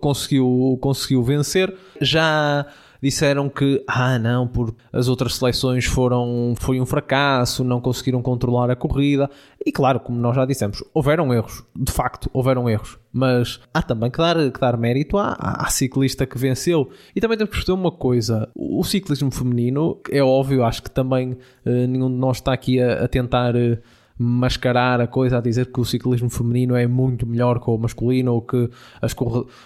conseguiu, 0.00 0.76
conseguiu 0.80 1.22
vencer. 1.22 1.72
Já 2.00 2.66
disseram 3.02 3.48
que, 3.48 3.82
ah, 3.86 4.18
não, 4.18 4.46
por 4.46 4.74
as 4.92 5.08
outras 5.08 5.36
seleções 5.36 5.84
foram 5.84 6.54
foi 6.58 6.80
um 6.80 6.86
fracasso, 6.86 7.64
não 7.64 7.80
conseguiram 7.80 8.22
controlar 8.22 8.70
a 8.70 8.76
corrida. 8.76 9.30
E 9.64 9.72
claro, 9.72 10.00
como 10.00 10.18
nós 10.18 10.36
já 10.36 10.44
dissemos, 10.44 10.82
houveram 10.92 11.32
erros, 11.32 11.64
de 11.74 11.92
facto, 11.92 12.30
houveram 12.32 12.68
erros. 12.68 12.98
Mas 13.12 13.60
há 13.74 13.82
também 13.82 14.10
que 14.10 14.18
dar, 14.18 14.36
que 14.50 14.60
dar 14.60 14.76
mérito 14.76 15.18
à, 15.18 15.32
à 15.32 15.68
ciclista 15.68 16.24
que 16.26 16.38
venceu. 16.38 16.90
E 17.14 17.20
também 17.20 17.36
temos 17.36 17.50
que 17.50 17.56
perceber 17.56 17.78
uma 17.78 17.90
coisa: 17.90 18.48
o 18.54 18.84
ciclismo 18.84 19.30
feminino, 19.30 19.98
é 20.10 20.22
óbvio, 20.22 20.64
acho 20.64 20.82
que 20.82 20.90
também 20.90 21.32
uh, 21.32 21.86
nenhum 21.88 22.08
de 22.08 22.16
nós 22.16 22.36
está 22.36 22.52
aqui 22.52 22.80
a, 22.80 23.04
a 23.04 23.08
tentar. 23.08 23.56
Uh, 23.56 23.78
mascarar 24.22 25.00
a 25.00 25.06
coisa 25.06 25.38
a 25.38 25.40
dizer 25.40 25.72
que 25.72 25.80
o 25.80 25.84
ciclismo 25.84 26.28
feminino 26.28 26.76
é 26.76 26.86
muito 26.86 27.26
melhor 27.26 27.58
que 27.58 27.70
o 27.70 27.78
masculino 27.78 28.34
ou 28.34 28.42
que 28.42 28.68
as, 29.00 29.16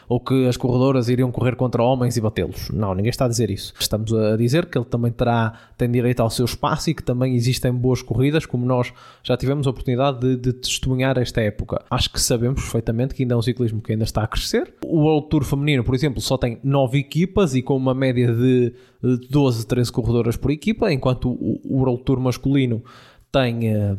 ou 0.08 0.20
que 0.20 0.46
as 0.46 0.56
corredoras 0.56 1.08
iriam 1.08 1.32
correr 1.32 1.56
contra 1.56 1.82
homens 1.82 2.16
e 2.16 2.20
batê-los. 2.20 2.70
Não, 2.70 2.94
ninguém 2.94 3.10
está 3.10 3.24
a 3.24 3.28
dizer 3.28 3.50
isso. 3.50 3.74
Estamos 3.80 4.14
a 4.14 4.36
dizer 4.36 4.66
que 4.66 4.78
ele 4.78 4.84
também 4.84 5.10
terá, 5.10 5.54
tem 5.76 5.90
direito 5.90 6.20
ao 6.20 6.30
seu 6.30 6.44
espaço 6.44 6.88
e 6.88 6.94
que 6.94 7.02
também 7.02 7.34
existem 7.34 7.72
boas 7.72 8.00
corridas, 8.00 8.46
como 8.46 8.64
nós 8.64 8.92
já 9.24 9.36
tivemos 9.36 9.66
a 9.66 9.70
oportunidade 9.70 10.20
de, 10.20 10.36
de 10.36 10.52
testemunhar 10.52 11.18
esta 11.18 11.40
época. 11.40 11.84
Acho 11.90 12.10
que 12.10 12.20
sabemos 12.20 12.62
perfeitamente 12.62 13.12
que 13.12 13.24
ainda 13.24 13.34
é 13.34 13.36
um 13.36 13.42
ciclismo 13.42 13.82
que 13.82 13.90
ainda 13.90 14.04
está 14.04 14.22
a 14.22 14.28
crescer. 14.28 14.72
O 14.86 15.00
World 15.00 15.30
Tour 15.30 15.42
feminino, 15.42 15.82
por 15.82 15.96
exemplo, 15.96 16.20
só 16.20 16.38
tem 16.38 16.60
9 16.62 16.96
equipas 16.96 17.56
e 17.56 17.62
com 17.62 17.76
uma 17.76 17.92
média 17.92 18.32
de 18.32 18.72
12, 19.02 19.66
13 19.66 19.90
corredoras 19.90 20.36
por 20.36 20.52
equipa, 20.52 20.92
enquanto 20.92 21.28
o 21.28 21.76
World 21.76 22.04
Tour 22.04 22.20
masculino 22.20 22.84
tem 23.32 23.68
eh, 23.74 23.96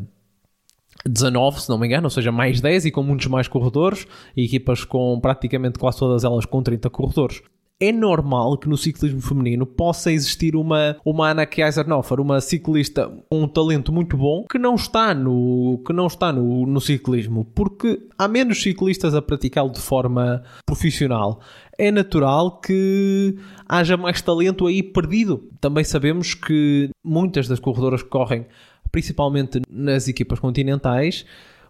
19, 1.08 1.62
se 1.62 1.70
não 1.70 1.78
me 1.78 1.88
engano, 1.88 2.06
ou 2.06 2.10
seja, 2.10 2.32
mais 2.32 2.60
10 2.62 2.86
e 2.86 2.92
com 2.92 3.04
muitos 3.04 3.28
mais 3.28 3.48
corredores, 3.48 4.08
e 4.36 4.46
equipas 4.46 4.84
com 4.84 5.20
praticamente 5.20 5.78
quase 5.78 6.00
todas 6.00 6.24
elas 6.24 6.46
com 6.46 6.64
30 6.64 6.90
corredores. 6.90 7.42
É 7.78 7.92
normal 7.92 8.58
que 8.58 8.70
no 8.70 8.78
ciclismo 8.78 9.20
feminino 9.20 9.66
possa 9.66 10.10
existir 10.10 10.56
uma, 10.56 10.96
uma 11.04 11.30
Anna 11.30 11.46
Kaisernofer, 11.46 12.22
uma 12.22 12.40
ciclista 12.40 13.12
com 13.30 13.44
um 13.44 13.48
talento 13.50 13.92
muito 13.92 14.16
bom 14.16 14.46
que 14.50 14.58
não 14.58 14.76
está 14.76 15.14
no, 15.14 15.84
que 15.86 15.92
não 15.92 16.08
está 16.08 16.32
no, 16.32 16.66
no 16.66 16.80
ciclismo, 16.80 17.44
porque 17.54 18.08
há 18.18 18.30
menos 18.30 18.62
ciclistas 18.62 19.14
a 19.14 19.22
praticá-lo 19.22 19.72
de 19.72 19.82
forma 19.82 20.42
profissional. 20.66 21.42
É 21.78 21.92
natural 21.92 22.62
que 22.62 23.36
haja 23.68 23.98
mais 23.98 24.22
talento 24.22 24.68
aí 24.68 24.82
perdido. 24.82 25.50
Também 25.60 25.84
sabemos 25.84 26.34
que 26.34 26.90
muitas 27.04 27.50
das 27.50 27.60
corredoras 27.60 28.02
que 28.02 28.08
correm 28.08 28.46
principalmente 28.92 29.62
nas 29.70 30.08
equipas 30.08 30.40
continentais, 30.40 31.26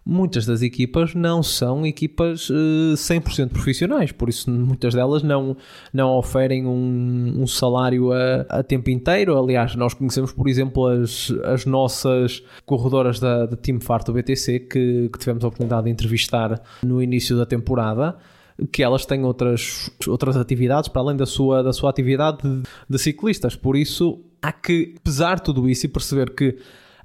muitas 0.06 0.46
das 0.46 0.62
equipas 0.62 1.14
não 1.14 1.42
são 1.42 1.84
equipas 1.84 2.48
uh, 2.48 2.92
eh, 2.92 2.94
100% 2.94 3.48
profissionais, 3.48 4.12
por 4.12 4.28
isso 4.28 4.48
muitas 4.48 4.94
delas 4.94 5.24
não, 5.24 5.56
não 5.92 6.16
oferem 6.16 6.64
um, 6.64 7.42
um 7.42 7.46
salário 7.46 8.12
a, 8.12 8.42
a, 8.48 8.62
tempo 8.62 8.88
inteiro. 8.88 9.36
Aliás, 9.36 9.74
nós 9.74 9.94
conhecemos, 9.94 10.32
por 10.32 10.48
exemplo, 10.48 10.86
as, 10.86 11.32
as 11.44 11.66
nossas 11.66 12.40
corredoras 12.64 13.18
da, 13.18 13.46
da 13.46 13.56
Team 13.56 13.80
Fart 13.80 14.06
do 14.06 14.12
BTC 14.12 14.60
que, 14.60 15.08
que 15.12 15.18
tivemos 15.18 15.42
a 15.42 15.48
oportunidade 15.48 15.86
de 15.86 15.90
entrevistar 15.90 16.62
no 16.84 17.02
início 17.02 17.36
da 17.36 17.44
temporada 17.44 18.16
que 18.72 18.82
elas 18.82 19.04
têm 19.04 19.22
outras, 19.22 19.90
outras 20.06 20.34
atividades 20.34 20.88
para 20.88 21.02
além 21.02 21.16
da 21.16 21.26
sua, 21.26 21.62
da 21.62 21.72
sua 21.72 21.90
atividade 21.90 22.38
de, 22.42 22.62
de 22.88 22.98
ciclistas. 22.98 23.54
Por 23.54 23.76
isso, 23.76 24.20
há 24.40 24.50
que 24.50 24.94
pesar 25.04 25.40
tudo 25.40 25.68
isso 25.68 25.84
e 25.84 25.88
perceber 25.88 26.34
que 26.34 26.56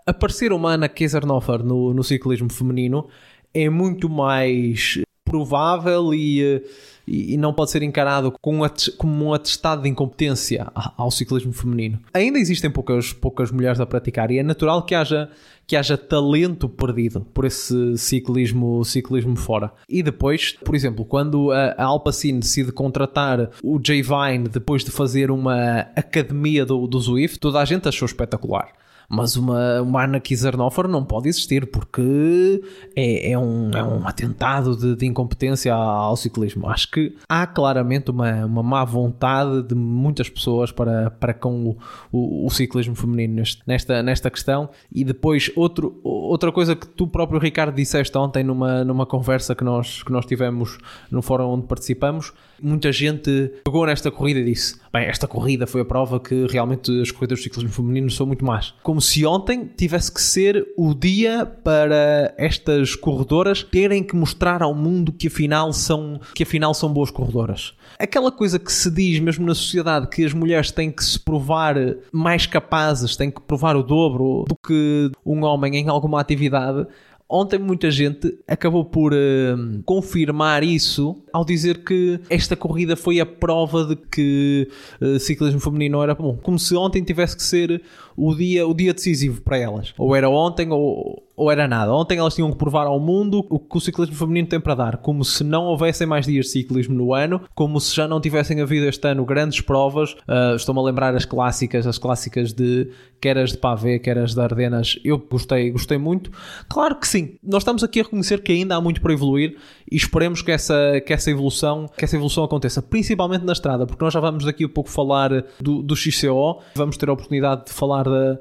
aparecer 0.05 0.51
uma 0.53 0.73
Ana 0.73 0.89
Kaisernofer 0.89 1.63
no, 1.63 1.93
no 1.93 2.03
ciclismo 2.03 2.51
feminino 2.51 3.07
é 3.53 3.69
muito 3.69 4.09
mais 4.09 5.01
provável 5.31 6.13
e, 6.13 6.61
e 7.07 7.37
não 7.37 7.53
pode 7.53 7.71
ser 7.71 7.83
encarado 7.83 8.33
como 8.41 9.25
um 9.25 9.33
atestado 9.33 9.81
de 9.81 9.87
incompetência 9.87 10.67
ao 10.97 11.09
ciclismo 11.09 11.53
feminino. 11.53 11.99
Ainda 12.13 12.37
existem 12.37 12.69
poucas, 12.69 13.13
poucas 13.13 13.49
mulheres 13.49 13.79
a 13.79 13.85
praticar 13.85 14.29
e 14.29 14.39
é 14.39 14.43
natural 14.43 14.83
que 14.83 14.93
haja, 14.93 15.29
que 15.65 15.77
haja 15.77 15.97
talento 15.97 16.67
perdido 16.67 17.21
por 17.33 17.45
esse 17.45 17.97
ciclismo, 17.97 18.83
ciclismo 18.83 19.37
fora. 19.37 19.71
E 19.87 20.03
depois, 20.03 20.51
por 20.65 20.75
exemplo, 20.75 21.05
quando 21.05 21.49
a, 21.51 21.75
a 21.77 21.85
Alpacine 21.85 22.39
decide 22.39 22.73
contratar 22.73 23.51
o 23.63 23.79
Jay 23.81 24.01
Vine 24.01 24.49
depois 24.49 24.83
de 24.83 24.91
fazer 24.91 25.31
uma 25.31 25.79
academia 25.95 26.65
do, 26.65 26.85
do 26.87 26.99
Zwift, 26.99 27.39
toda 27.39 27.61
a 27.61 27.65
gente 27.65 27.87
achou 27.87 28.05
espetacular 28.05 28.73
mas 29.11 29.35
uma, 29.35 29.81
uma 29.81 30.19
Kiesernofer 30.21 30.87
não 30.87 31.03
pode 31.03 31.27
existir 31.27 31.67
porque 31.67 32.63
é, 32.95 33.31
é, 33.31 33.37
um, 33.37 33.69
é 33.71 33.83
um 33.83 34.07
atentado 34.07 34.73
de, 34.77 34.95
de 34.95 35.05
incompetência 35.05 35.73
ao 35.73 36.15
ciclismo. 36.15 36.69
Acho 36.69 36.89
que 36.89 37.17
há 37.27 37.45
claramente 37.45 38.09
uma, 38.09 38.45
uma 38.45 38.63
má 38.63 38.85
vontade 38.85 39.63
de 39.63 39.75
muitas 39.75 40.29
pessoas 40.29 40.71
para, 40.71 41.11
para 41.11 41.33
com 41.33 41.71
o, 41.71 41.77
o, 42.09 42.45
o 42.45 42.49
ciclismo 42.49 42.95
feminino 42.95 43.43
nesta, 43.67 44.01
nesta 44.01 44.29
questão. 44.31 44.69
E 44.89 45.03
depois, 45.03 45.51
outro, 45.57 45.99
outra 46.05 46.49
coisa 46.49 46.73
que 46.73 46.87
tu 46.87 47.05
próprio, 47.05 47.37
Ricardo, 47.37 47.75
disseste 47.75 48.17
ontem 48.17 48.45
numa, 48.45 48.85
numa 48.85 49.05
conversa 49.05 49.53
que 49.53 49.63
nós, 49.65 50.03
que 50.03 50.11
nós 50.13 50.25
tivemos 50.25 50.77
no 51.11 51.21
fórum 51.21 51.49
onde 51.49 51.67
participamos, 51.67 52.31
muita 52.61 52.93
gente 52.93 53.51
pegou 53.65 53.85
nesta 53.85 54.09
corrida 54.09 54.39
e 54.39 54.45
disse: 54.45 54.79
Bem, 54.93 55.05
esta 55.05 55.25
corrida 55.25 55.65
foi 55.65 55.79
a 55.79 55.85
prova 55.85 56.19
que 56.19 56.45
realmente 56.47 57.01
as 57.01 57.11
corridas 57.11 57.39
do 57.39 57.43
ciclismo 57.43 57.69
feminino 57.69 58.11
são 58.11 58.27
muito 58.27 58.43
más. 58.43 58.73
Como 58.83 58.99
se 58.99 59.25
ontem 59.25 59.65
tivesse 59.65 60.11
que 60.11 60.21
ser 60.21 60.67
o 60.77 60.93
dia 60.93 61.45
para 61.45 62.33
estas 62.37 62.93
corredoras 62.93 63.63
terem 63.63 64.03
que 64.03 64.17
mostrar 64.17 64.61
ao 64.61 64.75
mundo 64.75 65.13
que 65.13 65.27
afinal 65.27 65.71
são, 65.71 66.19
que 66.35 66.43
afinal 66.43 66.73
são 66.73 66.91
boas 66.91 67.09
corredoras. 67.09 67.73
Aquela 67.97 68.33
coisa 68.33 68.59
que 68.59 68.71
se 68.71 68.91
diz 68.91 69.17
mesmo 69.21 69.45
na 69.45 69.55
sociedade 69.55 70.07
que 70.07 70.25
as 70.25 70.33
mulheres 70.33 70.71
têm 70.71 70.91
que 70.91 71.05
se 71.05 71.17
provar 71.17 71.75
mais 72.11 72.45
capazes, 72.45 73.15
têm 73.15 73.31
que 73.31 73.39
provar 73.39 73.77
o 73.77 73.83
dobro 73.83 74.43
do 74.45 74.55
que 74.55 75.09
um 75.25 75.45
homem 75.45 75.77
em 75.77 75.87
alguma 75.87 76.19
atividade 76.19 76.85
ontem 77.31 77.57
muita 77.57 77.89
gente 77.89 78.37
acabou 78.45 78.83
por 78.83 79.13
uh, 79.13 79.83
confirmar 79.85 80.63
isso 80.63 81.23
ao 81.31 81.45
dizer 81.45 81.83
que 81.83 82.19
esta 82.29 82.55
corrida 82.55 82.97
foi 82.97 83.21
a 83.21 83.25
prova 83.25 83.85
de 83.85 83.95
que 83.95 84.67
uh, 84.99 85.17
ciclismo 85.17 85.59
feminino 85.59 86.03
era 86.03 86.13
bom. 86.13 86.37
Como 86.43 86.59
se 86.59 86.75
ontem 86.75 87.01
tivesse 87.03 87.37
que 87.37 87.43
ser 87.43 87.81
o 88.17 88.35
dia, 88.35 88.67
o 88.67 88.73
dia 88.73 88.93
decisivo 88.93 89.41
para 89.41 89.57
elas. 89.57 89.93
Ou 89.97 90.13
era 90.13 90.29
ontem 90.29 90.69
ou, 90.71 91.23
ou 91.41 91.49
era 91.51 91.67
nada. 91.67 91.91
Ontem 91.91 92.19
elas 92.19 92.35
tinham 92.35 92.51
que 92.51 92.57
provar 92.57 92.85
ao 92.85 92.99
mundo 92.99 93.43
o 93.49 93.57
que 93.57 93.75
o 93.75 93.79
ciclismo 93.79 94.15
feminino 94.15 94.47
tem 94.47 94.59
para 94.59 94.75
dar. 94.75 94.97
Como 94.97 95.25
se 95.25 95.43
não 95.43 95.63
houvessem 95.63 96.05
mais 96.05 96.27
dias 96.27 96.45
de 96.45 96.51
ciclismo 96.51 96.93
no 96.93 97.15
ano, 97.15 97.41
como 97.55 97.81
se 97.81 97.95
já 97.95 98.07
não 98.07 98.21
tivessem 98.21 98.61
havido 98.61 98.85
este 98.85 99.07
ano 99.07 99.25
grandes 99.25 99.59
provas. 99.59 100.13
Uh, 100.13 100.55
Estou-me 100.55 100.79
a 100.79 100.83
lembrar 100.83 101.15
as 101.15 101.25
clássicas, 101.25 101.87
as 101.87 101.97
clássicas 101.97 102.53
de 102.53 102.91
quer 103.19 103.39
as 103.39 103.53
de 103.53 103.57
Pavé, 103.57 103.97
quer 103.97 104.19
as 104.19 104.35
de 104.35 104.39
Ardenas. 104.39 104.99
Eu 105.03 105.17
gostei, 105.17 105.71
gostei 105.71 105.97
muito. 105.97 106.31
Claro 106.69 106.95
que 106.95 107.07
sim. 107.07 107.39
Nós 107.41 107.63
estamos 107.63 107.83
aqui 107.83 108.01
a 108.01 108.03
reconhecer 108.03 108.43
que 108.43 108.51
ainda 108.51 108.75
há 108.75 108.81
muito 108.81 109.01
para 109.01 109.11
evoluir 109.11 109.57
e 109.91 109.95
esperemos 109.95 110.43
que 110.43 110.51
essa, 110.51 111.01
que 111.03 111.11
essa, 111.11 111.31
evolução, 111.31 111.89
que 111.97 112.05
essa 112.05 112.15
evolução 112.15 112.43
aconteça, 112.43 112.83
principalmente 112.83 113.43
na 113.43 113.53
estrada, 113.53 113.87
porque 113.87 114.03
nós 114.03 114.13
já 114.13 114.19
vamos 114.19 114.45
daqui 114.45 114.65
a 114.65 114.69
pouco 114.69 114.91
falar 114.91 115.43
do, 115.59 115.81
do 115.81 115.95
XCO, 115.95 116.61
vamos 116.75 116.97
ter 116.97 117.09
a 117.09 117.13
oportunidade 117.13 117.65
de 117.65 117.71
falar 117.71 118.03
da, 118.03 118.39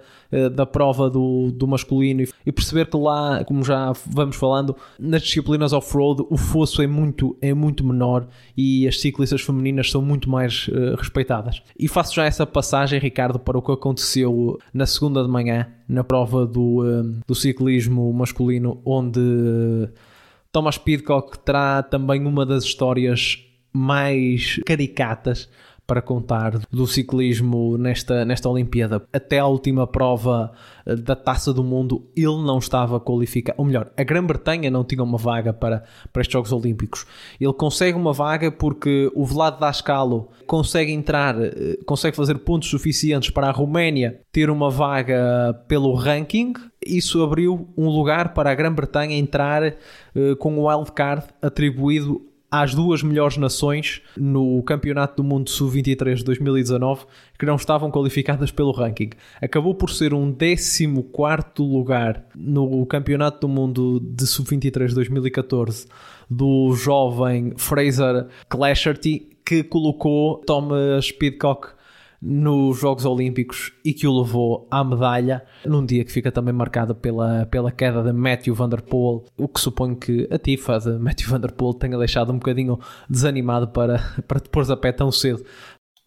da 0.53 0.65
prova 0.65 1.11
do, 1.11 1.51
do 1.51 1.67
masculino 1.67 2.25
e 2.47 2.53
perceber 2.53 2.87
que 2.87 2.97
lá, 2.97 3.45
como 3.45 3.65
já 3.65 3.93
vamos 4.07 4.37
falando, 4.37 4.77
nas 4.99 5.23
disciplinas 5.23 5.73
off-road 5.73 6.25
o 6.31 6.37
fosso 6.37 6.83
é 6.83 6.87
muito, 6.87 7.37
é 7.41 7.53
muito 7.53 7.85
menor 7.85 8.27
e 8.57 8.87
as 8.87 9.01
ciclistas 9.01 9.43
femininas 9.43 9.91
são 9.91 10.03
muito 10.03 10.31
mais 10.31 10.69
uh, 10.69 10.97
respeitadas. 10.97 11.63
E 11.79 11.89
faço 11.89 12.15
já 12.15 12.25
essa 12.25 12.47
passagem, 12.47 13.01
Ricardo, 13.01 13.39
para 13.39 13.59
o 13.59 13.63
que 13.63 13.73
aconteceu 13.73 14.59
na 14.73 14.87
segunda 14.87 15.23
de 15.23 15.29
manhã, 15.29 15.67
na 15.89 16.05
prova 16.05 16.47
do, 16.47 16.83
uh, 16.83 17.21
do 17.27 17.35
ciclismo 17.35 18.13
masculino, 18.13 18.81
onde 18.85 19.21
uh, 19.21 19.89
Thomas 20.53 20.79
Pidcock 20.79 21.39
terá 21.41 21.83
também 21.83 22.27
uma 22.27 22.45
das 22.45 22.65
histórias 22.65 23.39
mais 23.73 24.61
caricatas 24.67 25.49
para 25.91 26.01
contar 26.01 26.53
do 26.71 26.87
ciclismo 26.87 27.77
nesta, 27.77 28.25
nesta 28.25 28.49
Olimpíada. 28.49 29.03
Até 29.13 29.41
a 29.41 29.47
última 29.47 29.89
prova 29.89 30.53
eh, 30.87 30.95
da 30.95 31.17
Taça 31.17 31.53
do 31.53 31.65
Mundo, 31.65 32.07
ele 32.17 32.45
não 32.45 32.59
estava 32.59 33.01
qualificado. 33.01 33.59
Ou 33.59 33.65
melhor, 33.65 33.91
a 33.97 34.05
Grã-Bretanha 34.05 34.71
não 34.71 34.85
tinha 34.85 35.03
uma 35.03 35.19
vaga 35.19 35.53
para, 35.53 35.83
para 36.13 36.23
estes 36.23 36.33
Jogos 36.33 36.53
Olímpicos. 36.53 37.05
Ele 37.41 37.53
consegue 37.53 37.99
uma 37.99 38.13
vaga 38.13 38.53
porque 38.53 39.11
o 39.17 39.25
Vlad 39.25 39.59
Dascalo 39.59 40.29
consegue 40.47 40.93
entrar, 40.93 41.35
eh, 41.43 41.81
consegue 41.85 42.15
fazer 42.17 42.39
pontos 42.39 42.71
suficientes 42.71 43.31
para 43.31 43.49
a 43.49 43.51
Roménia 43.51 44.21
ter 44.31 44.49
uma 44.49 44.71
vaga 44.71 45.61
pelo 45.67 45.93
ranking. 45.95 46.53
Isso 46.87 47.21
abriu 47.21 47.69
um 47.77 47.89
lugar 47.89 48.33
para 48.33 48.49
a 48.49 48.55
Grã-Bretanha 48.55 49.19
entrar 49.19 49.75
uh, 50.15 50.37
com 50.39 50.57
o 50.57 50.69
wildcard 50.69 51.25
atribuído 51.43 52.30
às 52.51 52.75
duas 52.75 53.03
melhores 53.03 53.37
nações 53.37 54.03
no 54.17 54.63
Campeonato 54.63 55.23
do 55.23 55.25
Mundo 55.25 55.49
Sub-23 55.49 56.17
de 56.17 56.25
2019 56.25 57.07
que 57.39 57.47
não 57.47 57.57
estavam 57.57 57.91
qualificadas 57.91 58.51
pelo 58.51 58.73
ranking. 58.73 59.11
Acabou 59.41 59.75
por 59.75 59.91
ser 59.91 60.13
um 60.13 60.33
14 60.33 60.87
lugar 61.61 62.25
no 62.35 62.85
Campeonato 62.87 63.47
do 63.47 63.49
Mundo 63.49 64.01
de 64.01 64.27
Sub-23 64.27 64.89
de 64.89 64.95
2014 64.95 65.87
do 66.29 66.73
jovem 66.75 67.53
Fraser 67.57 68.27
Clasherty 68.49 69.29
que 69.45 69.63
colocou 69.63 70.39
Thomas 70.39 71.11
Pidcock 71.11 71.80
nos 72.21 72.79
Jogos 72.79 73.05
Olímpicos 73.07 73.73
e 73.85 73.95
que 73.95 74.07
o 74.07 74.21
levou 74.21 74.69
à 74.71 74.85
medalha, 74.85 75.45
num 75.65 75.85
dia 75.85 76.05
que 76.05 76.13
fica 76.13 76.31
também 76.31 76.53
marcado 76.53 76.95
pela, 76.95 77.47
pela 77.47 77.73
queda 77.73 78.03
de 78.03 78.13
Matthew 78.13 78.55
Van 78.55 78.69
Der 78.69 78.83
Poel, 78.83 79.25
o 79.39 79.49
que 79.49 79.61
suponho 79.61 79.97
que 79.97 80.29
a 80.31 80.39
Tifa 80.39 80.79
de 80.79 80.99
Matthew 80.99 81.29
Van 81.29 81.41
Der 81.41 81.53
Poel 81.53 81.75
tenha 81.75 81.97
deixado 81.97 82.33
um 82.33 82.39
bocadinho 82.39 82.79
desanimado 83.09 83.69
para, 83.69 83.99
para 84.29 84.41
te 84.41 84.49
pôr 84.49 84.71
a 84.71 84.77
pé 84.77 84.93
tão 84.93 85.11
cedo. 85.11 85.45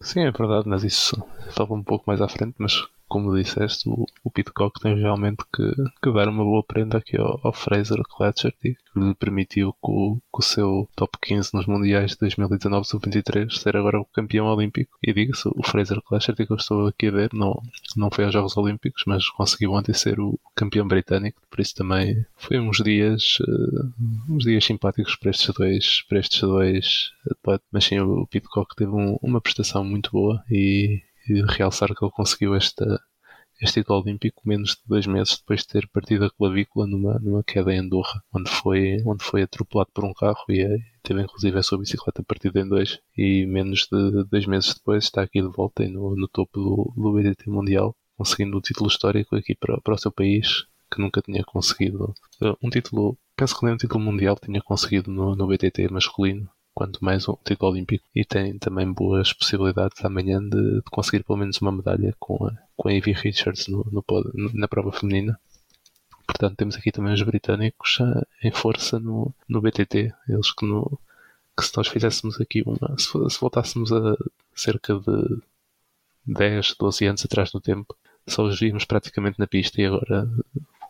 Sim, 0.00 0.20
é 0.20 0.30
verdade, 0.30 0.68
mas 0.68 0.84
isso 0.84 1.20
estava 1.48 1.74
um 1.74 1.82
pouco 1.82 2.04
mais 2.06 2.20
à 2.20 2.28
frente, 2.28 2.54
mas 2.58 2.86
como 3.14 3.32
disseste, 3.32 3.88
o, 3.88 4.06
o 4.24 4.28
Pitcock 4.28 4.80
tem 4.80 4.98
realmente 4.98 5.44
que, 5.54 5.62
que 6.02 6.12
dar 6.12 6.28
uma 6.28 6.42
boa 6.42 6.64
prenda 6.64 6.98
aqui 6.98 7.16
ao, 7.16 7.38
ao 7.44 7.52
Fraser 7.52 8.02
Clatcherty, 8.02 8.74
que 8.74 8.98
lhe 8.98 9.14
permitiu 9.14 9.72
com, 9.80 10.18
com 10.32 10.40
o 10.40 10.44
seu 10.44 10.88
top 10.96 11.16
15 11.22 11.50
nos 11.54 11.64
Mundiais 11.64 12.10
de 12.10 12.18
2019 12.18 12.84
sub-23 12.84 13.52
ser 13.52 13.76
agora 13.76 14.00
o 14.00 14.04
campeão 14.04 14.46
olímpico. 14.46 14.98
E 15.00 15.12
diga-se, 15.12 15.48
o 15.48 15.62
Fraser 15.62 16.02
Clatcherty 16.02 16.44
que 16.44 16.52
eu 16.52 16.56
estou 16.56 16.88
aqui 16.88 17.06
a 17.06 17.12
ver 17.12 17.30
não, 17.32 17.62
não 17.96 18.10
foi 18.10 18.24
aos 18.24 18.32
Jogos 18.32 18.56
Olímpicos, 18.56 19.04
mas 19.06 19.28
conseguiu 19.28 19.74
ontem 19.74 19.92
ser 19.92 20.18
o 20.18 20.36
campeão 20.52 20.88
britânico, 20.88 21.40
por 21.48 21.60
isso 21.60 21.76
também 21.76 22.26
foi 22.36 22.58
uns 22.58 22.78
dias 22.78 23.38
uh, 23.42 23.92
uns 24.28 24.42
dias 24.42 24.64
simpáticos 24.64 25.14
para 25.14 25.30
estes 25.30 25.54
dois, 25.54 26.02
para 26.08 26.18
estes 26.18 26.40
dois 26.40 27.12
atletas. 27.30 27.68
Mas 27.70 27.84
sim, 27.84 28.00
o 28.00 28.26
Pitcock 28.26 28.74
teve 28.74 28.90
um, 28.90 29.16
uma 29.22 29.40
prestação 29.40 29.84
muito 29.84 30.10
boa 30.10 30.42
e, 30.50 31.00
e 31.28 31.42
realçar 31.42 31.94
que 31.94 32.04
ele 32.04 32.12
conseguiu 32.12 32.54
esta, 32.54 33.00
este 33.60 33.80
título 33.80 34.00
olímpico 34.02 34.42
menos 34.44 34.70
de 34.72 34.82
dois 34.86 35.06
meses 35.06 35.36
depois 35.38 35.60
de 35.60 35.68
ter 35.68 35.88
partido 35.88 36.24
a 36.24 36.30
clavícula 36.30 36.86
numa, 36.86 37.18
numa 37.20 37.42
queda 37.42 37.72
em 37.72 37.78
Andorra, 37.78 38.22
onde 38.32 38.50
foi, 38.50 38.96
onde 39.06 39.24
foi 39.24 39.42
atropelado 39.42 39.90
por 39.94 40.04
um 40.04 40.12
carro 40.12 40.44
e 40.48 40.60
eh, 40.60 40.78
teve 41.02 41.22
inclusive 41.22 41.58
a 41.58 41.62
sua 41.62 41.78
bicicleta 41.78 42.22
partida 42.22 42.60
em 42.60 42.68
dois. 42.68 43.00
E 43.16 43.46
menos 43.46 43.86
de 43.90 44.24
dois 44.24 44.46
meses 44.46 44.74
depois 44.74 45.04
está 45.04 45.22
aqui 45.22 45.40
de 45.40 45.48
volta 45.48 45.86
no, 45.88 46.16
no 46.16 46.28
topo 46.28 46.60
do, 46.60 46.92
do 46.96 47.12
BTT 47.12 47.48
Mundial, 47.48 47.96
conseguindo 48.16 48.56
o 48.56 48.58
um 48.58 48.62
título 48.62 48.88
histórico 48.88 49.36
aqui 49.36 49.54
para, 49.54 49.80
para 49.80 49.94
o 49.94 49.98
seu 49.98 50.12
país, 50.12 50.66
que 50.92 51.00
nunca 51.00 51.22
tinha 51.22 51.44
conseguido. 51.44 52.12
Eh, 52.42 52.54
um 52.62 52.70
título, 52.70 53.16
penso 53.36 53.58
que 53.58 53.64
nem 53.64 53.74
um 53.74 53.78
título 53.78 54.04
mundial 54.04 54.36
tinha 54.36 54.60
conseguido 54.62 55.10
no, 55.10 55.36
no 55.36 55.46
BTT 55.46 55.88
masculino 55.90 56.50
quanto 56.74 57.04
mais 57.04 57.28
um 57.28 57.36
título 57.44 57.70
olímpico 57.72 58.04
e 58.14 58.24
tem 58.24 58.58
também 58.58 58.92
boas 58.92 59.32
possibilidades 59.32 60.04
amanhã 60.04 60.40
de, 60.40 60.76
de 60.76 60.90
conseguir 60.90 61.22
pelo 61.22 61.38
menos 61.38 61.60
uma 61.60 61.70
medalha 61.70 62.14
com 62.18 62.46
a, 62.46 62.52
com 62.76 62.88
a 62.88 62.92
Evie 62.92 63.12
Richards 63.12 63.68
no, 63.68 63.86
no, 63.90 64.04
na 64.52 64.66
prova 64.66 64.90
feminina. 64.90 65.38
Portanto, 66.26 66.56
temos 66.56 66.74
aqui 66.76 66.90
também 66.90 67.12
os 67.12 67.22
britânicos 67.22 67.98
uh, 68.00 68.26
em 68.42 68.50
força 68.50 68.98
no, 68.98 69.32
no 69.48 69.60
BTT. 69.60 70.12
Eles 70.28 70.52
que, 70.52 70.66
no, 70.66 70.98
que 71.56 71.64
se 71.64 71.76
nós 71.76 71.86
fizéssemos 71.86 72.40
aqui 72.40 72.62
uma. 72.66 72.98
Se, 72.98 73.12
se 73.30 73.40
voltássemos 73.40 73.92
a 73.92 74.16
cerca 74.54 74.98
de 74.98 75.42
10, 76.26 76.74
12 76.78 77.06
anos 77.06 77.24
atrás 77.24 77.52
no 77.52 77.60
tempo, 77.60 77.94
só 78.26 78.44
os 78.44 78.58
víamos 78.58 78.84
praticamente 78.84 79.38
na 79.38 79.46
pista 79.46 79.80
e 79.80 79.84
agora 79.84 80.28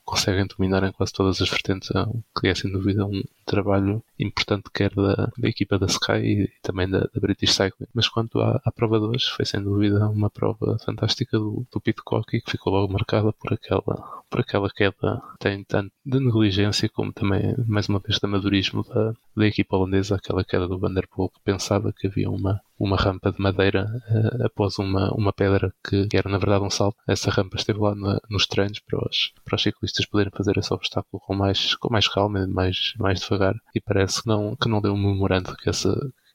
conseguem 0.04 0.46
dominar 0.46 0.84
em 0.84 0.92
quase 0.92 1.12
todas 1.12 1.40
as 1.40 1.48
vertentes, 1.48 1.90
que 2.38 2.48
é 2.48 2.54
sem 2.54 2.70
dúvida 2.70 3.06
um 3.06 3.22
trabalho 3.44 4.02
importante 4.18 4.70
quer 4.72 4.94
da, 4.94 5.30
da 5.36 5.48
equipa 5.48 5.78
da 5.78 5.86
Sky 5.86 6.12
e 6.12 6.50
também 6.62 6.88
da, 6.88 7.00
da 7.00 7.20
British 7.20 7.52
Cycling. 7.52 7.86
Mas 7.92 8.08
quanto 8.08 8.40
à, 8.40 8.60
à, 8.64 8.72
prova 8.72 8.98
de 8.98 9.06
hoje, 9.06 9.26
foi 9.30 9.44
sem 9.44 9.62
dúvida 9.62 10.08
uma 10.08 10.30
prova 10.30 10.78
fantástica 10.84 11.38
do, 11.38 11.66
do 11.70 11.80
Pitcock 11.80 12.36
e 12.36 12.40
que 12.40 12.50
ficou 12.50 12.72
logo 12.72 12.92
marcada 12.92 13.32
por 13.32 13.52
aquela, 13.52 14.22
por 14.30 14.40
aquela 14.40 14.70
queda 14.70 15.22
tem 15.38 15.64
tanto 15.64 15.92
de 16.04 16.20
negligência 16.20 16.88
como 16.88 17.12
também, 17.12 17.54
mais 17.66 17.88
uma 17.88 17.98
vez, 17.98 18.18
de 18.18 18.26
amadorismo 18.26 18.84
da, 18.84 19.14
da 19.36 19.46
equipa 19.46 19.76
holandesa, 19.76 20.16
aquela 20.16 20.44
queda 20.44 20.68
do 20.68 20.78
Vanderpool 20.78 21.30
que 21.30 21.40
pensava 21.44 21.92
que 21.92 22.06
havia 22.06 22.30
uma, 22.30 22.60
uma 22.78 22.96
rampa 22.96 23.32
de 23.32 23.40
madeira 23.40 23.86
uh, 23.86 24.46
após 24.46 24.78
uma, 24.78 25.12
uma 25.14 25.32
pedra 25.32 25.72
que, 25.86 26.06
que, 26.08 26.16
era 26.16 26.28
na 26.28 26.38
verdade 26.38 26.64
um 26.64 26.70
salto. 26.70 26.96
Essa 27.08 27.30
rampa 27.30 27.56
esteve 27.56 27.78
lá 27.78 27.94
na, 27.94 28.20
nos 28.30 28.46
treinos 28.46 28.80
para 28.80 28.98
os, 28.98 29.32
para 29.44 29.56
os 29.56 29.62
ciclistas 29.62 30.06
poderem 30.06 30.32
fazer 30.34 30.56
esse 30.58 30.72
obstáculo 30.72 31.22
com 31.24 31.34
mais, 31.34 31.74
com 31.76 31.92
mais 31.92 32.08
calma, 32.08 32.46
mais, 32.46 32.92
mais 32.98 33.20
devagar 33.20 33.54
e 33.74 33.80
parece 33.80 34.22
que 34.22 34.28
não, 34.28 34.56
que 34.56 34.68
não 34.68 34.80
deu 34.80 34.92
um 34.92 34.96
memorando 34.96 35.56
que 35.56 35.68
essa, 35.68 35.94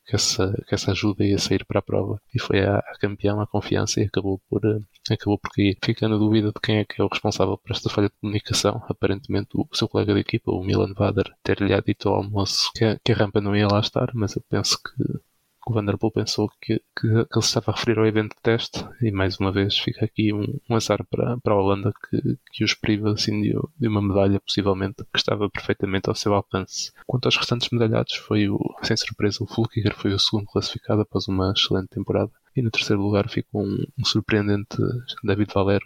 que 0.09 0.15
essa, 0.15 0.51
que 0.67 0.73
essa 0.73 0.91
ajuda 0.91 1.23
ia 1.23 1.37
sair 1.37 1.63
para 1.65 1.79
a 1.79 1.83
prova 1.83 2.19
e 2.33 2.39
foi 2.39 2.61
a, 2.61 2.77
a 2.77 2.97
campeã, 2.99 3.39
a 3.39 3.45
confiança 3.45 4.01
e 4.01 4.05
acabou 4.05 4.41
por, 4.49 4.65
uh, 4.65 4.83
acabou 5.11 5.37
por 5.37 5.51
cair. 5.51 5.77
Fica 5.83 6.07
na 6.07 6.17
dúvida 6.17 6.47
de 6.47 6.59
quem 6.61 6.77
é 6.79 6.85
que 6.85 6.99
é 6.99 7.03
o 7.03 7.07
responsável 7.07 7.57
por 7.57 7.71
esta 7.71 7.89
falha 7.89 8.09
de 8.09 8.15
comunicação. 8.19 8.81
Aparentemente 8.89 9.49
o 9.53 9.67
seu 9.71 9.87
colega 9.87 10.13
de 10.13 10.21
equipa, 10.21 10.51
o 10.51 10.63
Milan 10.63 10.93
Vader, 10.95 11.31
ter-lhe 11.43 11.79
dito 11.81 12.09
ao 12.09 12.15
almoço 12.15 12.71
que 12.73 12.85
a, 12.85 12.99
que 13.03 13.11
a 13.11 13.15
rampa 13.15 13.39
não 13.39 13.55
ia 13.55 13.67
lá 13.67 13.79
estar, 13.79 14.09
mas 14.15 14.35
eu 14.35 14.43
penso 14.49 14.79
que 14.81 15.19
o 15.68 15.74
Vanderpool 15.74 16.12
pensou 16.12 16.49
que, 16.62 16.82
que, 16.99 17.07
que, 17.07 17.07
ele 17.10 17.39
estava 17.39 17.72
a 17.72 17.76
referir 17.76 17.99
ao 17.99 18.05
evento 18.05 18.36
de 18.36 18.41
teste 18.41 18.86
e 19.01 19.12
mais 19.12 19.39
uma 19.39 19.51
vez 19.51 19.78
fica 19.78 20.05
aqui 20.05 20.34
um, 20.34 20.45
um 20.70 20.76
azar 20.76 21.05
para, 21.05 21.38
para 21.38 21.53
a 21.53 21.57
Holanda 21.57 21.93
que, 22.10 22.38
que 22.51 22.64
os 22.64 22.74
priva 22.74 23.12
assim, 23.12 23.41
de, 23.41 23.53
de, 23.78 23.88
uma 23.88 24.01
medalha 24.01 24.39
possivelmente 24.39 25.03
que 25.03 25.18
estava 25.18 25.49
perfeitamente 25.49 26.10
ao 26.10 26.16
seu 26.16 26.34
alcance. 26.34 26.91
Quanto 27.05 27.26
aos 27.26 27.38
restantes 27.38 27.70
medalhados 27.72 28.16
foi 28.16 28.49
o, 28.49 28.60
sem 28.84 28.97
surpresa 28.97 29.43
o 29.43 29.47
Fulkiger 29.47 29.95
foi 29.95 30.14
o 30.14 30.20
segundo 30.20 30.45
classificado 30.45 31.01
após 31.01 31.28
uma 31.28 31.53
excelente 31.55 31.89
temporada 31.89 32.32
e 32.55 32.62
no 32.62 32.72
terceiro 32.72 33.01
lugar 33.01 33.30
ficou 33.30 33.64
um, 33.64 33.84
um 33.97 34.05
surpreendente 34.05 34.78
David 35.24 35.53
Valero 35.53 35.86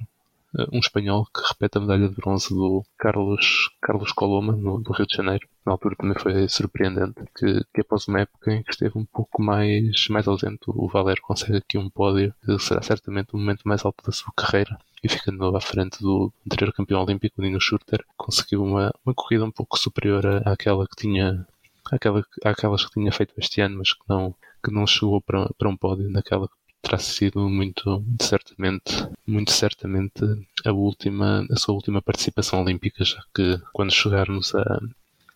um 0.72 0.80
espanhol 0.80 1.26
que 1.26 1.42
repete 1.48 1.78
a 1.78 1.82
medalha 1.82 2.10
de 2.10 2.16
bronze 2.16 2.50
do 2.50 2.84
Carlos, 2.98 3.70
Carlos 3.82 4.12
Coloma, 4.12 4.54
no, 4.54 4.80
do 4.82 4.92
Rio 4.94 5.08
de 5.08 5.16
Janeiro. 5.16 5.48
Na 5.66 5.72
altura 5.72 5.96
também 5.96 6.18
foi 6.18 6.48
surpreendente 6.48 7.22
que, 7.36 7.64
que 7.74 7.82
após 7.82 8.08
uma 8.08 8.22
época 8.22 8.54
em 8.54 8.64
que 8.64 8.72
esteve 8.72 8.98
um 8.98 9.06
pouco 9.06 9.42
mais, 9.42 10.08
mais 10.10 10.28
ausente, 10.28 10.64
o 10.68 10.88
Valer 10.88 11.20
consegue 11.22 11.58
aqui 11.58 11.78
um 11.78 11.90
pódio 11.90 12.34
que 12.46 12.60
será 12.60 12.82
certamente 12.82 13.34
o 13.34 13.38
momento 13.38 13.68
mais 13.68 13.84
alto 13.86 14.04
da 14.06 14.12
sua 14.12 14.32
carreira 14.36 14.78
e 15.04 15.10
ficando 15.10 15.56
à 15.56 15.62
frente 15.62 16.02
do 16.02 16.32
anterior 16.46 16.74
campeão 16.74 17.04
olímpico, 17.04 17.42
Nino 17.42 17.60
Schurter, 17.60 18.06
conseguiu 18.16 18.64
uma, 18.64 18.94
uma 19.06 19.14
corrida 19.14 19.44
um 19.44 19.52
pouco 19.52 19.78
superior 19.78 20.26
àquela 20.46 20.88
que 20.88 20.96
tinha 20.96 21.46
àquela, 21.92 22.26
àquelas 22.44 22.86
que 22.86 22.92
tinha 22.92 23.12
feito 23.12 23.34
este 23.38 23.62
ano, 23.62 23.78
mas 23.80 23.94
que 23.94 24.04
não, 24.08 24.34
que 24.64 24.72
não 24.72 24.88
chegou 24.88 25.22
para, 25.22 25.50
para 25.58 25.70
um 25.70 25.76
pódio 25.76 26.10
naquela 26.10 26.48
que 26.48 26.54
terá 26.84 27.00
sido 27.00 27.50
muito 27.50 28.04
certamente, 28.22 29.08
muito 29.26 29.52
certamente 29.52 30.22
a 30.66 30.72
última, 30.72 31.48
a 31.50 31.56
sua 31.56 31.74
última 31.74 32.02
participação 32.02 32.62
olímpica, 32.62 33.04
já 33.06 33.24
que 33.34 33.58
quando 33.72 33.92
chegarmos 33.92 34.54
a 34.54 34.80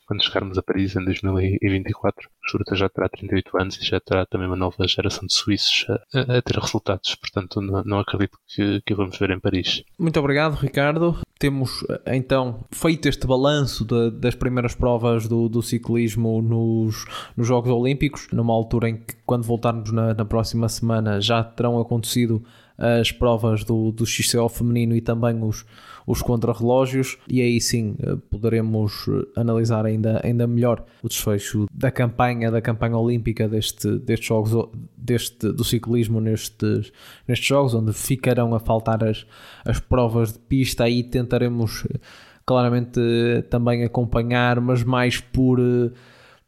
quando 0.05 0.23
chegarmos 0.23 0.57
a 0.57 0.63
Paris 0.63 0.95
em 0.95 1.03
2024, 1.03 2.29
Schurter 2.47 2.77
já 2.77 2.89
terá 2.89 3.09
38 3.09 3.61
anos 3.61 3.77
e 3.81 3.85
já 3.85 3.99
terá 3.99 4.25
também 4.25 4.47
uma 4.47 4.55
nova 4.55 4.87
geração 4.87 5.25
de 5.25 5.33
suíços 5.33 5.85
a, 5.89 6.37
a 6.37 6.41
ter 6.41 6.57
resultados. 6.57 7.15
Portanto, 7.15 7.61
não, 7.61 7.83
não 7.83 7.99
acredito 7.99 8.37
que, 8.47 8.81
que 8.85 8.95
vamos 8.95 9.17
ver 9.17 9.31
em 9.31 9.39
Paris. 9.39 9.83
Muito 9.97 10.19
obrigado, 10.19 10.55
Ricardo. 10.55 11.17
Temos 11.39 11.85
então 12.07 12.65
feito 12.71 13.07
este 13.07 13.27
balanço 13.27 13.85
de, 13.85 14.11
das 14.11 14.35
primeiras 14.35 14.73
provas 14.73 15.27
do, 15.27 15.47
do 15.47 15.61
ciclismo 15.61 16.41
nos, 16.41 17.05
nos, 17.35 17.47
Jogos 17.47 17.71
Olímpicos, 17.71 18.27
numa 18.31 18.53
altura 18.53 18.89
em 18.89 18.97
que, 18.97 19.15
quando 19.25 19.43
voltarmos 19.43 19.91
na, 19.91 20.13
na 20.13 20.25
próxima 20.25 20.67
semana, 20.67 21.21
já 21.21 21.43
terão 21.43 21.79
acontecido 21.79 22.43
as 22.77 23.11
provas 23.11 23.63
do, 23.63 23.91
do 23.91 24.05
XCO 24.05 24.47
feminino 24.49 24.95
e 24.95 25.01
também 25.01 25.43
os, 25.43 25.65
os 26.07 26.21
contrarrelógios, 26.21 27.17
e 27.27 27.41
aí 27.41 27.59
sim 27.59 27.97
eh, 27.99 28.15
poderemos 28.29 29.05
eh, 29.09 29.39
analisar 29.41 29.85
ainda, 29.85 30.21
ainda 30.23 30.47
melhor 30.47 30.85
o 31.03 31.09
desfecho 31.09 31.67
da 31.69 31.91
campanha, 31.91 32.49
da 32.49 32.61
campanha 32.61 32.95
olímpica 32.97 33.45
deste, 33.49 33.99
destes 33.99 34.25
jogos 34.25 34.69
deste, 34.97 35.51
do 35.51 35.65
ciclismo 35.65 36.21
nestes, 36.21 36.93
nestes 37.27 37.45
jogos, 37.45 37.73
onde 37.73 37.91
ficarão 37.91 38.55
a 38.55 38.59
faltar 38.59 39.03
as, 39.03 39.27
as 39.65 39.81
provas 39.81 40.31
de 40.31 40.39
pista, 40.39 40.85
aí 40.85 41.03
tentaremos 41.03 41.83
eh, 41.93 41.99
claramente 42.45 43.01
também 43.49 43.83
acompanhar, 43.83 44.61
mas 44.61 44.83
mais 44.83 45.19
por 45.19 45.59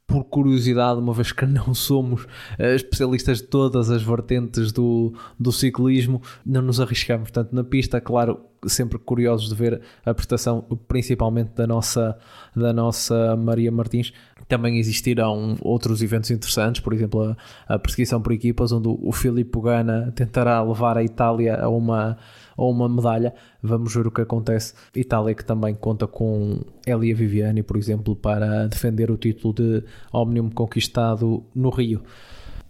por 0.07 0.24
curiosidade, 0.24 0.99
uma 0.99 1.14
vez 1.14 1.32
que 1.32 1.45
não 1.45 1.72
somos 1.72 2.26
especialistas 2.57 3.38
de 3.38 3.43
todas 3.43 3.91
as 3.91 4.01
vertentes 4.01 4.72
do, 4.72 5.14
do 5.39 5.51
ciclismo, 5.51 6.20
não 6.43 6.64
nos 6.64 6.82
arriscamos 6.82 7.30
tanto 7.30 7.53
na 7.53 7.64
pista, 7.64 8.01
claro, 8.01 8.49
sempre 8.68 8.97
curiosos 8.97 9.49
de 9.49 9.55
ver 9.55 9.82
a 10.05 10.14
prestação, 10.14 10.66
principalmente 10.88 11.51
da 11.55 11.68
nossa, 11.68 12.18
da 12.55 12.74
nossa 12.74 13.36
Maria 13.36 13.72
Martins. 13.72 14.14
Também 14.47 14.78
existirão 14.78 15.57
outros 15.62 16.01
eventos 16.01 16.32
interessantes, 16.32 16.82
por 16.82 16.93
exemplo, 16.93 17.36
a, 17.68 17.76
a 17.76 17.80
perseguição 17.80 18.22
por 18.22 18.32
equipas, 18.32 18.72
onde 18.72 18.88
o, 18.88 18.99
o 19.01 19.12
Filippo 19.12 19.62
Gana 19.62 20.12
tentará 20.16 20.62
levar 20.62 20.97
a 20.97 21.03
Itália 21.03 21.55
a 21.55 21.70
uma 21.70 22.18
ou 22.57 22.72
uma 22.72 22.89
medalha. 22.89 23.34
Vamos 23.64 23.95
ver 23.95 24.05
o 24.05 24.12
que 24.12 24.22
acontece. 24.22 24.74
Itália 24.93 25.34
que 25.34 25.45
também 25.45 25.74
conta 25.74 26.05
com 26.05 26.60
Elia 26.86 27.16
Viviani, 27.16 27.64
por 27.64 27.78
exemplo, 27.78 28.16
para 28.16 28.68
defender 28.68 29.10
o 29.10 29.18
título 29.18 29.53
de 29.53 29.84
Omnium 30.12 30.49
conquistado 30.49 31.43
no 31.55 31.70
Rio. 31.70 32.01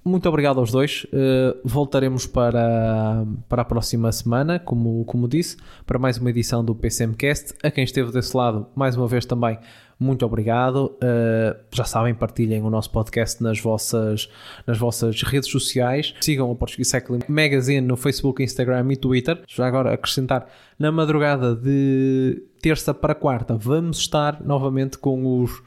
Muito 0.10 0.28
obrigado 0.28 0.60
aos 0.60 0.72
dois. 0.72 1.05
Uh, 1.14 1.55
voltaremos 1.64 2.26
para, 2.26 3.24
para 3.47 3.62
a 3.62 3.66
próxima 3.66 4.12
semana, 4.12 4.57
como, 4.57 5.05
como 5.05 5.28
disse, 5.28 5.55
para 5.86 5.99
mais 5.99 6.18
uma 6.18 6.32
edição 6.32 6.66
do 6.66 6.74
PCMcast. 6.74 7.53
A 7.62 7.70
quem 7.70 7.84
esteve 7.84 8.12
desse 8.12 8.36
lado, 8.36 8.66
mais 8.76 8.97
uma 8.97 9.07
vez 9.07 9.24
também, 9.24 9.60
muito 9.99 10.26
obrigado. 10.26 10.95
Uh, 10.95 11.55
já 11.72 11.84
sabem, 11.84 12.16
partilhem 12.16 12.64
o 12.64 12.72
nosso 12.72 12.89
podcast 12.89 13.43
nas 13.43 13.60
vossas, 13.60 14.28
nas 14.66 14.80
vossas 14.80 15.22
redes 15.22 15.47
sociais. 15.47 16.16
Sigam 16.22 16.49
o 16.49 16.55
Portuguese 16.55 16.89
Cycling 16.89 17.22
Magazine 17.30 17.86
no 17.86 17.95
Facebook, 17.95 18.41
Instagram 18.41 18.91
e 18.91 18.97
Twitter. 18.97 19.39
Já 19.47 19.68
agora 19.68 19.93
acrescentar, 19.93 20.47
na 20.80 20.91
madrugada 20.91 21.55
de 21.55 22.41
terça 22.64 22.95
para 22.95 23.14
quarta, 23.14 23.55
vamos 23.55 23.99
estar 23.99 24.43
novamente 24.43 24.97
com 24.97 25.39
os 25.39 25.62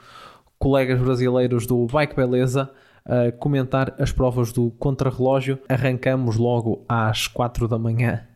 colegas 0.59 1.01
brasileiros 1.01 1.65
do 1.65 1.87
Bike 1.87 2.17
Beleza 2.17 2.69
a 3.05 3.33
comentar 3.33 3.95
as 3.99 4.13
provas 4.13 4.53
do 4.53 4.71
contrarrelógio. 4.73 5.59
Arrancamos 5.69 6.37
logo 6.37 6.85
às 6.89 7.27
4 7.27 7.69
da 7.69 7.79
manhã 7.79 8.27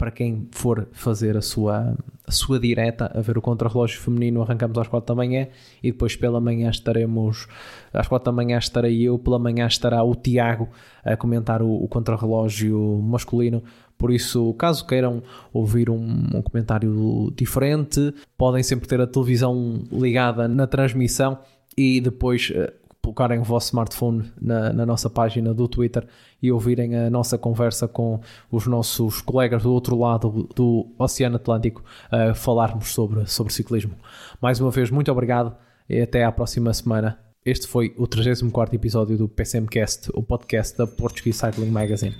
para 0.00 0.10
quem 0.10 0.48
for 0.50 0.88
fazer 0.92 1.36
a 1.36 1.42
sua, 1.42 1.94
a 2.26 2.32
sua 2.32 2.58
direta 2.58 3.12
a 3.14 3.20
ver 3.20 3.36
o 3.36 3.42
contrarrelógio 3.42 4.00
feminino, 4.00 4.40
arrancamos 4.40 4.78
às 4.78 4.88
4 4.88 5.06
da 5.06 5.14
manhã 5.14 5.48
e 5.82 5.92
depois 5.92 6.16
pela 6.16 6.40
manhã 6.40 6.70
estaremos, 6.70 7.46
às 7.92 8.08
4 8.08 8.24
da 8.24 8.32
manhã 8.32 8.56
estarei 8.56 9.02
eu, 9.02 9.18
pela 9.18 9.38
manhã 9.38 9.66
estará 9.66 10.02
o 10.02 10.14
Tiago 10.14 10.70
a 11.04 11.18
comentar 11.18 11.60
o, 11.60 11.70
o 11.70 11.86
contrarrelógio 11.86 12.80
masculino. 13.02 13.62
Por 13.98 14.10
isso, 14.10 14.54
caso 14.54 14.86
queiram 14.86 15.22
ouvir 15.52 15.90
um, 15.90 16.28
um 16.34 16.40
comentário 16.40 17.30
diferente, 17.36 18.14
podem 18.38 18.62
sempre 18.62 18.88
ter 18.88 19.02
a 19.02 19.06
televisão 19.06 19.82
ligada 19.92 20.48
na 20.48 20.66
transmissão 20.66 21.38
e 21.76 22.00
depois 22.00 22.50
eh, 22.54 22.72
colocarem 23.02 23.38
o 23.38 23.44
vosso 23.44 23.68
smartphone 23.68 24.30
na, 24.40 24.72
na, 24.72 24.86
nossa 24.86 25.08
página 25.10 25.52
do 25.52 25.66
Twitter 25.66 26.06
e 26.42 26.52
ouvirem 26.52 26.96
a 26.96 27.10
nossa 27.10 27.36
conversa 27.36 27.88
com 27.88 28.20
os 28.50 28.66
nossos 28.66 29.20
colegas 29.20 29.62
do 29.62 29.72
outro 29.72 29.98
lado 29.98 30.48
do 30.54 30.86
Oceano 30.98 31.36
Atlântico 31.36 31.82
a 32.10 32.34
falarmos 32.34 32.92
sobre, 32.92 33.26
sobre 33.26 33.52
ciclismo. 33.52 33.94
Mais 34.40 34.60
uma 34.60 34.70
vez, 34.70 34.90
muito 34.90 35.10
obrigado 35.10 35.54
e 35.88 36.00
até 36.00 36.24
à 36.24 36.32
próxima 36.32 36.72
semana. 36.72 37.18
Este 37.44 37.66
foi 37.66 37.94
o 37.96 38.06
34 38.06 38.74
episódio 38.74 39.16
do 39.16 39.28
PCMcast, 39.28 40.10
o 40.14 40.22
podcast 40.22 40.76
da 40.76 40.86
Portuguese 40.86 41.38
Cycling 41.38 41.70
Magazine. 41.70 42.14